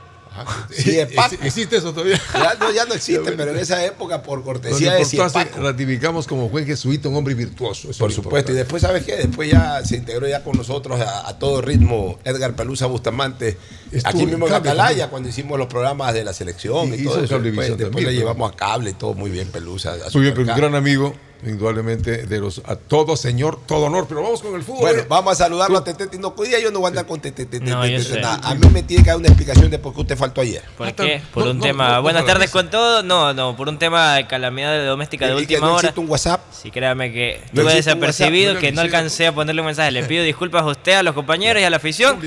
[0.71, 0.99] Sí,
[1.41, 2.21] ¿Existe eso todavía?
[2.33, 5.59] Ya no, ya no existe, pero en esa época, por cortesía de Ciepaco.
[5.59, 7.89] ratificamos como juez jesuita un hombre virtuoso.
[7.97, 9.15] Por supuesto, y después, ¿sabes qué?
[9.15, 13.57] Después ya se integró ya con nosotros a, todo ritmo Edgar Pelusa Bustamante,
[14.03, 17.39] aquí mismo en Atalaya, cuando hicimos los programas de la selección y, todo eso.
[17.39, 19.95] Después, después le llevamos a cable, todo muy bien Pelusa.
[20.13, 21.13] Muy bien, pero un gran amigo
[21.45, 24.81] indudablemente de los a todo señor, todo honor, pero vamos con el fútbol.
[24.81, 26.33] Bueno, vamos a saludarlo a Tete Tino.
[26.35, 29.09] Hoy día yo no voy a andar con Tete no, A mí me tiene que
[29.09, 30.63] dar una explicación de por qué usted faltó ayer.
[30.77, 31.21] ¿Por qué?
[31.33, 31.99] Por un tema.
[31.99, 33.03] Buenas tardes con todo.
[33.03, 35.93] No, no, por un tema de calamidad doméstica de última hora.
[35.95, 36.41] un WhatsApp?
[36.51, 39.91] Sí, créame que estuve desapercibido, que no alcancé a ponerle un mensaje.
[39.91, 42.19] Le pido disculpas a usted, a los compañeros y a la afición.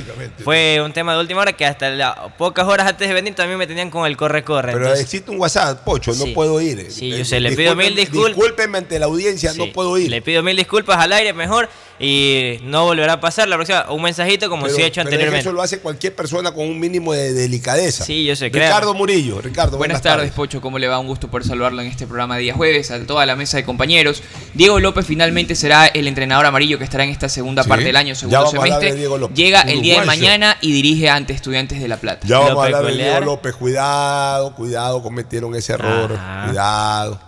[0.44, 1.88] Fue un tema de última hora que hasta
[2.36, 4.72] pocas horas antes de venir también me tenían con el corre-corre.
[4.72, 6.90] Pero existe un WhatsApp, Pocho, no puedo ir.
[6.90, 8.36] Sí, yo sé, le pido mil disculpas.
[8.36, 11.68] Discúlpeme ante la audiencia, no puedo le pido mil disculpas al aire mejor
[12.00, 13.86] y no volverá a pasar la próxima.
[13.90, 15.40] Un mensajito como si he hecho anteriormente.
[15.40, 18.04] eso lo hace cualquier persona con un mínimo de delicadeza.
[18.04, 18.50] Sí, yo sé.
[18.50, 19.40] Ricardo Murillo.
[19.40, 20.60] Ricardo, buenas, tardes, Pocho.
[20.60, 20.98] ¿Cómo le va?
[20.98, 23.64] Un gusto por saludarlo en este programa de día jueves, a toda la mesa de
[23.64, 24.22] compañeros.
[24.54, 28.14] Diego López finalmente será el entrenador amarillo que estará en esta segunda parte del año,
[28.14, 28.96] segundo semestre.
[29.34, 32.26] Llega el día de mañana y dirige ante Estudiantes de La Plata.
[32.26, 33.54] Ya vamos a hablar de Diego López.
[33.56, 36.16] Cuidado, cuidado, cometieron ese error.
[36.46, 37.20] Cuidado.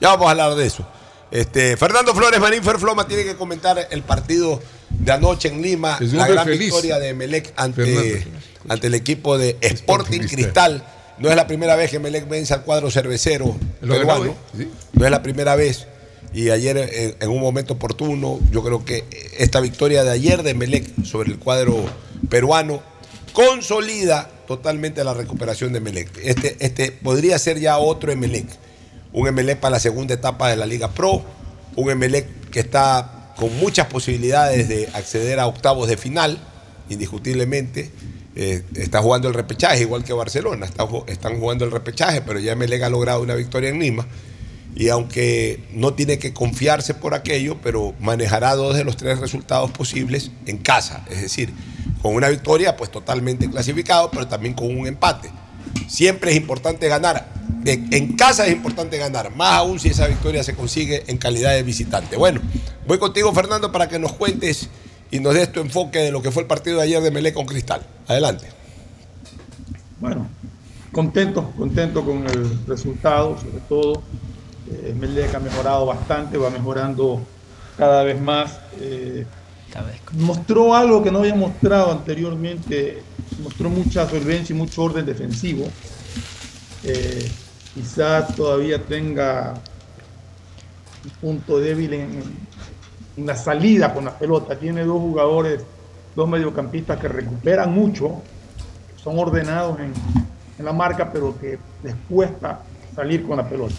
[0.00, 0.86] Ya vamos a hablar de eso.
[1.30, 4.60] Este, Fernando Flores Marín Ferfloma tiene que comentar el partido
[4.90, 8.26] de anoche en Lima, la gran victoria de Melec ante,
[8.68, 10.82] ante el equipo de Sporting Cristal.
[11.18, 14.34] No es la primera vez que Melec vence al cuadro cervecero peruano.
[14.92, 15.86] No es la primera vez.
[16.32, 19.04] Y ayer, en, en, un momento oportuno, yo creo que
[19.38, 21.84] esta victoria de ayer de Melec sobre el cuadro
[22.28, 22.82] peruano
[23.32, 26.08] consolida totalmente la recuperación de Melec.
[26.22, 28.46] Este, este podría ser ya otro Melec
[29.12, 31.22] un Emelec para la segunda etapa de la Liga Pro,
[31.76, 36.38] un Emelec que está con muchas posibilidades de acceder a octavos de final,
[36.88, 37.90] indiscutiblemente.
[38.34, 40.66] Eh, está jugando el repechaje, igual que Barcelona.
[41.06, 44.06] están jugando el repechaje, pero ya Emelec ha logrado una victoria en Lima.
[44.74, 49.70] Y aunque no tiene que confiarse por aquello, pero manejará dos de los tres resultados
[49.70, 51.04] posibles en casa.
[51.10, 51.52] Es decir,
[52.02, 55.30] con una victoria, pues totalmente clasificado, pero también con un empate.
[55.86, 60.54] Siempre es importante ganar en casa es importante ganar, más aún si esa victoria se
[60.54, 62.16] consigue en calidad de visitante.
[62.16, 62.40] Bueno,
[62.86, 64.68] voy contigo Fernando para que nos cuentes
[65.10, 67.32] y nos des tu enfoque de lo que fue el partido de ayer de Melé
[67.32, 67.82] con Cristal.
[68.06, 68.46] Adelante.
[70.00, 70.28] Bueno,
[70.92, 74.02] contento, contento con el resultado, sobre todo.
[74.70, 74.94] Eh,
[75.34, 77.20] ha mejorado bastante, va mejorando
[77.76, 78.58] cada vez más.
[78.80, 79.26] Eh,
[80.12, 83.02] mostró algo que no había mostrado anteriormente,
[83.42, 85.66] mostró mucha solvencia y mucho orden defensivo.
[86.84, 87.30] Eh,
[87.74, 89.54] quizás todavía tenga
[91.04, 92.48] un punto débil en,
[93.16, 94.56] la salida con la pelota.
[94.56, 95.62] Tiene dos jugadores,
[96.14, 98.22] dos mediocampistas que recuperan mucho,
[99.02, 99.92] son ordenados en,
[100.64, 102.60] la marca, pero que les cuesta
[102.94, 103.74] salir con la pelota.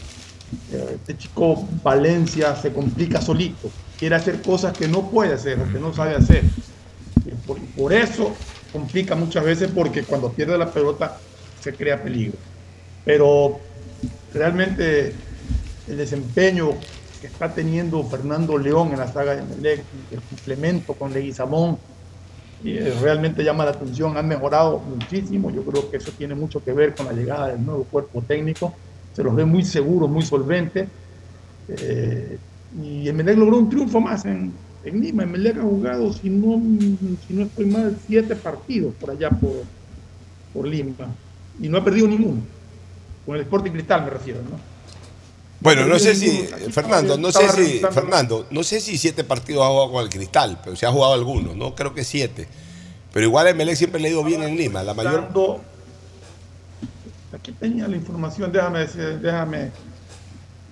[0.71, 3.69] Eh, este chico Valencia se complica solito,
[3.99, 6.43] quiere hacer cosas que no puede hacer, que no sabe hacer.
[7.45, 8.33] Por, por eso
[8.71, 11.17] complica muchas veces porque cuando pierde la pelota
[11.61, 12.37] se crea peligro.
[13.05, 13.59] Pero
[14.33, 15.13] realmente
[15.87, 16.71] el desempeño
[17.19, 21.77] que está teniendo Fernando León en la saga de Melec, el complemento con Leguizamón,
[22.63, 26.73] eh, realmente llama la atención, han mejorado muchísimo, yo creo que eso tiene mucho que
[26.73, 28.73] ver con la llegada del nuevo cuerpo técnico,
[29.13, 30.87] se los ve muy seguros, muy solventes,
[31.69, 32.37] eh,
[32.81, 36.61] y Emelec logró un triunfo más en, en Lima, Emelec ha jugado, si no,
[37.27, 39.63] si no estoy mal, siete partidos por allá por,
[40.53, 41.07] por Lima,
[41.61, 42.41] y no ha perdido ninguno
[43.29, 44.59] con el Sporting Cristal me refiero, ¿no?
[45.61, 49.67] Bueno, no sé si, Fernando, no sé si, Fernando, no sé si siete partidos ha
[49.67, 51.75] jugado con el Cristal, pero se ha jugado algunos, ¿no?
[51.75, 52.47] Creo que siete.
[53.13, 54.81] Pero igual Emelec siempre le ha ido bien en Lima.
[54.81, 55.29] La mayor.
[57.33, 58.87] Aquí tenía la información, déjame,
[59.21, 59.71] déjame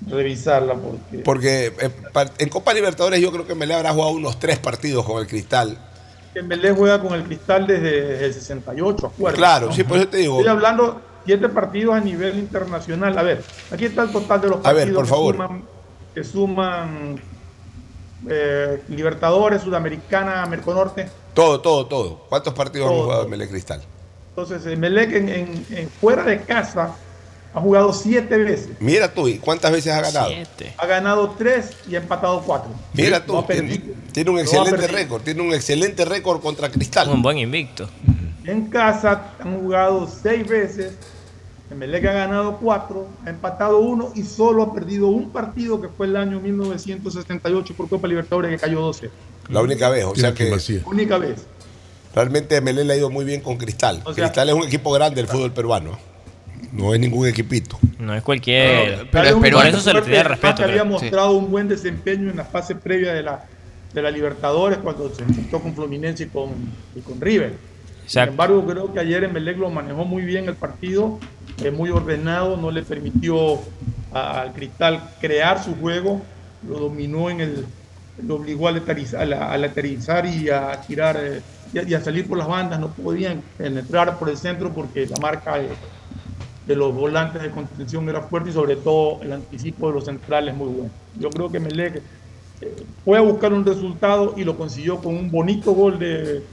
[0.05, 1.17] revisarla porque.
[1.19, 1.91] Porque eh,
[2.37, 5.77] en Copa Libertadores yo creo que Emelec habrá jugado unos tres partidos con el Cristal.
[6.35, 9.37] Emelec juega con el Cristal desde el 68, acuerdo.
[9.37, 10.37] Claro, sí, por eso te digo.
[10.37, 13.17] Estoy hablando siete partidos a nivel internacional.
[13.17, 14.81] A ver, aquí está el total de los partidos.
[14.81, 15.37] A ver, por favor.
[16.13, 17.19] Que suman,
[18.29, 21.09] eh, Libertadores, Sudamericana, Merconorte.
[21.33, 22.25] Todo, todo, todo.
[22.29, 23.81] ¿Cuántos partidos ha jugado Emelec Cristal?
[24.29, 26.95] Entonces, Melec en, en, fuera de casa
[27.53, 28.69] ha jugado siete veces.
[28.79, 30.29] Mira tú, ¿y cuántas veces ha ganado?
[30.29, 30.73] Siete.
[30.77, 32.69] Ha ganado tres y ha empatado cuatro.
[32.93, 33.43] Mira tú,
[34.11, 37.09] tiene, un excelente récord, tiene un excelente récord contra Cristal.
[37.09, 37.89] Un buen invicto.
[38.45, 40.93] En casa han jugado seis veces,
[41.75, 46.07] Melec ha ganado cuatro, ha empatado uno y solo ha perdido un partido que fue
[46.07, 49.09] el año 1978 por Copa Libertadores que cayó 12.
[49.49, 50.57] La única vez, o sea que...
[50.85, 51.45] Única vez.
[52.15, 54.03] Realmente Melé le ha ido muy bien con Cristal.
[54.15, 55.97] Cristal es un equipo grande del fútbol peruano.
[56.71, 57.79] No es ningún equipito.
[57.99, 59.09] No es cualquier.
[59.11, 60.63] pero, por eso se le tenía respeto.
[60.63, 63.45] había mostrado un buen desempeño en la fase previa de la,
[63.93, 66.49] de la Libertadores cuando se enfrentó con Fluminense y con,
[66.95, 67.53] y con River.
[68.05, 71.19] Sin embargo, creo que ayer en Melec lo manejó muy bien el partido,
[71.61, 73.59] eh, muy ordenado, no le permitió
[74.13, 76.21] al Cristal crear su juego,
[76.67, 77.65] lo dominó en el.
[78.25, 81.17] lo obligó a aterrizar, y a tirar.
[81.21, 81.41] Eh,
[81.73, 85.59] y a, salir por las bandas, no podían entrar por el centro porque la marca
[86.67, 90.55] de, los volantes de contención era fuerte y sobre todo el anticipo de los centrales
[90.55, 90.89] muy bueno.
[91.19, 92.01] Yo creo que Melec
[92.61, 96.43] eh, fue a buscar un resultado y lo consiguió con un bonito gol de,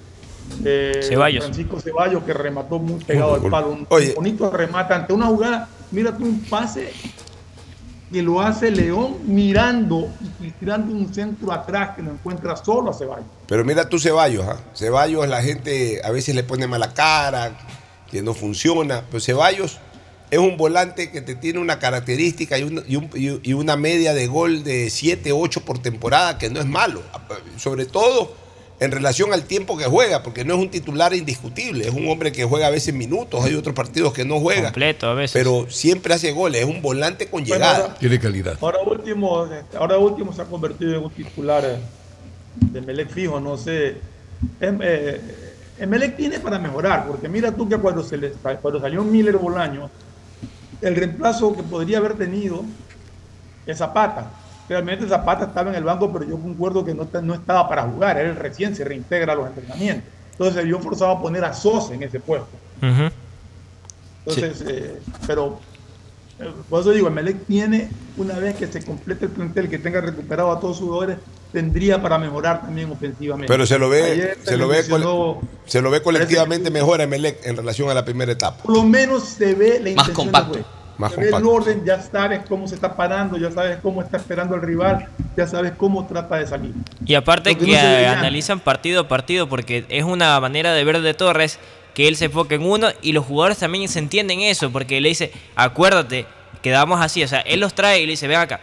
[0.60, 3.70] Francisco Ceballos que remató muy pegado al palo.
[3.70, 6.92] Un bonito remate ante una jugada, mira tú un pase
[8.12, 10.08] que lo hace León mirando
[10.40, 13.26] y tirando un centro atrás que lo encuentra solo a Ceballos.
[13.48, 14.58] Pero mira tú Ceballos, ¿ah?
[14.74, 17.52] Ceballos la gente a veces le pone mala cara,
[18.08, 19.80] que no funciona, pero Ceballos
[20.34, 22.82] es un volante que te tiene una característica y,
[23.42, 27.02] y una media de gol de 7, 8 por temporada, que no es malo.
[27.56, 28.34] Sobre todo
[28.80, 32.32] en relación al tiempo que juega, porque no es un titular indiscutible, es un hombre
[32.32, 34.64] que juega a veces minutos, hay otros partidos que no juega.
[34.64, 35.32] Completo a veces.
[35.32, 37.94] Pero siempre hace goles, es un volante con llegada.
[37.94, 38.58] Tiene calidad.
[38.60, 39.48] Ahora último,
[39.78, 41.78] ahora último se ha convertido en un titular eh,
[42.56, 43.98] de Melec fijo, no sé.
[44.60, 45.20] Em, eh,
[45.86, 49.88] Melec tiene para mejorar, porque mira tú que cuando, se le, cuando salió Miller Bolaño,
[50.80, 52.64] el reemplazo que podría haber tenido
[53.66, 54.30] es Zapata
[54.68, 58.18] Realmente Zapata estaba en el banco, pero yo concuerdo que no, no estaba para jugar.
[58.18, 60.10] Él recién se reintegra a los entrenamientos.
[60.32, 62.48] Entonces se vio forzado a poner a Sosa en ese puesto.
[62.80, 65.60] Entonces, eh, pero
[66.68, 70.50] por eso digo, Melec tiene, una vez que se complete el plantel, que tenga recuperado
[70.50, 71.18] a todos sus jugadores,
[71.52, 73.52] tendría para mejorar también ofensivamente.
[73.52, 74.82] Pero se lo ve, se, lo ve
[75.64, 78.62] se lo ve colectivamente mejor a Melec en relación a la primera etapa.
[78.64, 80.58] Por lo menos se ve la intención Más compacto.
[80.98, 84.62] Más el orden, ya sabes cómo se está parando, ya sabes cómo está esperando al
[84.62, 86.72] rival, ya sabes cómo trata de salir.
[87.04, 91.58] Y aparte que, analizan partido a partido, porque es una manera de ver de Torres
[91.94, 95.08] que él se enfoca en uno y los jugadores también se entienden eso, porque le
[95.10, 96.26] dice, acuérdate,
[96.62, 98.60] quedamos así, o sea, él los trae y le dice, ven acá.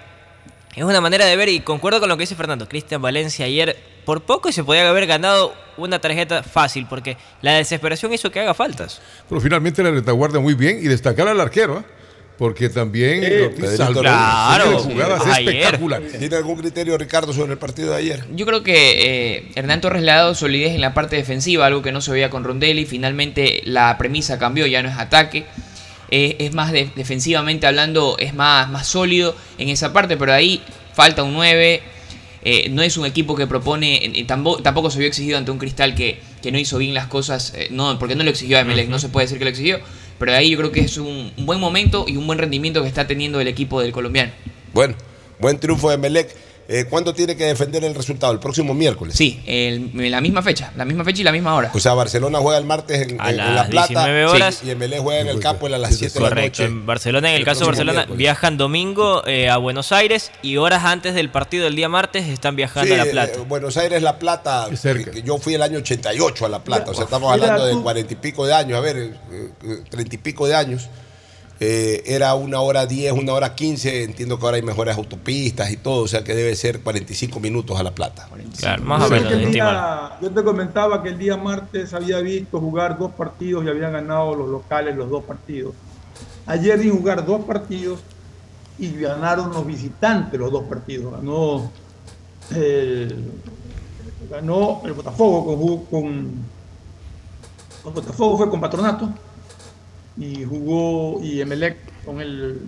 [0.76, 2.68] Es una manera de ver y concuerdo con lo que dice Fernando.
[2.70, 8.14] Cristian Valencia ayer por poco se podía haber ganado una tarjeta fácil porque la desesperación
[8.14, 9.02] hizo que haga faltas.
[9.28, 11.80] Pero finalmente la retaguardia muy bien y destacar al arquero.
[11.80, 12.01] ¿eh?
[12.42, 13.52] Porque también eh,
[13.94, 16.18] claro, jugadas espectaculares.
[16.18, 18.26] ¿Tiene algún criterio, Ricardo, sobre el partido de ayer?
[18.34, 21.84] Yo creo que eh, Hernán Torres le ha dado solidez en la parte defensiva, algo
[21.84, 22.88] que no se veía con Rondelli.
[22.88, 25.46] Finalmente la premisa cambió, ya no es ataque.
[26.10, 30.64] Eh, es más defensivamente hablando, es más, más sólido en esa parte, pero ahí
[30.96, 31.84] falta un 9.
[32.44, 35.94] Eh, no es un equipo que propone, tampoco, tampoco, se vio exigido ante un Cristal
[35.94, 38.98] que, que no hizo bien las cosas, no, porque no lo exigió a Emelec, no
[38.98, 39.80] se puede decir que lo exigió
[40.22, 43.08] pero ahí yo creo que es un, buen momento y un buen rendimiento que está
[43.08, 44.32] teniendo el equipo del colombiano.
[44.72, 44.94] Bueno,
[45.40, 46.36] buen triunfo de Melec.
[46.68, 48.32] Eh, ¿Cuándo tiene que defender el resultado?
[48.32, 49.16] ¿El próximo miércoles?
[49.16, 51.72] Sí, en la misma fecha, la misma fecha y la misma hora.
[51.74, 54.62] O sea, Barcelona juega el martes en, La Plata horas.
[54.64, 56.64] y Emelec juega en el campo a las 7 de la noche.
[56.64, 60.86] En Barcelona, en el, caso de Barcelona, viajan domingo eh, a Buenos Aires y horas
[60.86, 63.40] antes del partido del día martes están viajando a La Plata.
[63.40, 64.68] Eh, Buenos Aires, La Plata,
[65.24, 68.18] yo fui el año 88 a La Plata, o sea, estamos hablando de cuarenta y
[68.18, 69.14] pico de años, a ver,
[69.90, 70.90] treinta y pico de años.
[71.64, 75.78] Eh, era una hora 10, una hora 15, entiendo que ahora hay mejores autopistas y
[75.78, 78.28] todo, o sea que debe ser 45 minutos a La Plata.
[78.58, 79.32] Claro, más o menos.
[80.20, 84.34] yo te comentaba que el día martes había visto jugar dos partidos y habían ganado
[84.34, 85.76] los locales los dos partidos.
[86.48, 88.00] Ayer vi jugar dos partidos
[88.80, 91.14] y ganaron los visitantes los dos partidos.
[91.14, 91.72] Ganó
[92.56, 93.32] el,
[94.32, 96.52] ganó el Botafogo con, con
[97.84, 99.10] con Botafogo fue con Patronato
[100.18, 102.68] y jugó y Emelec con el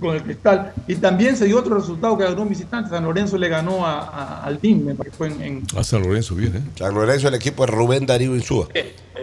[0.00, 0.72] con el Cristal.
[0.86, 2.90] Y también se dio otro resultado que ganó un visitante.
[2.90, 6.62] San Lorenzo le ganó a, al me parece fue en, A San Lorenzo, bien, ¿eh?
[6.76, 8.68] San Lorenzo, el equipo de Rubén Darío Insúa.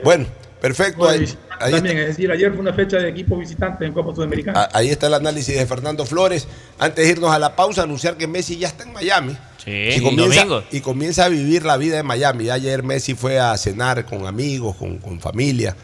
[0.04, 0.26] bueno,
[0.62, 1.08] perfecto.
[1.08, 1.26] ahí,
[1.72, 4.70] también, es decir, ayer fue una fecha de equipo visitante en Copa Sudamericana.
[4.74, 6.48] Ahí está el análisis de Fernando Flores.
[6.78, 9.36] Antes de irnos a la pausa, anunciar que Messi ya está en Miami.
[9.64, 12.50] Sí, y comienza, y comienza a vivir la vida en Miami.
[12.50, 15.76] Ayer Messi fue a cenar con amigos, con, con familia,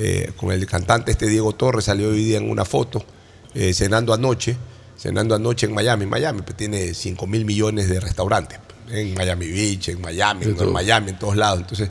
[0.00, 3.04] eh, con el cantante este Diego Torres, salió hoy día en una foto.
[3.52, 4.56] Eh, cenando anoche,
[4.96, 6.06] cenando anoche en Miami.
[6.06, 8.60] Miami pues, tiene 5 mil millones de restaurantes.
[8.88, 11.60] En Miami Beach, en Miami, en, Miami, en todos lados.
[11.60, 11.90] Entonces,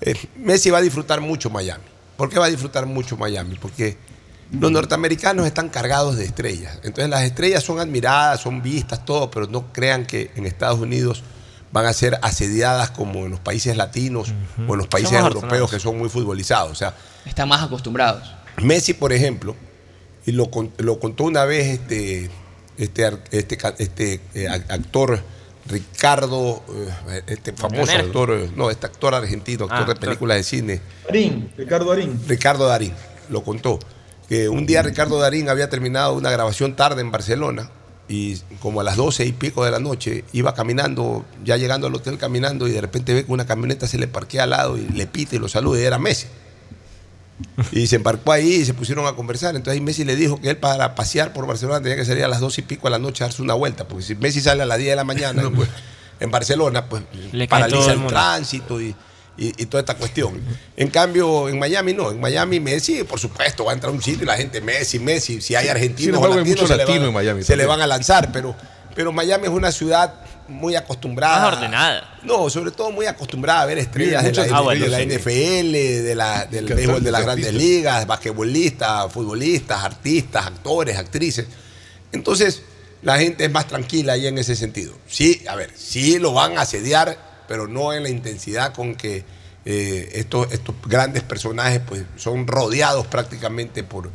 [0.00, 1.84] eh, Messi va a disfrutar mucho Miami.
[2.16, 3.56] ¿Por qué va a disfrutar mucho Miami?
[3.60, 3.98] Porque
[4.58, 6.78] los norteamericanos están cargados de estrellas.
[6.84, 11.22] Entonces las estrellas son admiradas, son vistas, todo, pero no crean que en Estados Unidos
[11.72, 14.32] van a ser asediadas como en los países latinos
[14.68, 16.70] o en los países europeos que son muy futbolizados.
[16.70, 16.94] O sea,
[17.24, 18.30] están más acostumbrados.
[18.62, 19.56] Messi, por ejemplo,
[20.26, 22.30] y lo, lo contó una vez este,
[22.76, 25.22] este, este, este eh, actor
[25.66, 26.62] Ricardo,
[27.08, 30.80] eh, este famoso actor, no, este actor argentino, actor ah, de películas de cine.
[31.06, 32.20] Darín, Ricardo Darín.
[32.28, 32.92] Ricardo Darín,
[33.30, 33.78] lo contó.
[34.28, 37.70] Que un día Ricardo Darín había terminado una grabación tarde en Barcelona
[38.08, 41.94] y como a las doce y pico de la noche iba caminando, ya llegando al
[41.94, 44.86] hotel caminando y de repente ve que una camioneta se le parquea al lado y
[44.88, 46.26] le pite y lo saluda y era Messi.
[47.72, 49.56] Y se embarcó ahí y se pusieron a conversar.
[49.56, 52.28] Entonces ahí Messi le dijo que él para pasear por Barcelona tenía que salir a
[52.28, 53.88] las dos y pico de la noche a darse una vuelta.
[53.88, 55.68] Porque si Messi sale a las 10 de la mañana pues,
[56.20, 57.02] en Barcelona, pues
[57.48, 58.94] paraliza el, tránsito y,
[59.68, 60.40] toda esta cuestión.
[60.76, 62.10] En cambio, en Miami no.
[62.10, 64.98] En Miami Messi, por supuesto, va a entrar a un sitio y la gente Messi,
[64.98, 65.40] Messi.
[65.40, 68.30] Si hay argentinos o latinos, se, le van, en Miami se le van a lanzar.
[68.32, 68.54] Pero,
[68.94, 70.14] pero Miami es una ciudad
[70.48, 71.40] muy acostumbrada.
[71.40, 72.18] Más ordenada.
[72.22, 76.66] No, sobre todo muy acostumbrada a ver estrellas de, la, ah, NFL, de la, del
[76.66, 81.46] béisbol de las grandes ligas, basquetbolistas, futbolistas, artistas, actores, actrices.
[82.12, 82.62] Entonces,
[83.02, 84.94] la gente es más tranquila ahí en ese sentido.
[85.06, 89.24] Sí, a ver, sí lo van a asediar, pero no en la intensidad con que
[89.66, 94.10] eh, estos, estos grandes personajes pues, son rodeados prácticamente por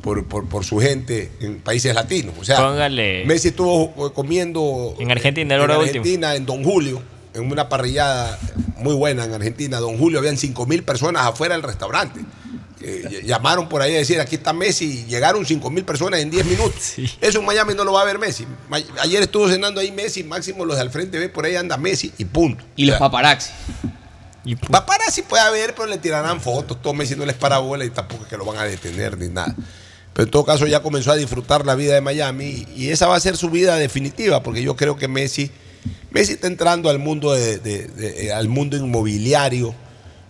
[0.00, 2.32] por, su gente en países latinos.
[2.38, 2.88] O sea,
[3.26, 7.02] Messi estuvo comiendo en Argentina, en, Argentina, en Don Julio,
[7.34, 8.38] en una parrillada
[8.76, 9.80] muy buena en Argentina.
[9.80, 12.20] Don Julio, habían 5 mil personas afuera del restaurante.
[13.24, 16.46] Llamaron por ahí a decir, aquí está Messi, y llegaron 5 mil personas en 10
[16.46, 16.94] minutos.
[17.20, 18.46] Eso en Miami no lo va a ver Messi.
[19.00, 22.12] Ayer estuvo cenando ahí Messi, máximo los de al frente ve por ahí anda Messi
[22.18, 22.64] y punto.
[22.76, 23.50] Y los paparazzi.
[24.70, 28.22] Paparazzi puede haber, pero le tirarán fotos, todo Messi no les para bola y tampoco
[28.24, 29.54] es que lo van a detener ni nada.
[30.12, 33.16] Pero en todo caso ya comenzó a disfrutar la vida de Miami y esa va
[33.16, 35.50] a ser su vida definitiva, porque yo creo que Messi,
[36.10, 39.74] Messi está entrando al mundo, de, al mundo inmobiliario,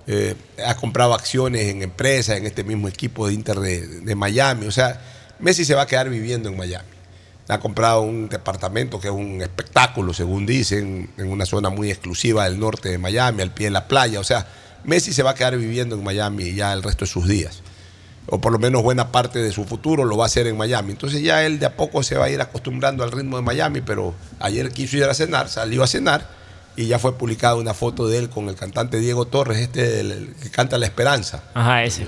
[0.07, 0.35] eh,
[0.65, 5.01] ha comprado acciones en empresas, en este mismo equipo de Inter de, Miami, o sea,
[5.39, 6.89] Messi se va a quedar viviendo en Miami.
[7.49, 12.45] Ha comprado un departamento que es un espectáculo, según dicen, en una zona muy exclusiva
[12.45, 14.19] del norte de Miami, al pie de la playa.
[14.19, 14.49] O sea,
[14.85, 17.63] Messi se va a quedar viviendo en Miami ya el resto de sus días
[18.29, 20.93] o por lo menos buena parte de su futuro lo va a hacer en Miami.
[20.93, 23.81] Entonces ya él de a poco se va a ir acostumbrando al ritmo de Miami,
[23.81, 26.29] pero ayer quiso ir a cenar, salió a cenar
[26.77, 30.51] y ya fue publicada una foto de él con el cantante Diego Torres, este que
[30.51, 31.43] canta La Esperanza.
[31.55, 32.07] Ajá, ese.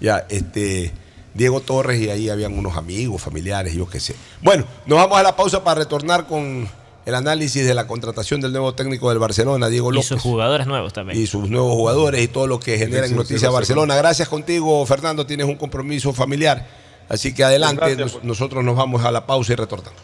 [0.00, 0.92] Ya, este
[1.34, 4.16] Diego Torres y ahí habían unos amigos, familiares, yo qué sé.
[4.40, 6.68] Bueno, nos vamos a la pausa para retornar con
[7.04, 10.12] el análisis de la contratación del nuevo técnico del Barcelona, Diego López.
[10.12, 11.20] Y sus jugadores nuevos también.
[11.20, 13.96] Y sus nuevos jugadores y todo lo que genera en Noticias Barcelona.
[13.96, 15.26] Gracias contigo, Fernando.
[15.26, 16.66] Tienes un compromiso familiar.
[17.08, 18.22] Así que adelante, pues.
[18.22, 20.00] nosotros nos vamos a la pausa y retornamos.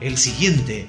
[0.00, 0.88] El siguiente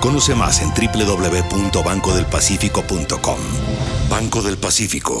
[0.00, 3.38] Conoce más en www.bancodelpacifico.com.
[4.08, 5.20] Banco del Pacífico.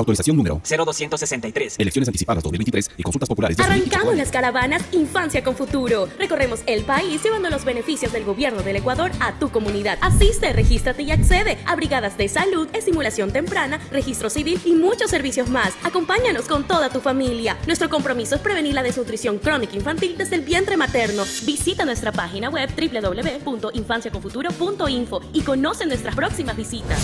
[0.00, 1.76] Autorización número 0263.
[1.78, 3.60] Elecciones anticipadas 2023 y consultas populares.
[3.60, 6.08] Arrancamos las caravanas Infancia con Futuro.
[6.18, 9.98] Recorremos el país llevando los beneficios del gobierno del Ecuador a tu comunidad.
[10.00, 15.50] Asiste, regístrate y accede a brigadas de salud, estimulación temprana, registro civil y muchos servicios
[15.50, 15.74] más.
[15.84, 17.58] Acompáñanos con toda tu familia.
[17.66, 21.24] Nuestro compromiso es prevenir la desnutrición crónica infantil desde el vientre materno.
[21.44, 26.98] Visita nuestra página web www.infanciaconfuturo.info y conoce nuestras próximas visitas.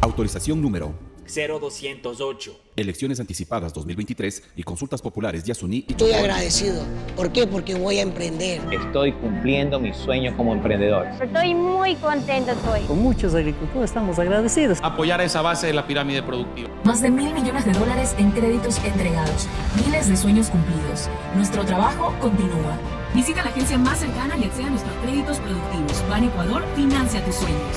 [0.00, 2.60] Autorización número 0208.
[2.76, 6.82] Elecciones anticipadas 2023 y consultas populares de Asuní y Estoy agradecido.
[7.16, 7.46] ¿Por qué?
[7.46, 8.60] Porque voy a emprender.
[8.72, 11.06] Estoy cumpliendo mi sueño como emprendedor.
[11.20, 12.82] Estoy muy contento, estoy.
[12.82, 14.78] Con muchos agricultores estamos agradecidos.
[14.82, 16.70] Apoyar esa base de la pirámide productiva.
[16.84, 19.46] Más de mil millones de dólares en créditos entregados.
[19.84, 21.08] Miles de sueños cumplidos.
[21.34, 22.78] Nuestro trabajo continúa.
[23.14, 26.08] Visita la agencia más cercana y acceda a nuestros créditos productivos.
[26.08, 27.76] Ban Ecuador financia tus sueños.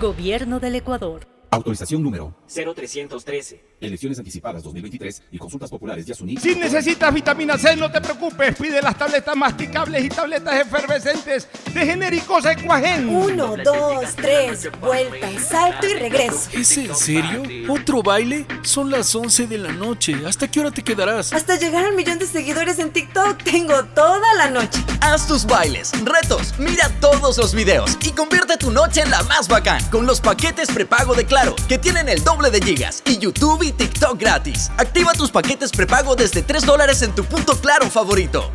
[0.00, 1.37] Gobierno del Ecuador.
[1.50, 3.67] Autorización número 0313.
[3.80, 6.36] Elecciones anticipadas 2023 y consultas populares de Asuní.
[6.36, 8.56] Si necesitas vitamina C, no te preocupes.
[8.56, 13.08] Pide las tabletas masticables y tabletas efervescentes de genéricos Equagen.
[13.08, 16.50] Uno, dos, tres, vuelta, salto y regreso.
[16.52, 17.42] ¿Es en serio?
[17.68, 18.46] ¿Otro baile?
[18.62, 20.14] Son las 11 de la noche.
[20.26, 21.32] ¿Hasta qué hora te quedarás?
[21.32, 24.80] Hasta llegar al millón de seguidores en TikTok tengo toda la noche.
[25.00, 29.46] Haz tus bailes, retos, mira todos los videos y convierte tu noche en la más
[29.48, 33.62] bacán con los paquetes prepago de Claro, que tienen el doble de gigas y YouTube
[33.62, 34.70] y TikTok gratis.
[34.76, 38.50] Activa tus paquetes prepago desde 3 dólares en tu punto Claro favorito.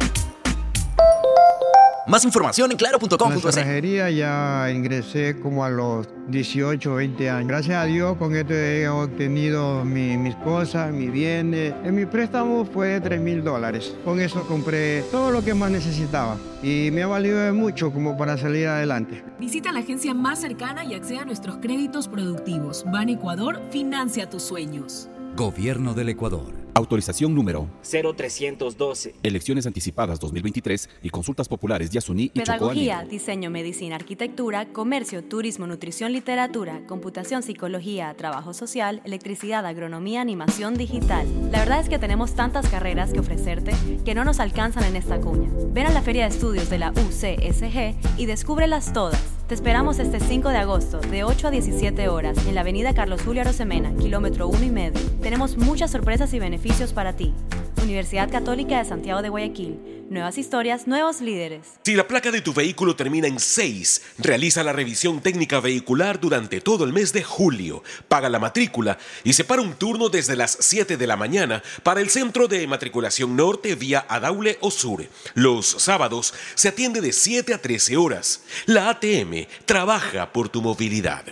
[2.06, 3.56] Más información en En la claro.com.es.
[3.56, 7.48] cerrajería ya ingresé como a los 18, 20 años.
[7.48, 11.74] Gracias a Dios con esto he obtenido mi- mis cosas, mis bienes.
[11.86, 13.96] En mi préstamo fue de 3 mil dólares.
[14.04, 18.18] Con eso compré todo lo que más necesitaba y me ha valido de mucho como
[18.18, 19.24] para salir adelante.
[19.40, 22.84] Visita la agencia más cercana y acceda a nuestros créditos productivos.
[22.92, 25.08] Ban Ecuador financia tus sueños.
[25.38, 26.63] Gobierno del Ecuador.
[26.76, 29.14] Autorización número 0312.
[29.22, 35.68] Elecciones anticipadas 2023 y consultas populares de Asuní y Pedagogía, diseño, medicina, arquitectura, comercio, turismo,
[35.68, 41.28] nutrición, literatura, computación, psicología, trabajo social, electricidad, agronomía, animación digital.
[41.52, 43.74] La verdad es que tenemos tantas carreras que ofrecerte
[44.04, 45.52] que no nos alcanzan en esta cuña.
[45.72, 49.22] Ven a la Feria de Estudios de la UCSG y descúbrelas todas.
[49.48, 53.22] Te esperamos este 5 de agosto de 8 a 17 horas en la avenida Carlos
[53.22, 55.02] Julio Arosemena, kilómetro 1 y medio.
[55.22, 56.63] Tenemos muchas sorpresas y beneficios
[56.94, 57.34] para ti.
[57.82, 60.06] Universidad Católica de Santiago de Guayaquil.
[60.10, 61.74] Nuevas historias, nuevos líderes.
[61.84, 66.62] Si la placa de tu vehículo termina en 6, realiza la revisión técnica vehicular durante
[66.62, 67.84] todo el mes de julio.
[68.08, 72.10] Paga la matrícula y separa un turno desde las 7 de la mañana para el
[72.10, 75.06] centro de matriculación norte vía Adaule o Sur.
[75.34, 78.44] Los sábados se atiende de 7 a 13 horas.
[78.68, 81.26] La ATM trabaja por tu movilidad.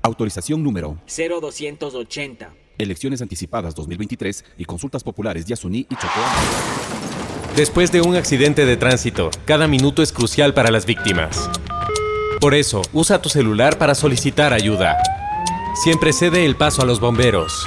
[0.00, 2.67] Autorización número 0280.
[2.78, 6.32] Elecciones anticipadas 2023 y consultas populares de Asuní y Chocoa.
[7.56, 11.50] Después de un accidente de tránsito, cada minuto es crucial para las víctimas.
[12.40, 14.96] Por eso, usa tu celular para solicitar ayuda.
[15.82, 17.66] Siempre cede el paso a los bomberos.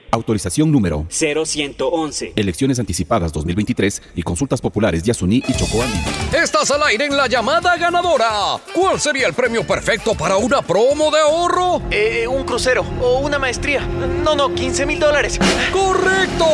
[0.11, 2.33] Autorización número 0111.
[2.35, 5.85] Elecciones anticipadas 2023 y consultas populares de Asuní y Chocoa.
[6.33, 8.29] Estás al aire en la llamada ganadora.
[8.73, 11.81] ¿Cuál sería el premio perfecto para una promo de ahorro?
[11.91, 13.87] Eh, un crucero o una maestría.
[14.23, 15.39] No, no, 15 mil dólares.
[15.71, 16.45] ¡Correcto!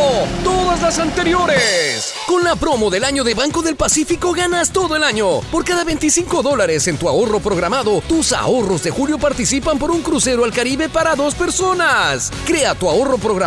[0.44, 2.14] Todas las anteriores.
[2.28, 5.42] Con la promo del año de Banco del Pacífico ganas todo el año.
[5.52, 10.04] Por cada 25 dólares en tu ahorro programado, tus ahorros de julio participan por un
[10.04, 12.32] crucero al Caribe para dos personas.
[12.46, 13.47] Crea tu ahorro programado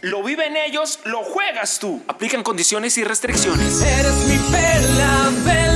[0.00, 2.02] Lo viven ellos, lo juegas tú.
[2.06, 3.82] Aplican condiciones y restricciones.
[3.82, 5.67] Eres mi perla.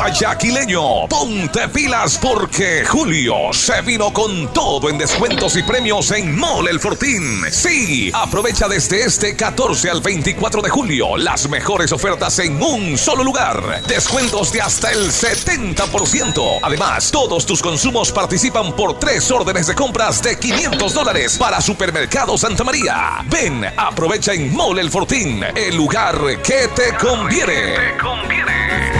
[0.00, 1.08] Guayaquileño.
[1.08, 6.80] Ponte pilas porque Julio se vino con todo en descuentos y premios en Mole El
[6.80, 7.42] Fortín.
[7.50, 13.22] Sí, aprovecha desde este 14 al 24 de julio las mejores ofertas en un solo
[13.22, 13.82] lugar.
[13.86, 16.60] Descuentos de hasta el 70%.
[16.62, 22.38] Además, todos tus consumos participan por tres órdenes de compras de 500 dólares para Supermercado
[22.38, 23.22] Santa María.
[23.26, 27.74] Ven, aprovecha en Mole El Fortín, el lugar que te conviene.
[28.00, 28.99] Viaja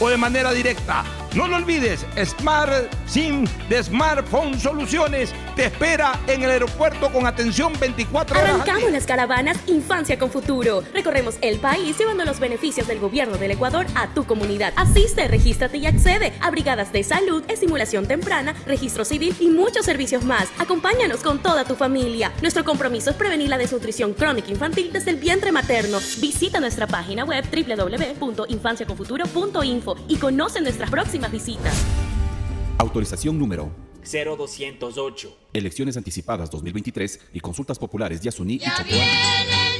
[0.00, 1.04] o de manera directa.
[1.34, 2.72] No lo olvides, Smart
[3.06, 8.50] SIM de Smartphone Soluciones te espera en el aeropuerto con atención 24 horas.
[8.50, 10.82] Arrancamos las caravanas Infancia con Futuro.
[10.92, 14.72] Recorremos el país llevando los beneficios del gobierno del Ecuador a tu comunidad.
[14.74, 20.24] Asiste, regístrate y accede a brigadas de salud, estimulación temprana, registro civil y muchos servicios
[20.24, 20.48] más.
[20.58, 22.32] Acompáñanos con toda tu familia.
[22.42, 26.00] Nuestro compromiso es prevenir la desnutrición crónica infantil desde el vientre materno.
[26.18, 31.74] Visita nuestra página web www.infanciaconfuturo.info y conoce nuestras próximas visitas.
[32.78, 33.70] Autorización número
[34.02, 35.36] 0208.
[35.52, 39.79] Elecciones anticipadas 2023 y consultas populares Yasuní y Chocoa.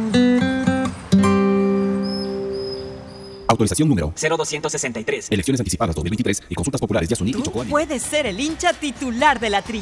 [3.51, 5.27] Autorización número 0263.
[5.29, 7.65] Elecciones anticipadas 2023 y consultas populares Yasuní y Chocoa.
[7.65, 9.81] Puedes ser el hincha titular de la Tri.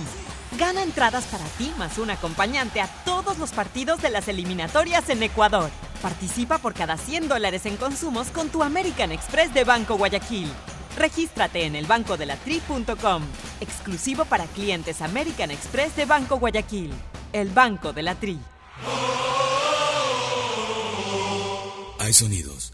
[0.58, 5.22] Gana entradas para ti más un acompañante a todos los partidos de las eliminatorias en
[5.22, 5.70] Ecuador.
[6.02, 10.50] Participa por cada 100 dólares en consumos con tu American Express de Banco Guayaquil.
[10.98, 13.24] Regístrate en elbancodelatri.com.
[13.62, 16.92] Exclusivo para clientes American Express de Banco Guayaquil.
[17.34, 18.40] El Banco de la Tri.
[22.00, 22.74] Hay sonidos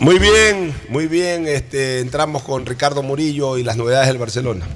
[0.00, 1.46] Muy bien, muy bien.
[1.46, 4.66] Este, entramos con Ricardo Murillo y las novedades del Barcelona.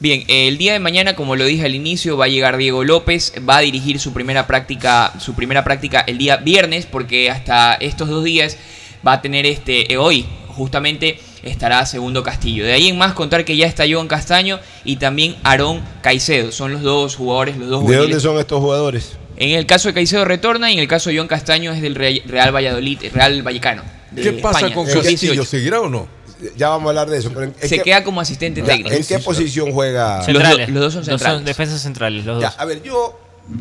[0.00, 3.32] Bien, el día de mañana, como lo dije al inicio, va a llegar Diego López,
[3.48, 8.08] va a dirigir su primera práctica, su primera práctica el día viernes, porque hasta estos
[8.08, 8.58] dos días
[9.06, 12.64] va a tener este eh, hoy, justamente estará Segundo Castillo.
[12.64, 16.52] De ahí en más contar que ya está Joan Castaño y también Aarón Caicedo.
[16.52, 18.08] Son los dos jugadores, los dos ¿De juveniles.
[18.10, 19.16] dónde son estos jugadores?
[19.36, 21.94] En el caso de Caicedo retorna y en el caso de Joan Castaño es del
[21.94, 23.93] Real Real Valladolid, Real Vallecano.
[24.14, 25.08] De ¿Qué pasa España, con Castillo?
[25.32, 25.44] 18.
[25.44, 26.08] ¿Seguirá o no?
[26.56, 27.28] Ya vamos a hablar de eso.
[27.30, 28.90] pero ¿en- en Se qué- queda como asistente Ya, técnico.
[28.90, 30.22] ¿En qué posición juega?
[30.24, 30.58] Centrales.
[30.58, 31.44] Los do- los dos son centrales.
[31.44, 33.18] defensas centrales, los Ya, a ver, yo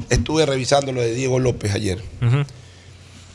[0.10, 2.00] estuve revisando lo de Diego López ayer.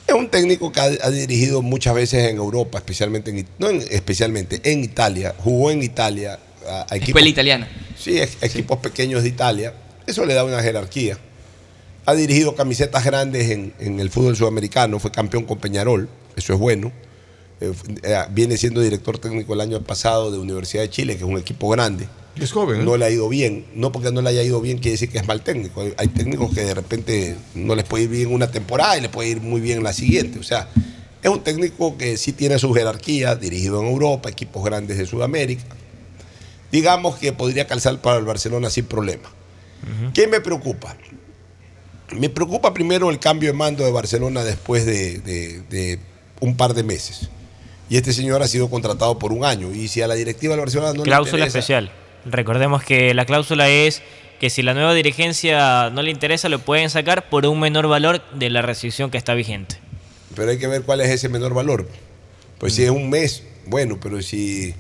[0.07, 3.85] Es un técnico que ha, ha dirigido muchas veces en Europa, especialmente en, no en-
[3.91, 5.35] especialmente en Italia.
[5.39, 7.69] Jugó en Italia a, a equipos, Escuela italiana.
[7.97, 9.75] Sí, equipos pequeños de Italia.
[10.07, 11.19] Eso le da una jerarquía.
[12.07, 14.99] Ha dirigido camisetas grandes en, en el fútbol sudamericano.
[14.99, 16.09] Fue campeón con Peñarol.
[16.37, 16.91] Eso es bueno.
[17.61, 17.73] Eh,
[18.05, 21.39] eh, viene siendo director técnico el año pasado de Universidad de Chile, que es un
[21.39, 22.09] equipo grande.
[22.41, 22.81] Es joven.
[22.81, 22.85] ¿eh?
[22.85, 23.67] no le ha ido bien.
[23.75, 25.81] No porque no le haya ido bien quiere decir que es mal técnico.
[25.81, 29.11] Hay- Hay técnicos que de repente no les puede ir bien una temporada y les
[29.11, 30.39] puede ir muy bien la siguiente.
[30.39, 30.69] O sea,
[31.21, 35.65] es un técnico que sí tiene su jerarquía, dirigido en Europa, equipos grandes de Sudamérica.
[36.71, 39.29] Digamos que podría calzar para el Barcelona sin problema.
[40.15, 40.97] ¿Qué me preocupa?
[42.17, 45.99] Me preocupa primero el cambio de mando de Barcelona después de, de- de
[46.41, 47.31] un par de meses.
[47.89, 49.73] Y este señor ha sido contratado por un año.
[49.73, 51.91] Y si a la directiva del Barcelona no cláusula le interesa, especial.
[52.25, 54.03] Recordemos que la cláusula es
[54.41, 58.23] que si la nueva dirigencia no le interesa, lo pueden sacar por un menor valor
[58.33, 59.77] de la rescisión que está vigente.
[60.35, 61.89] Pero hay que ver cuál es ese menor valor.
[62.59, 64.75] Pues si es un mes, bueno, pero si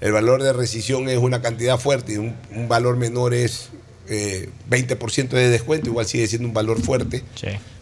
[0.00, 3.70] el valor de rescisión es una cantidad fuerte y un, un valor menor es
[4.08, 7.22] eh, 20% de descuento, igual sigue siendo un valor fuerte.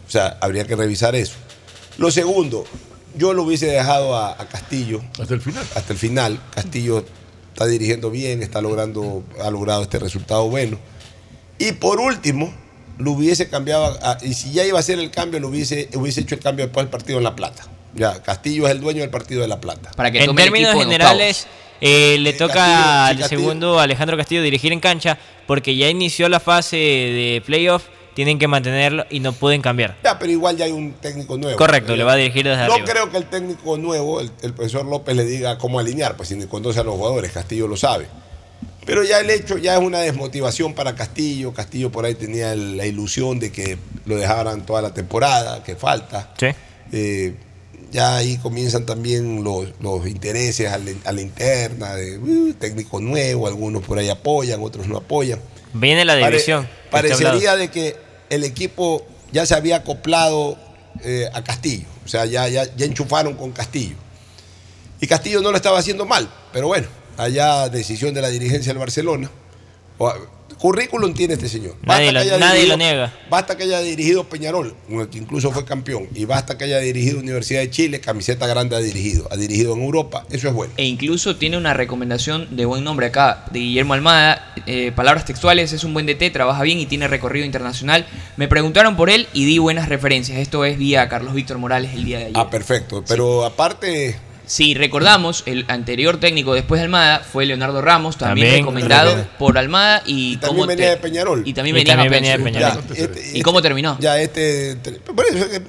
[0.07, 1.35] O sea, habría que revisar eso.
[1.97, 2.65] Lo segundo,
[3.15, 5.01] yo lo hubiese dejado a, a Castillo.
[5.19, 5.65] Hasta el final.
[5.75, 6.39] Hasta el final.
[6.53, 7.05] Castillo
[7.53, 10.77] está dirigiendo bien, está logrando, ha logrado este resultado bueno.
[11.59, 12.53] Y por último,
[12.97, 16.21] lo hubiese cambiado, a- y si ya iba a hacer el cambio, lo hubiese, hubiese
[16.21, 17.63] hecho el cambio después del partido en La Plata.
[17.95, 19.91] Ya, Castillo es el dueño del partido de La Plata.
[20.07, 21.45] en términos generales,
[21.79, 26.27] eh, le toca Castillo- al Castillo- segundo Alejandro Castillo dirigir en cancha porque ya inició
[26.29, 27.83] la fase de playoff,
[28.15, 29.97] tienen que mantenerlo y no pueden cambiar.
[30.03, 31.57] Ya, pero igual ya hay un técnico nuevo.
[31.57, 32.87] Correcto, le va a dirigir desde No arriba.
[32.89, 36.35] creo que el técnico nuevo, el, el profesor López, le diga cómo alinear, pues si
[36.47, 38.07] conoce a los jugadores, Castillo lo sabe.
[38.85, 41.53] Pero ya el hecho ya es una desmotivación para Castillo.
[41.53, 46.33] Castillo por ahí tenía la ilusión de que lo dejaran toda la temporada, que falta.
[46.91, 47.33] Eh,
[47.91, 52.99] ya ahí comienzan también los, los intereses a la, a la interna, de uh, técnico
[52.99, 55.39] nuevo, algunos por ahí apoyan, otros no apoyan.
[55.73, 56.67] Viene la Pare- división.
[56.91, 57.95] parecería de que
[58.33, 60.57] el equipo ya se había acoplado
[61.03, 61.85] eh, a Castillo.
[62.05, 63.95] O sea, ya, ya, enchufaron con Castillo.
[64.99, 66.87] Y Castillo no lo estaba haciendo mal, pero bueno,
[67.17, 69.29] allá decisión de la dirigencia del Barcelona.
[70.63, 71.75] Currículum tiene este señor.
[71.81, 73.13] Nadie, que lo, haya nadie lo niega.
[73.29, 74.73] Basta que haya dirigido Peñarol,
[75.11, 78.79] que incluso fue campeón, y basta que haya dirigido Universidad de Chile, camiseta grande ha
[78.79, 80.71] dirigido, ha dirigido en Europa, eso es bueno.
[80.77, 84.53] E incluso tiene una recomendación de buen nombre acá, de Guillermo Almada.
[84.65, 88.05] eh, palabras textuales, es un buen DT, trabaja bien y tiene recorrido internacional.
[88.37, 90.37] Me preguntaron por él y di buenas referencias.
[90.37, 92.37] Esto es vía Carlos Víctor Morales el día de ayer.
[92.37, 93.03] Ah, perfecto.
[93.05, 94.15] Pero aparte.
[94.45, 99.29] Si recordamos, el anterior técnico después de Almada fue Leonardo Ramos, también, También, recomendado también.
[99.39, 101.43] por Almada y, También venía de Peñarol.
[101.45, 102.83] Y también venía, de Peñarol.
[102.87, 103.97] Ya, este- ¿Y cómo terminó?
[103.99, 104.75] Ya este.
[105.15, 105.61] Por eso es que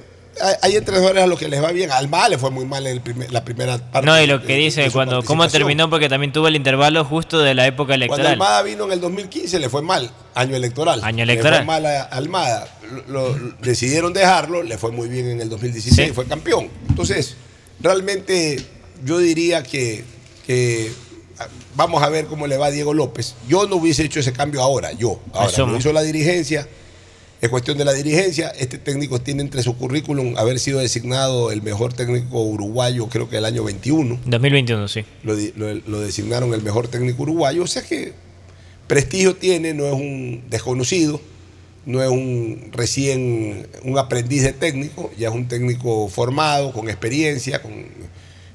[0.61, 1.89] hay- entrenadores a los que les va bien.
[1.91, 4.05] Al mal le fue muy mal en el primer- la primera parte.
[4.05, 7.05] No, y lo que de- dice, de cuando cómo terminó, porque también tuvo el intervalo
[7.05, 8.33] justo de la época Cuando electoral.
[8.33, 10.99] Almada vino en el 2015 le fue mal, año electoral.
[11.03, 11.59] Año Le electoral.
[11.59, 12.67] fue mal a Almada.
[13.07, 16.13] Lo- lo- decidieron dejarlo, le fue muy bien en el 2016, Sí.
[16.13, 16.67] fue campeón.
[16.89, 17.37] Entonces,
[17.81, 18.57] realmente
[19.03, 20.03] yo diría que,
[20.45, 20.91] que,
[21.39, 23.35] ah, vamos a ver cómo le va a Diego López.
[23.47, 25.19] Yo no hubiese hecho ese cambio ahora, yo.
[25.33, 26.67] Ahora Eso lo hizo la dirigencia.
[27.41, 28.47] Es cuestión de la dirigencia.
[28.57, 33.37] Este técnico tiene entre su currículum haber sido designado el mejor técnico uruguayo, creo que
[33.37, 35.03] el año 21 2021, sí.
[35.23, 35.35] lo-
[35.75, 37.63] lo designaron el mejor técnico uruguayo.
[37.63, 38.13] O sea que
[38.87, 41.19] prestigio tiene, no es un desconocido,
[41.85, 47.61] no es un recién un aprendiz de técnico, ya es un técnico formado, con experiencia,
[47.61, 47.85] con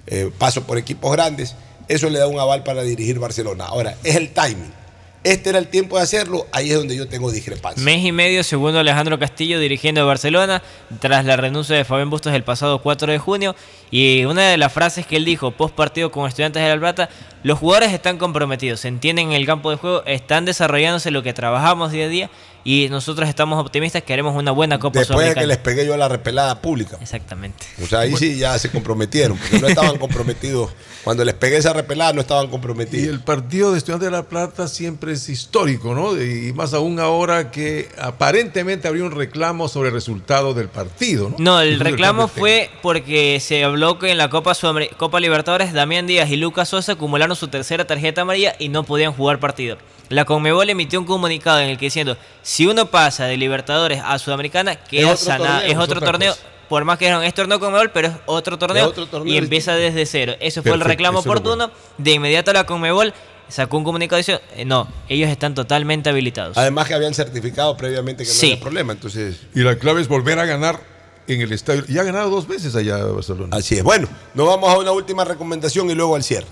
[0.06, 1.54] eh, paso por equipos grandes.
[1.88, 3.64] Eso le da un aval para dirigir Barcelona.
[3.64, 4.80] Ahora, es el timing.
[5.22, 7.84] Este era el tiempo de hacerlo, ahí es donde yo tengo discrepancia.
[7.84, 10.62] Mes y medio, segundo Alejandro Castillo dirigiendo Barcelona,
[10.98, 13.54] tras la renuncia de Fabián Bustos el pasado 4 de junio.
[13.90, 17.10] Y una de las frases que él dijo post partido con estudiantes de La Plata,
[17.42, 21.34] los jugadores están comprometidos, se entienden en el campo de juego, están desarrollándose lo que
[21.34, 22.30] trabajamos día a día
[22.64, 25.96] y nosotros estamos optimistas que haremos una buena Copa Después de que les pegué yo
[25.96, 26.98] la repelada pública.
[27.00, 27.64] Exactamente.
[27.82, 30.70] O sea, ahí sí ya se comprometieron, porque no estaban comprometidos.
[31.04, 33.06] Cuando les pegué esa repelada no estaban comprometidos.
[33.06, 36.20] Y el partido de Estudiantes de La Plata siempre es histórico, ¿no?
[36.20, 41.36] Y más aún ahora que aparentemente habría un reclamo sobre el resultado del partido, ¿no?
[41.38, 45.72] No, el Incluso reclamo fue porque se habló que en la Copa, Sudamer- Copa Libertadores
[45.72, 49.78] Damián Díaz y Lucas Sosa acumularon su tercera tarjeta amarilla y no podían jugar partido.
[50.10, 52.16] La Conmebol emitió un comunicado en el que diciendo,
[52.50, 56.32] si uno pasa de Libertadores a Sudamericana, queda otro sanado, torneo, es es otro torneo.
[56.32, 56.46] cosa.
[56.68, 59.72] Por más que dijeron, es torneo Conmebol, pero es otro torneo, otro torneo y empieza
[59.76, 60.34] desde cero.
[60.40, 61.70] Eso fue el reclamo es oportuno.
[61.96, 63.14] De inmediato la Conmebol
[63.46, 66.58] sacó un comunicado diciendo, eh, no, ellos están totalmente habilitados.
[66.58, 68.46] Además que habían certificado previamente que no Sí.
[68.50, 69.42] había problema, entonces...
[69.54, 70.80] Y la clave es volver a ganar
[71.28, 71.84] en el estadio.
[71.88, 73.56] Y ha ganado dos veces allá Barcelona.
[73.56, 73.84] Así es.
[73.84, 76.48] Bueno, nos vamos a una última recomendación y luego al cierre.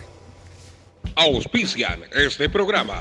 [1.16, 3.00] Auspician este programa.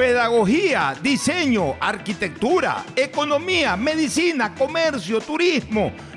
[0.00, 5.92] Pedagogía, diseño, arquitectura, economía, medicina, comercio, turismo,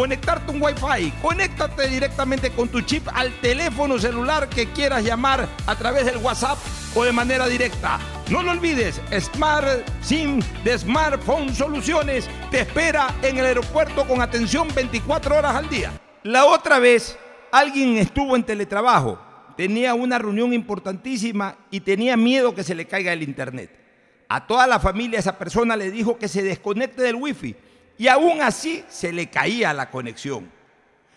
[0.00, 1.12] conectarte un Wi-Fi.
[1.20, 6.56] Conéctate directamente con tu chip al teléfono celular que quieras llamar a través del WhatsApp
[6.94, 7.98] o de manera directa.
[8.30, 14.68] No lo olvides, Smart SIM de Smartphone Soluciones te espera en el aeropuerto con atención
[14.74, 15.92] 24 horas al día.
[16.22, 17.18] La otra vez,
[17.52, 19.20] alguien estuvo en teletrabajo,
[19.54, 23.70] tenía una reunión importantísima y tenía miedo que se le caiga el internet.
[24.30, 27.54] A toda la familia esa persona le dijo que se desconecte del wifi
[28.00, 30.50] y aún así se le caía la conexión.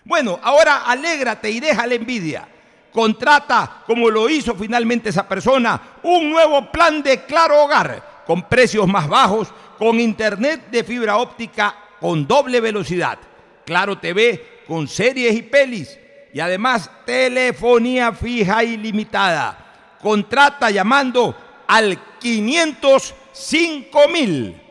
[0.03, 2.45] Bueno, ahora alégrate y deja la envidia.
[2.91, 8.85] Contrata, como lo hizo finalmente esa persona, un nuevo plan de Claro Hogar con precios
[8.85, 9.47] más bajos,
[9.77, 13.17] con internet de fibra óptica con doble velocidad,
[13.65, 15.97] Claro TV con series y pelis
[16.33, 19.95] y además telefonía fija ilimitada.
[20.01, 21.33] Contrata llamando
[21.65, 24.62] al 505 mil.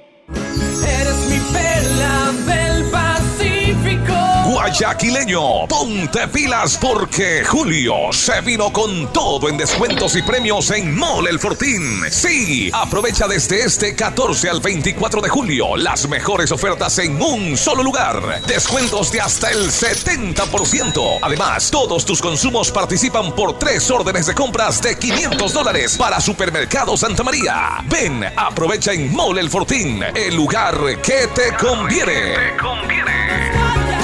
[4.62, 11.30] Guayaquileño, ponte pilas porque Julio se vino con todo en descuentos y premios en Mole
[11.30, 12.01] El Fortín.
[12.09, 17.82] Sí, aprovecha desde este 14 al 24 de julio las mejores ofertas en un solo
[17.82, 18.40] lugar.
[18.47, 21.18] Descuentos de hasta el 70%.
[21.22, 26.97] Además, todos tus consumos participan por tres órdenes de compras de 500 dólares para Supermercado
[26.97, 27.82] Santa María.
[27.86, 32.36] Ven, aprovecha en Mole El Fortín, el lugar que te conviene.
[32.60, 34.01] Tú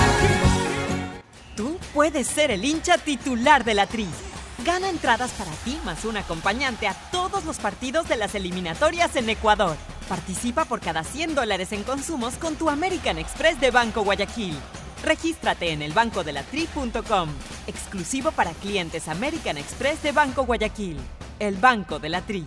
[1.99, 4.07] puedes ser el hincha titular de la Tri.
[4.65, 9.29] Gana entradas para ti más un acompañante a todos los partidos de las eliminatorias en
[9.29, 9.77] Ecuador.
[10.09, 14.55] Participa por cada 100 dólares en consumos con tu American Express de Banco Guayaquil.
[15.03, 17.31] Regístrate en elbancodelatri.com.
[17.67, 20.99] Exclusivo para clientes American Express de Banco Guayaquil.
[21.41, 22.47] El Banco de la Tri.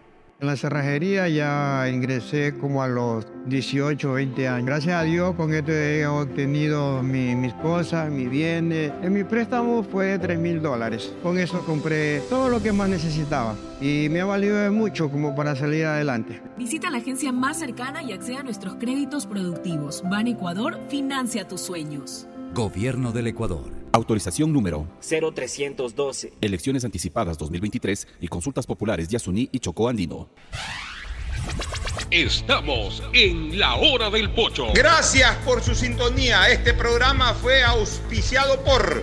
[0.43, 4.67] En la cerrajería ya ingresé como a los 18, 20 años.
[4.67, 8.91] Gracias a Dios con esto he obtenido mi- mis cosas, mis bienes.
[9.03, 11.15] En mi préstamo fue de 3 mil dólares.
[11.23, 15.33] Con eso compré todo lo que más necesitaba y me ha valido de mucho como
[15.37, 16.43] para salir adelante.
[16.59, 20.03] Visita la agencia más cercana y acceda a nuestros créditos productivos.
[20.11, 22.27] Ban Ecuador financia tus sueños.
[22.53, 23.82] Gobierno del Ecuador.
[23.93, 26.33] Autorización número 0312.
[26.41, 30.31] Elecciones anticipadas 2023 y consultas populares Yasuní y Chocó Andino.
[32.11, 34.69] Estamos en la hora del pocho.
[34.75, 36.49] Gracias por su sintonía.
[36.51, 39.03] Este programa fue auspiciado por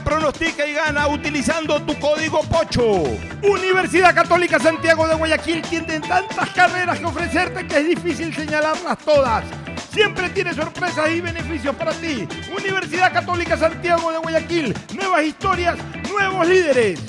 [0.11, 3.03] pronostica y gana utilizando tu código POCHO.
[3.43, 9.45] Universidad Católica Santiago de Guayaquil tiene tantas carreras que ofrecerte que es difícil señalarlas todas.
[9.93, 12.27] Siempre tiene sorpresas y beneficios para ti.
[12.53, 14.75] Universidad Católica Santiago de Guayaquil.
[14.95, 15.77] Nuevas historias,
[16.11, 16.99] nuevos líderes.